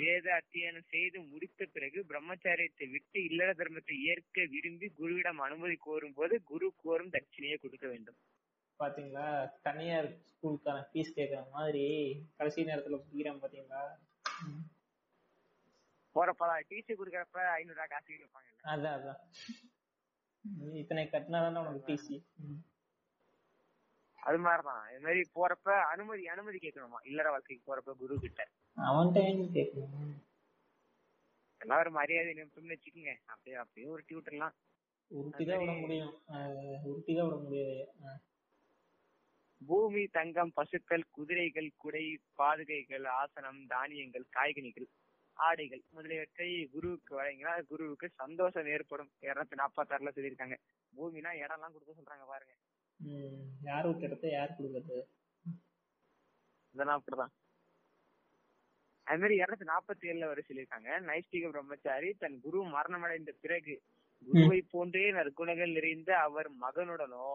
[0.00, 6.36] வேத அத்தியனம் செய்து முடித்த பிறகு பிரம்மச்சாரியத்தை விட்டு இல்லற தர்மத்தை ஏற்க விரும்பி குருவிடம் அனுமதி கோரும் போது
[6.44, 8.18] குரு கோரும் தட்சிணையை கொடுக்க வேண்டும்.
[8.80, 9.28] பாத்தீங்களா?
[9.62, 11.84] தனியார் ஸ்கூலுக்கான ஃபீஸ் கேக்குற மாதிரி
[12.36, 13.80] கடைசி நேரத்துல புரியுறான் பாத்தீங்களா?
[14.44, 14.60] ம்.
[16.16, 19.20] போறப்பதான் டீச்சர் கொடுக்கறப்ப ஐநூறு ரூபாய் காசு வைப்பாங்கல்ல அதான் அதான்.
[20.72, 22.22] இத்தனை கட்டினா தானே உனக்கு டிசி
[24.18, 26.98] அது மாதிரிதான் இது மாதிரி போறப்ப அனுமதி அனுமதி கேட்கணுமா?
[27.04, 28.48] இல்லற வாழ்க்கைக்கு போறப்ப குரு கிட்ட.
[28.76, 29.20] அவன்கிட்ட
[29.52, 30.14] கேட்கணும்?
[31.60, 33.16] எல்லாம் ஒரு மரியாதை நிமிஷம்னு வச்சுக்கோங்க.
[33.24, 34.54] அப்படியே அப்படியே ஒரு டியூட்டர்லாம்
[35.06, 36.22] உருட்டி தான் விட முடியும்.
[36.28, 38.20] அஹ் உருட்டி தான் விட முடியாது.
[39.66, 44.88] பூமி தங்கம் பசுக்கள் குதிரைகள் குடை பாதுகைகள் ஆசனம் தானியங்கள் காய்கனிகள்.
[45.46, 45.82] ஆடைகள்.
[45.96, 49.10] முதலியவற்றை குருவுக்கு வழங்கினால் குருவுக்கு சந்தோஷம் ஏற்படும்.
[49.28, 50.56] இருநூத்தி நாற்பத்தாறுல சொல்லியிருக்காங்க.
[50.96, 52.54] பூமினா இடம்லாம் கொடுக்க சொல்றாங்க பாருங்க.
[53.68, 54.98] யார் விட்ட யார் கொடுக்கறது?
[56.74, 57.34] இதெல்லாம் அப்படிதான்.
[59.10, 60.88] அது மாதிரி இருநூத்தி நாற்பத்தி ஏழுல வரை சொல்லியிருக்காங்க.
[61.10, 63.74] நைஷ்டிக பிரம்மச்சாரி தன் குரு மரணமடைந்த பிறகு
[64.26, 67.28] குருவை போன்றே நற்குணங்கள் நிறைந்த அவர் மகனுடனோ.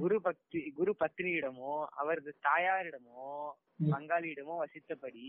[0.00, 3.28] குரு பக்தி குரு பத்னியிடமோ அவரது தாயாரிடமோ.
[3.92, 5.26] பங்காளியிடமோ வசித்தபடி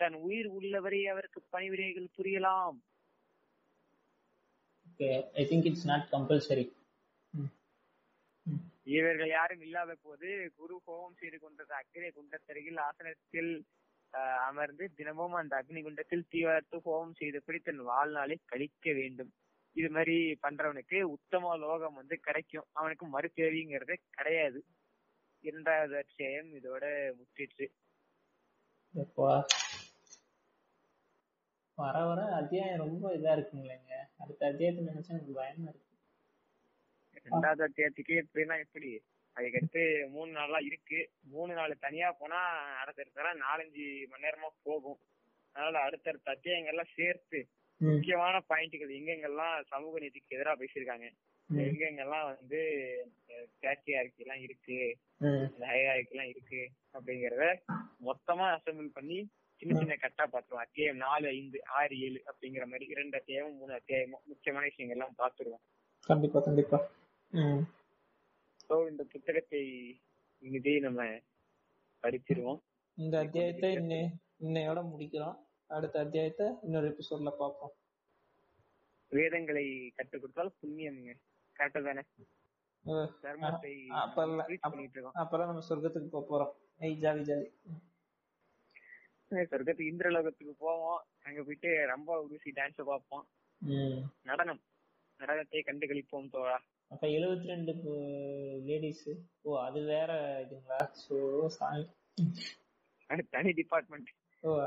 [0.00, 2.78] தன் உயிர் உள்ளவரை அவருக்கு பணிவிடைகள் புரியலாம்.
[4.86, 5.08] Okay
[5.40, 6.66] I think it's not compulsory
[8.94, 10.28] இவர்கள் யாரும் இல்லாத போது
[10.58, 13.52] குரு ஹோமம் செய்து கொண்டது அக்னி குண்டத்தருகில் ஆசனத்தில்
[14.48, 19.32] அமர்ந்து தினமும் அந்த அக்னி குண்டத்தில் தீ வளர்த்து ஹோமம் செய்தபடி தன் வாழ்நாளை கழிக்க வேண்டும்.
[19.78, 22.66] இது மாதிரி பண்றவனுக்கு உத்தம லோகம் வந்து கிடைக்கும்.
[22.72, 24.60] அவனுக்கு மறுபிறவிங்கிறது கிடையாது.
[25.44, 26.84] இரண்டாவது அத்தியாயம் இதோட
[27.18, 27.66] முற்றிற்று
[31.78, 33.94] வர வர அத்தியாயம் ரொம்ப இதா இருக்குங்களேங்க.
[34.16, 35.92] அடுத்த அத்தியாயத்தை நினைச்சா எனக்கு பயமா இருக்கு.
[37.26, 38.90] ரெண்டாவது அத்தியாயத்துக்கு எப்படின்னா எப்படி?
[39.36, 39.82] அதுக்கடுத்து
[40.14, 41.00] மூணு நாளா இருக்கு.
[41.34, 42.40] மூணு நாள் தனியா போனா
[42.82, 44.98] அடுத்தடுத்தலாம் நாலஞ்சு மணி நேரமா போகும்.
[45.56, 47.40] அதனால அடுத்தடுத்த அத்தியாயங்கள்லாம் சேர்த்து
[47.80, 51.08] முக்கியமான பாயிண்ட்கள் எங்கெங்கெல்லாம் சமூக நீதிக்கு எதிராக பேசியிருக்காங்க.
[51.50, 52.60] எங்கெங்கெல்லாம் வந்து
[53.62, 54.78] பேட்ரியார்கி எல்லாம் இருக்கு
[55.70, 56.62] ஹைரார்கி எல்லாம் இருக்கு
[56.96, 57.46] அப்படிங்கறத
[58.08, 59.18] மொத்தமா அசம்பிள் பண்ணி
[59.60, 60.64] சின்ன சின்ன கட்டா பார்த்துருவோம்.
[60.66, 65.62] அத்தியாயம் நாலு ஐந்து ஆறு ஏழு அப்படிங்கிற மாதிரி இரண்டு அத்தியாயமும் மூணு அத்தியாயமும் முக்கியமான விஷயங்கள் எல்லாம் பார்த்துருவோம்.
[66.08, 66.78] கண்டிப்பா கண்டிப்பா.
[68.66, 69.62] ஸோ இந்த புத்தகத்தை
[70.42, 71.02] இனிதே நம்ம
[72.04, 72.60] படிச்சிருவோம்.
[72.98, 74.02] இந்த அத்தியாயத்தை இன்னை
[74.44, 75.36] இன்னையோட முடிக்கிறோம்.
[75.66, 77.72] அடுத்த அத்தியாயத்தை இன்னொரு எபிசோட்ல பார்ப்போம்.
[79.08, 81.14] வேதங்களை கற்றுக் கொடுத்தால் புண்ணியம்ங்க
[81.58, 82.00] கரெக்டா தானே?
[82.86, 85.26] அஹ், தர்மத்தை அப்ப இல்ல, preach அப்ப- பண்ணிட்டு இருக்கோம்.
[85.26, 86.82] அப்பதான் நம்ம சொர்க்கத்துக்கு போக போறோம்.
[86.82, 87.50] ஐய் ஜாலி ஜாலி.
[89.30, 91.04] சொர்க்கத்துக்கு இந்திரலோகத்துக்கு போவோம்.
[91.22, 93.26] அங்க போயிட்டு ரொம்ப உருசி டான்ஸ் பார்ப்போம்.
[94.22, 94.60] நடனம்.
[95.18, 96.58] நடனத்தை கண்டு கழிப்போம் தோழா.
[96.88, 97.72] அப்ப எழுபத்தி ரெண்டு
[98.64, 99.10] லேடிஸ்
[99.42, 100.90] ஓ அது வேற இதுங்களா?
[101.08, 101.90] சோ சாமி.
[103.30, 104.08] தனி டிபார்ட்மெண்ட்
[104.44, 104.66] ஓ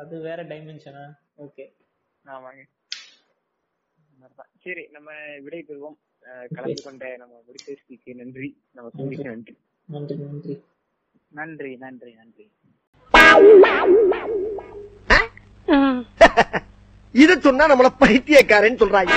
[0.00, 1.72] அது வேற டைமென்ஷனா ஓகே
[2.24, 2.62] ஆமாங்க.
[4.60, 5.10] சரி நம்ம
[5.40, 5.96] விடை பெறுவோம்.
[6.52, 8.56] கலந்து கொண்ட நம்ம முடிப்பேசிக்கு நன்றி.
[8.72, 9.56] நம்ம சூழ்நிலைக்கு நன்றி.
[9.88, 10.62] நன்றி நன்றி.
[11.30, 12.50] நன்றி நன்றி நன்றி.
[17.14, 19.10] இத சொன்னா நம்மள பைத்தியக்காரன்னு சொல்றாங்க.